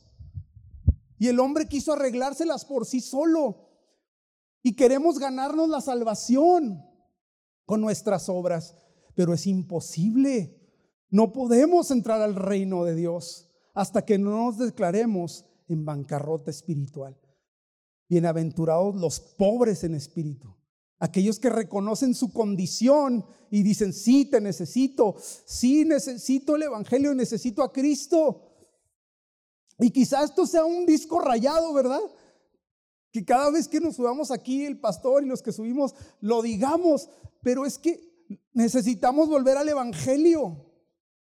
Y 1.18 1.28
el 1.28 1.38
hombre 1.38 1.68
quiso 1.68 1.92
arreglárselas 1.92 2.64
por 2.64 2.86
sí 2.86 3.00
solo. 3.00 3.70
Y 4.62 4.74
queremos 4.74 5.18
ganarnos 5.18 5.68
la 5.68 5.80
salvación 5.80 6.84
con 7.66 7.80
nuestras 7.80 8.28
obras, 8.28 8.74
pero 9.14 9.32
es 9.34 9.46
imposible. 9.46 10.60
No 11.10 11.32
podemos 11.32 11.90
entrar 11.90 12.20
al 12.20 12.34
reino 12.34 12.84
de 12.84 12.94
Dios 12.94 13.50
hasta 13.74 14.04
que 14.04 14.18
no 14.18 14.30
nos 14.30 14.58
declaremos 14.58 15.44
en 15.68 15.84
bancarrota 15.84 16.50
espiritual. 16.50 17.18
Bienaventurados 18.08 18.94
los 18.96 19.20
pobres 19.20 19.82
en 19.84 19.94
espíritu, 19.94 20.54
aquellos 20.98 21.38
que 21.38 21.48
reconocen 21.48 22.14
su 22.14 22.32
condición 22.32 23.24
y 23.50 23.62
dicen, 23.62 23.92
sí, 23.92 24.26
te 24.26 24.40
necesito, 24.40 25.16
sí, 25.46 25.84
necesito 25.84 26.56
el 26.56 26.64
Evangelio, 26.64 27.14
necesito 27.14 27.62
a 27.62 27.72
Cristo. 27.72 28.50
Y 29.78 29.90
quizás 29.90 30.30
esto 30.30 30.46
sea 30.46 30.64
un 30.64 30.86
disco 30.86 31.18
rayado, 31.18 31.72
¿verdad? 31.72 32.00
Que 33.10 33.24
cada 33.24 33.50
vez 33.50 33.66
que 33.68 33.80
nos 33.80 33.96
subamos 33.96 34.30
aquí, 34.30 34.64
el 34.64 34.78
pastor 34.78 35.24
y 35.24 35.26
los 35.26 35.42
que 35.42 35.52
subimos, 35.52 35.94
lo 36.20 36.42
digamos, 36.42 37.08
pero 37.40 37.64
es 37.64 37.78
que 37.78 38.13
necesitamos 38.52 39.28
volver 39.28 39.56
al 39.56 39.68
Evangelio 39.68 40.72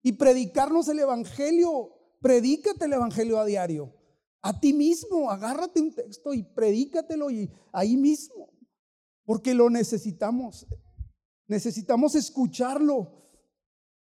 y 0.02 0.14
predicarnos 0.14 0.88
el 0.88 1.00
Evangelio. 1.00 1.92
Predícate 2.22 2.86
el 2.86 2.94
Evangelio 2.94 3.40
a 3.40 3.46
diario. 3.46 3.94
A 4.42 4.60
ti 4.60 4.74
mismo, 4.74 5.32
agárrate 5.32 5.82
un 5.82 5.94
texto 5.94 6.34
y 6.34 6.44
predícatelo 6.44 7.32
y 7.32 7.52
ahí 7.72 7.98
mismo. 7.98 8.50
Porque 9.26 9.54
lo 9.54 9.70
necesitamos. 9.70 10.68
Necesitamos 11.48 12.16
escucharlo. 12.16 13.26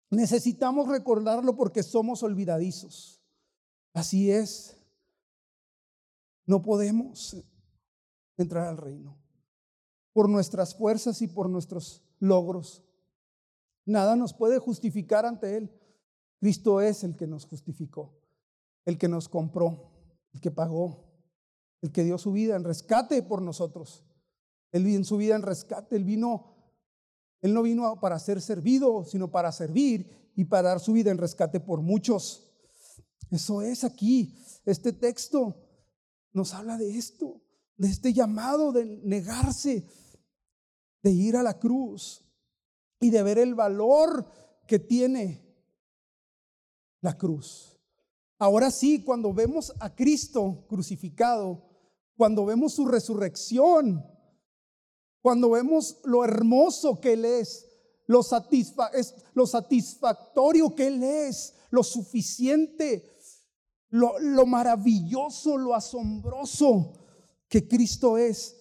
Necesitamos 0.10 0.88
recordarlo 0.88 1.56
porque 1.56 1.84
somos 1.84 2.24
olvidadizos. 2.24 3.22
Así 3.94 4.32
es. 4.32 4.78
No 6.46 6.62
podemos 6.62 7.36
entrar 8.38 8.68
al 8.68 8.78
reino 8.78 9.18
por 10.14 10.30
nuestras 10.30 10.76
fuerzas 10.76 11.22
y 11.22 11.28
por 11.28 11.50
nuestros 11.50 12.07
logros. 12.20 12.84
Nada 13.86 14.16
nos 14.16 14.34
puede 14.34 14.60
justificar 14.60 15.26
ante 15.26 15.58
Él. 15.58 15.72
Cristo 16.40 16.82
es 16.82 17.04
el 17.04 17.16
que 17.16 17.28
nos 17.28 17.46
justificó, 17.46 18.20
el 18.86 18.98
que 18.98 19.08
nos 19.08 19.30
compró, 19.30 19.92
el 20.34 20.42
que 20.42 20.52
pagó, 20.52 21.06
el 21.82 21.92
que 21.92 22.04
dio 22.04 22.18
su 22.18 22.32
vida 22.32 22.56
en 22.56 22.64
rescate 22.64 23.24
por 23.24 23.42
nosotros. 23.42 24.04
Él 24.72 24.86
en 24.88 25.06
su 25.06 25.18
vida 25.18 25.36
en 25.36 25.42
rescate, 25.42 25.96
Él 25.96 26.04
vino, 26.04 26.56
Él 27.42 27.54
no 27.54 27.64
vino 27.64 28.00
para 28.00 28.20
ser 28.20 28.42
servido, 28.42 29.06
sino 29.06 29.32
para 29.32 29.52
servir 29.52 30.32
y 30.36 30.46
para 30.46 30.70
dar 30.70 30.80
su 30.80 30.94
vida 30.94 31.10
en 31.10 31.18
rescate 31.18 31.60
por 31.60 31.82
muchos. 31.82 32.52
Eso 33.32 33.62
es 33.62 33.84
aquí. 33.84 34.38
Este 34.66 34.94
texto 34.94 35.56
nos 36.34 36.54
habla 36.54 36.78
de 36.78 36.98
esto 36.98 37.42
de 37.78 37.88
este 37.88 38.14
llamado 38.14 38.72
de 38.72 38.86
negarse, 39.04 39.88
de 41.08 41.14
ir 41.14 41.38
a 41.38 41.44
la 41.44 41.58
cruz 41.58 42.22
y 43.00 43.12
de 43.12 43.24
ver 43.24 43.38
el 43.38 43.56
valor 43.56 44.30
que 44.68 44.78
tiene 44.78 45.42
la 47.00 47.18
cruz. 47.18 47.80
Ahora 48.38 48.70
sí, 48.72 49.06
cuando 49.06 49.34
vemos 49.34 49.74
a 49.80 49.96
Cristo 49.96 50.66
crucificado, 50.68 51.64
cuando 52.18 52.46
vemos 52.46 52.74
su 52.74 52.86
resurrección, 52.86 54.06
cuando 55.22 55.52
vemos 55.52 56.00
lo 56.04 56.26
hermoso 56.26 57.00
que 57.00 57.14
Él 57.14 57.24
es, 57.24 57.66
lo, 58.06 58.20
lo 59.34 59.48
satisfactorio 59.48 60.76
que 60.76 60.88
Él 60.88 61.04
es, 61.04 61.54
lo 61.70 61.84
suficiente, 61.84 63.18
lo, 63.92 64.20
lo 64.20 64.46
maravilloso, 64.46 65.56
lo 65.56 65.74
asombroso 65.74 66.92
que 67.48 67.66
Cristo 67.66 68.18
es. 68.18 68.57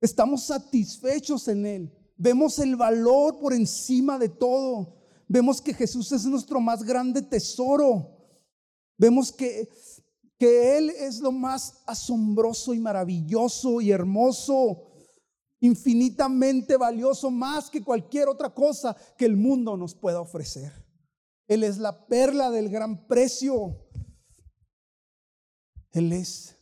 Estamos 0.00 0.44
satisfechos 0.44 1.48
en 1.48 1.66
Él. 1.66 1.92
Vemos 2.16 2.58
el 2.58 2.76
valor 2.76 3.38
por 3.38 3.52
encima 3.52 4.18
de 4.18 4.28
todo. 4.28 4.96
Vemos 5.28 5.60
que 5.60 5.74
Jesús 5.74 6.12
es 6.12 6.24
nuestro 6.24 6.60
más 6.60 6.82
grande 6.82 7.22
tesoro. 7.22 8.16
Vemos 8.96 9.32
que, 9.32 9.68
que 10.38 10.78
Él 10.78 10.90
es 10.90 11.20
lo 11.20 11.32
más 11.32 11.82
asombroso 11.86 12.72
y 12.72 12.78
maravilloso 12.78 13.80
y 13.80 13.90
hermoso, 13.90 14.92
infinitamente 15.60 16.76
valioso, 16.76 17.30
más 17.30 17.68
que 17.68 17.82
cualquier 17.82 18.28
otra 18.28 18.54
cosa 18.54 18.96
que 19.18 19.26
el 19.26 19.36
mundo 19.36 19.76
nos 19.76 19.94
pueda 19.94 20.20
ofrecer. 20.20 20.72
Él 21.48 21.62
es 21.62 21.78
la 21.78 22.06
perla 22.06 22.50
del 22.50 22.68
gran 22.68 23.06
precio. 23.06 23.82
Él 25.92 26.12
es 26.12 26.55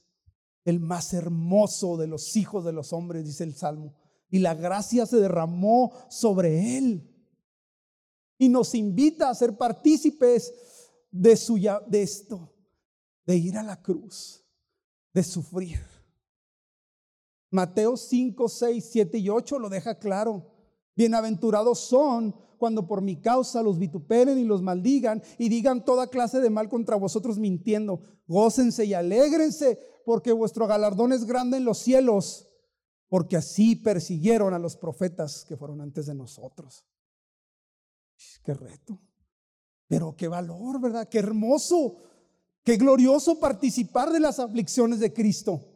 el 0.64 0.80
más 0.80 1.12
hermoso 1.12 1.96
de 1.96 2.06
los 2.06 2.36
hijos 2.36 2.64
de 2.64 2.72
los 2.72 2.92
hombres, 2.92 3.24
dice 3.24 3.44
el 3.44 3.54
Salmo. 3.54 3.94
Y 4.30 4.38
la 4.38 4.54
gracia 4.54 5.06
se 5.06 5.18
derramó 5.18 5.92
sobre 6.08 6.78
él. 6.78 7.10
Y 8.38 8.48
nos 8.48 8.74
invita 8.74 9.28
a 9.28 9.34
ser 9.34 9.56
partícipes 9.56 10.52
de, 11.10 11.36
su, 11.36 11.56
de 11.86 12.02
esto, 12.02 12.52
de 13.26 13.36
ir 13.36 13.56
a 13.56 13.62
la 13.62 13.80
cruz, 13.80 14.44
de 15.12 15.22
sufrir. 15.22 15.80
Mateo 17.50 17.96
5, 17.96 18.48
6, 18.48 18.88
7 18.90 19.18
y 19.18 19.28
8 19.28 19.58
lo 19.58 19.68
deja 19.68 19.98
claro. 19.98 20.50
Bienaventurados 20.96 21.78
son 21.78 22.34
cuando 22.58 22.86
por 22.86 23.02
mi 23.02 23.20
causa 23.20 23.62
los 23.62 23.78
vituperen 23.78 24.38
y 24.38 24.44
los 24.44 24.62
maldigan 24.62 25.22
y 25.38 25.48
digan 25.48 25.84
toda 25.84 26.08
clase 26.08 26.40
de 26.40 26.50
mal 26.50 26.68
contra 26.68 26.96
vosotros 26.96 27.38
mintiendo. 27.38 28.00
Gócense 28.26 28.84
y 28.84 28.94
alégrense 28.94 29.78
porque 30.04 30.32
vuestro 30.32 30.66
galardón 30.66 31.12
es 31.12 31.24
grande 31.24 31.56
en 31.56 31.64
los 31.64 31.78
cielos, 31.78 32.48
porque 33.08 33.36
así 33.36 33.76
persiguieron 33.76 34.54
a 34.54 34.58
los 34.58 34.76
profetas 34.76 35.44
que 35.44 35.56
fueron 35.56 35.80
antes 35.80 36.06
de 36.06 36.14
nosotros. 36.14 36.84
Qué 38.42 38.54
reto, 38.54 39.00
pero 39.86 40.16
qué 40.16 40.28
valor, 40.28 40.80
¿verdad? 40.80 41.08
Qué 41.08 41.18
hermoso, 41.18 42.02
qué 42.62 42.76
glorioso 42.76 43.38
participar 43.38 44.10
de 44.10 44.20
las 44.20 44.38
aflicciones 44.38 45.00
de 45.00 45.12
Cristo. 45.12 45.70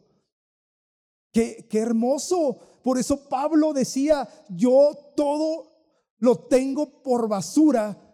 Qué, 1.31 1.67
qué 1.69 1.79
hermoso. 1.79 2.59
Por 2.83 2.97
eso 2.97 3.27
Pablo 3.29 3.73
decía, 3.73 4.27
yo 4.49 5.13
todo 5.15 5.69
lo 6.17 6.47
tengo 6.47 7.01
por 7.01 7.27
basura 7.27 8.05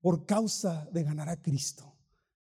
por 0.00 0.26
causa 0.26 0.88
de 0.92 1.02
ganar 1.02 1.28
a 1.28 1.40
Cristo, 1.40 1.96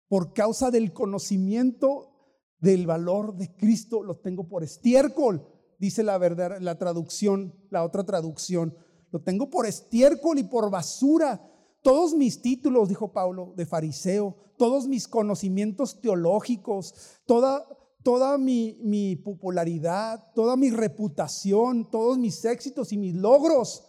por 0.07 0.33
causa 0.33 0.71
del 0.71 0.93
conocimiento 0.93 2.18
del 2.59 2.85
valor 2.85 3.35
de 3.35 3.55
Cristo 3.55 4.03
lo 4.03 4.17
tengo 4.17 4.47
por 4.47 4.63
estiércol, 4.63 5.45
dice 5.77 6.03
la 6.03 6.17
verdad, 6.17 6.59
la 6.59 6.77
traducción, 6.77 7.53
la 7.69 7.83
otra 7.83 8.03
traducción. 8.03 8.75
Lo 9.11 9.21
tengo 9.21 9.49
por 9.49 9.65
estiércol 9.65 10.39
y 10.39 10.43
por 10.43 10.69
basura. 10.69 11.41
Todos 11.81 12.13
mis 12.13 12.41
títulos, 12.41 12.89
dijo 12.89 13.11
Pablo, 13.13 13.53
de 13.55 13.65
fariseo, 13.65 14.35
todos 14.57 14.87
mis 14.87 15.07
conocimientos 15.07 16.01
teológicos, 16.01 16.93
toda, 17.25 17.65
toda 18.03 18.37
mi, 18.37 18.77
mi 18.83 19.15
popularidad, 19.15 20.31
toda 20.35 20.57
mi 20.57 20.69
reputación, 20.69 21.89
todos 21.89 22.17
mis 22.17 22.43
éxitos 22.43 22.91
y 22.91 22.97
mis 22.97 23.15
logros, 23.15 23.85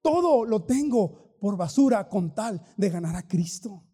todo 0.00 0.44
lo 0.44 0.64
tengo 0.64 1.36
por 1.40 1.56
basura 1.56 2.08
con 2.08 2.34
tal 2.34 2.62
de 2.76 2.90
ganar 2.90 3.16
a 3.16 3.26
Cristo 3.26 3.87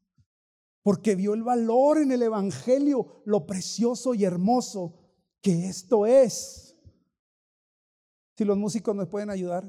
porque 0.85 1.15
vio 1.15 1.33
el 1.33 1.43
valor 1.43 1.97
en 1.97 2.13
el 2.13 2.23
Evangelio, 2.23 3.23
lo 3.25 3.47
precioso 3.47 4.15
y 4.15 4.25
hermoso 4.25 4.95
que 5.41 5.67
esto 5.67 6.07
es. 6.07 6.77
Si 8.37 8.45
los 8.45 8.59
músicos 8.59 8.95
me 8.95 9.07
pueden 9.07 9.31
ayudar, 9.31 9.65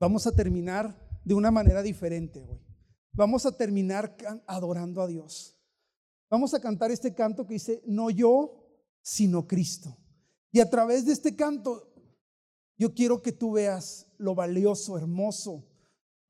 vamos 0.00 0.26
a 0.26 0.32
terminar 0.32 0.98
de 1.24 1.34
una 1.34 1.50
manera 1.50 1.82
diferente 1.82 2.40
hoy. 2.40 2.58
Vamos 3.12 3.44
a 3.44 3.54
terminar 3.54 4.16
adorando 4.46 5.02
a 5.02 5.06
Dios. 5.06 5.60
Vamos 6.30 6.54
a 6.54 6.60
cantar 6.60 6.90
este 6.90 7.14
canto 7.14 7.46
que 7.46 7.54
dice, 7.54 7.82
no 7.86 8.08
yo, 8.08 8.66
sino 9.02 9.46
Cristo. 9.46 9.94
Y 10.50 10.60
a 10.60 10.70
través 10.70 11.04
de 11.04 11.12
este 11.12 11.36
canto, 11.36 11.92
yo 12.78 12.94
quiero 12.94 13.20
que 13.20 13.32
tú 13.32 13.52
veas 13.52 14.10
lo 14.16 14.34
valioso, 14.34 14.96
hermoso, 14.96 15.68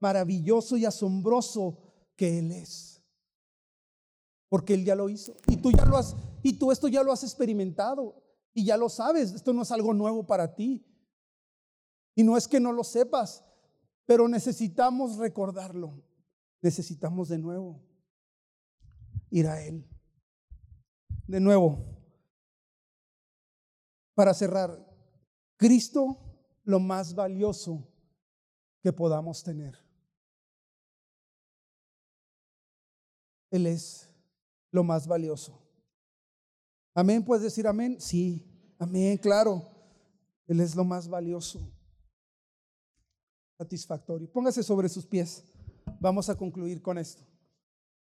maravilloso 0.01 0.77
y 0.77 0.85
asombroso 0.85 1.79
que 2.17 2.41
Él 2.41 2.51
es 2.51 2.94
porque 4.55 4.75
Él 4.75 4.85
ya 4.85 4.95
lo 4.95 5.09
hizo. 5.09 5.35
Y 5.49 5.57
tú 5.57 5.73
ya 5.73 5.85
lo 5.85 5.97
has, 5.97 6.15
Y 6.45 6.53
tú 6.53 6.71
esto 6.71 6.87
ya 6.87 7.03
lo 7.03 7.11
has 7.11 7.25
experimentado 7.25 8.23
y 8.53 8.65
ya 8.65 8.77
lo 8.77 8.89
sabes. 8.89 9.33
Esto 9.33 9.53
no 9.53 9.63
es 9.63 9.73
algo 9.73 9.93
nuevo 9.93 10.29
para 10.29 10.55
ti. 10.55 10.87
Y 12.15 12.23
no 12.23 12.37
es 12.37 12.47
que 12.47 12.61
no 12.61 12.73
lo 12.73 12.85
sepas, 12.85 13.43
pero 14.07 14.29
necesitamos 14.29 15.17
recordarlo. 15.17 16.01
Necesitamos 16.63 17.31
de 17.31 17.39
nuevo 17.39 17.83
ir 19.29 19.49
a 19.49 19.61
Él. 19.61 19.91
De 21.27 21.41
nuevo, 21.41 21.85
para 24.15 24.35
cerrar, 24.35 24.87
Cristo 25.57 26.17
lo 26.63 26.79
más 26.79 27.17
valioso 27.17 27.89
que 28.85 28.93
podamos 28.93 29.43
tener. 29.43 29.77
Él 33.51 33.67
es 33.67 34.14
lo 34.75 34.83
más 34.83 35.07
valioso. 35.07 35.57
Amén, 36.97 37.25
puedes 37.25 37.45
decir 37.45 37.65
amén. 37.69 37.97
Sí, 38.01 38.45
amén, 38.77 39.17
claro. 39.19 39.63
Él 40.49 40.59
es 40.59 40.75
lo 40.75 40.83
más 40.83 41.07
valioso. 41.07 41.73
Satisfactorio. 43.57 44.31
Póngase 44.33 44.65
sobre 44.65 44.89
sus 44.89 45.07
pies. 45.07 45.45
Vamos 46.01 46.29
a 46.29 46.37
concluir 46.37 46.83
con 46.83 46.99
esto. 46.99 47.23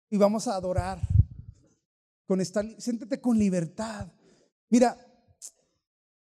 Y 0.09 0.17
vamos 0.17 0.49
a 0.49 0.57
adorar 0.57 0.99
con 2.27 2.41
esta, 2.41 2.63
siéntete 2.81 3.21
con 3.21 3.39
libertad. 3.39 4.11
Mira, 4.71 4.97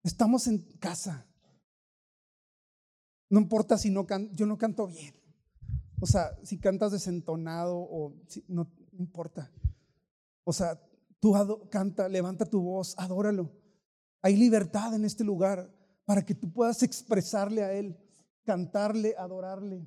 estamos 0.01 0.47
en 0.47 0.59
casa. 0.79 1.25
No 3.29 3.41
importa 3.41 3.77
si 3.77 3.89
no 3.89 4.07
yo 4.31 4.45
no 4.45 4.57
canto 4.57 4.87
bien. 4.87 5.13
O 5.99 6.05
sea, 6.05 6.39
si 6.43 6.57
cantas 6.57 6.93
desentonado 6.93 7.77
o 7.77 8.15
no, 8.47 8.71
importa. 8.97 9.51
O 10.49 10.53
sea, 10.53 10.81
tú 11.19 11.33
canta, 11.69 12.07
levanta 12.07 12.45
tu 12.45 12.61
voz, 12.61 12.95
adóralo. 12.97 13.51
Hay 14.21 14.37
libertad 14.37 14.95
en 14.95 15.03
este 15.03 15.25
lugar 15.25 15.69
para 16.05 16.25
que 16.25 16.33
tú 16.33 16.53
puedas 16.53 16.83
expresarle 16.83 17.63
a 17.63 17.73
Él, 17.73 17.97
cantarle, 18.45 19.13
adorarle 19.17 19.85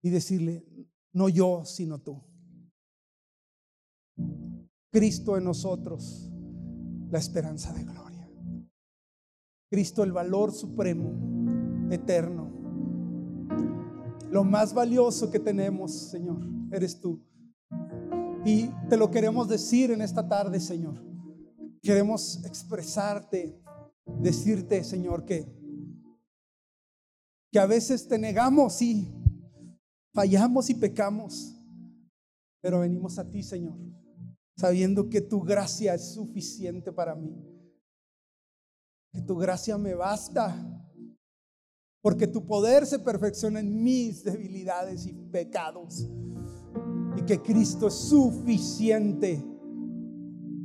y 0.00 0.08
decirle, 0.08 0.64
no 1.12 1.28
yo, 1.28 1.66
sino 1.66 1.98
tú. 1.98 2.24
Cristo 4.90 5.36
en 5.36 5.44
nosotros, 5.44 6.30
la 7.10 7.18
esperanza 7.18 7.74
de 7.74 7.84
gloria. 7.84 8.26
Cristo 9.68 10.02
el 10.02 10.12
valor 10.12 10.50
supremo, 10.52 11.12
eterno. 11.90 12.50
Lo 14.30 14.44
más 14.44 14.72
valioso 14.72 15.30
que 15.30 15.40
tenemos, 15.40 15.92
Señor, 15.92 16.40
eres 16.72 16.98
tú. 16.98 17.20
Y 18.44 18.68
te 18.88 18.96
lo 18.96 19.10
queremos 19.10 19.48
decir 19.48 19.90
en 19.90 20.02
esta 20.02 20.26
tarde, 20.26 20.60
Señor. 20.60 20.94
Queremos 21.82 22.44
expresarte, 22.44 23.60
decirte, 24.20 24.84
Señor, 24.84 25.24
que, 25.24 25.46
que 27.52 27.58
a 27.58 27.66
veces 27.66 28.06
te 28.08 28.18
negamos 28.18 28.80
y 28.82 29.12
fallamos 30.12 30.70
y 30.70 30.74
pecamos, 30.74 31.54
pero 32.60 32.80
venimos 32.80 33.18
a 33.18 33.28
ti, 33.28 33.42
Señor 33.42 33.90
sabiendo 34.60 35.08
que 35.08 35.22
tu 35.22 35.40
gracia 35.40 35.94
es 35.94 36.12
suficiente 36.12 36.92
para 36.92 37.14
mí. 37.14 37.34
Que 39.10 39.22
tu 39.22 39.36
gracia 39.36 39.78
me 39.78 39.94
basta. 39.94 40.54
Porque 42.02 42.26
tu 42.26 42.46
poder 42.46 42.86
se 42.86 42.98
perfecciona 42.98 43.60
en 43.60 43.82
mis 43.82 44.22
debilidades 44.22 45.06
y 45.06 45.14
pecados. 45.14 46.06
Y 47.16 47.22
que 47.22 47.40
Cristo 47.40 47.88
es 47.88 47.94
suficiente 47.94 49.44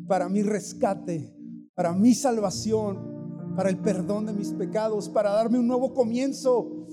para 0.07 0.29
mi 0.29 0.43
rescate, 0.43 1.33
para 1.73 1.93
mi 1.93 2.13
salvación, 2.13 3.53
para 3.55 3.69
el 3.69 3.77
perdón 3.77 4.27
de 4.27 4.33
mis 4.33 4.51
pecados, 4.51 5.09
para 5.09 5.31
darme 5.31 5.59
un 5.59 5.67
nuevo 5.67 5.93
comienzo 5.93 6.87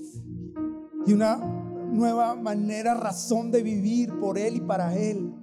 y 1.05 1.13
una 1.13 1.37
nueva 1.37 2.35
manera, 2.35 2.95
razón 2.95 3.51
de 3.51 3.61
vivir 3.61 4.17
por 4.19 4.37
Él 4.37 4.55
y 4.57 4.61
para 4.61 4.97
Él 4.97 5.33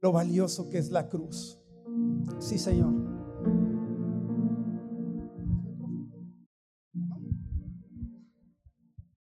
lo 0.00 0.12
valioso 0.12 0.68
que 0.68 0.78
es 0.78 0.90
la 0.90 1.08
cruz. 1.08 1.58
Sí, 2.40 2.58
Señor. 2.58 3.01